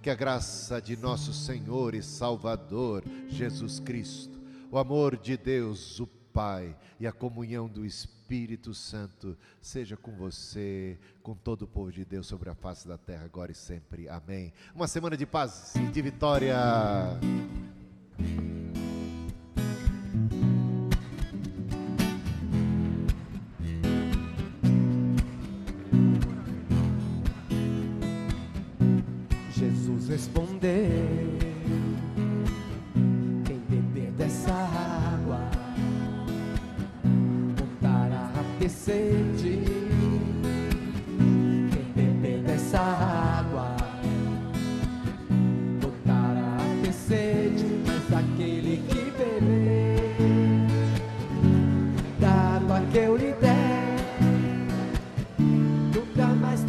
Que 0.00 0.10
a 0.10 0.14
graça 0.14 0.80
de 0.80 0.96
nosso 0.96 1.32
Senhor 1.32 1.92
e 1.94 2.02
Salvador 2.02 3.02
Jesus 3.28 3.80
Cristo, 3.80 4.38
o 4.70 4.78
amor 4.78 5.16
de 5.16 5.36
Deus, 5.36 5.98
o 5.98 6.06
Pai 6.32 6.76
e 7.00 7.06
a 7.06 7.12
comunhão 7.12 7.68
do 7.68 7.84
Espírito 7.84 8.72
Santo 8.74 9.36
seja 9.60 9.96
com 9.96 10.12
você, 10.12 10.96
com 11.20 11.34
todo 11.34 11.62
o 11.62 11.66
povo 11.66 11.90
de 11.90 12.04
Deus 12.04 12.28
sobre 12.28 12.48
a 12.48 12.54
face 12.54 12.86
da 12.86 12.96
terra, 12.96 13.24
agora 13.24 13.50
e 13.50 13.56
sempre. 13.56 14.08
Amém. 14.08 14.52
Uma 14.72 14.86
semana 14.86 15.16
de 15.16 15.26
paz 15.26 15.74
e 15.74 15.80
de 15.86 16.00
vitória. 16.00 16.56
responder. 30.18 31.38
Quem 33.44 33.60
beber 33.68 34.10
dessa 34.12 34.52
água 34.52 35.40
voltará 37.56 38.32
a 38.34 38.40
aquecer. 38.40 39.27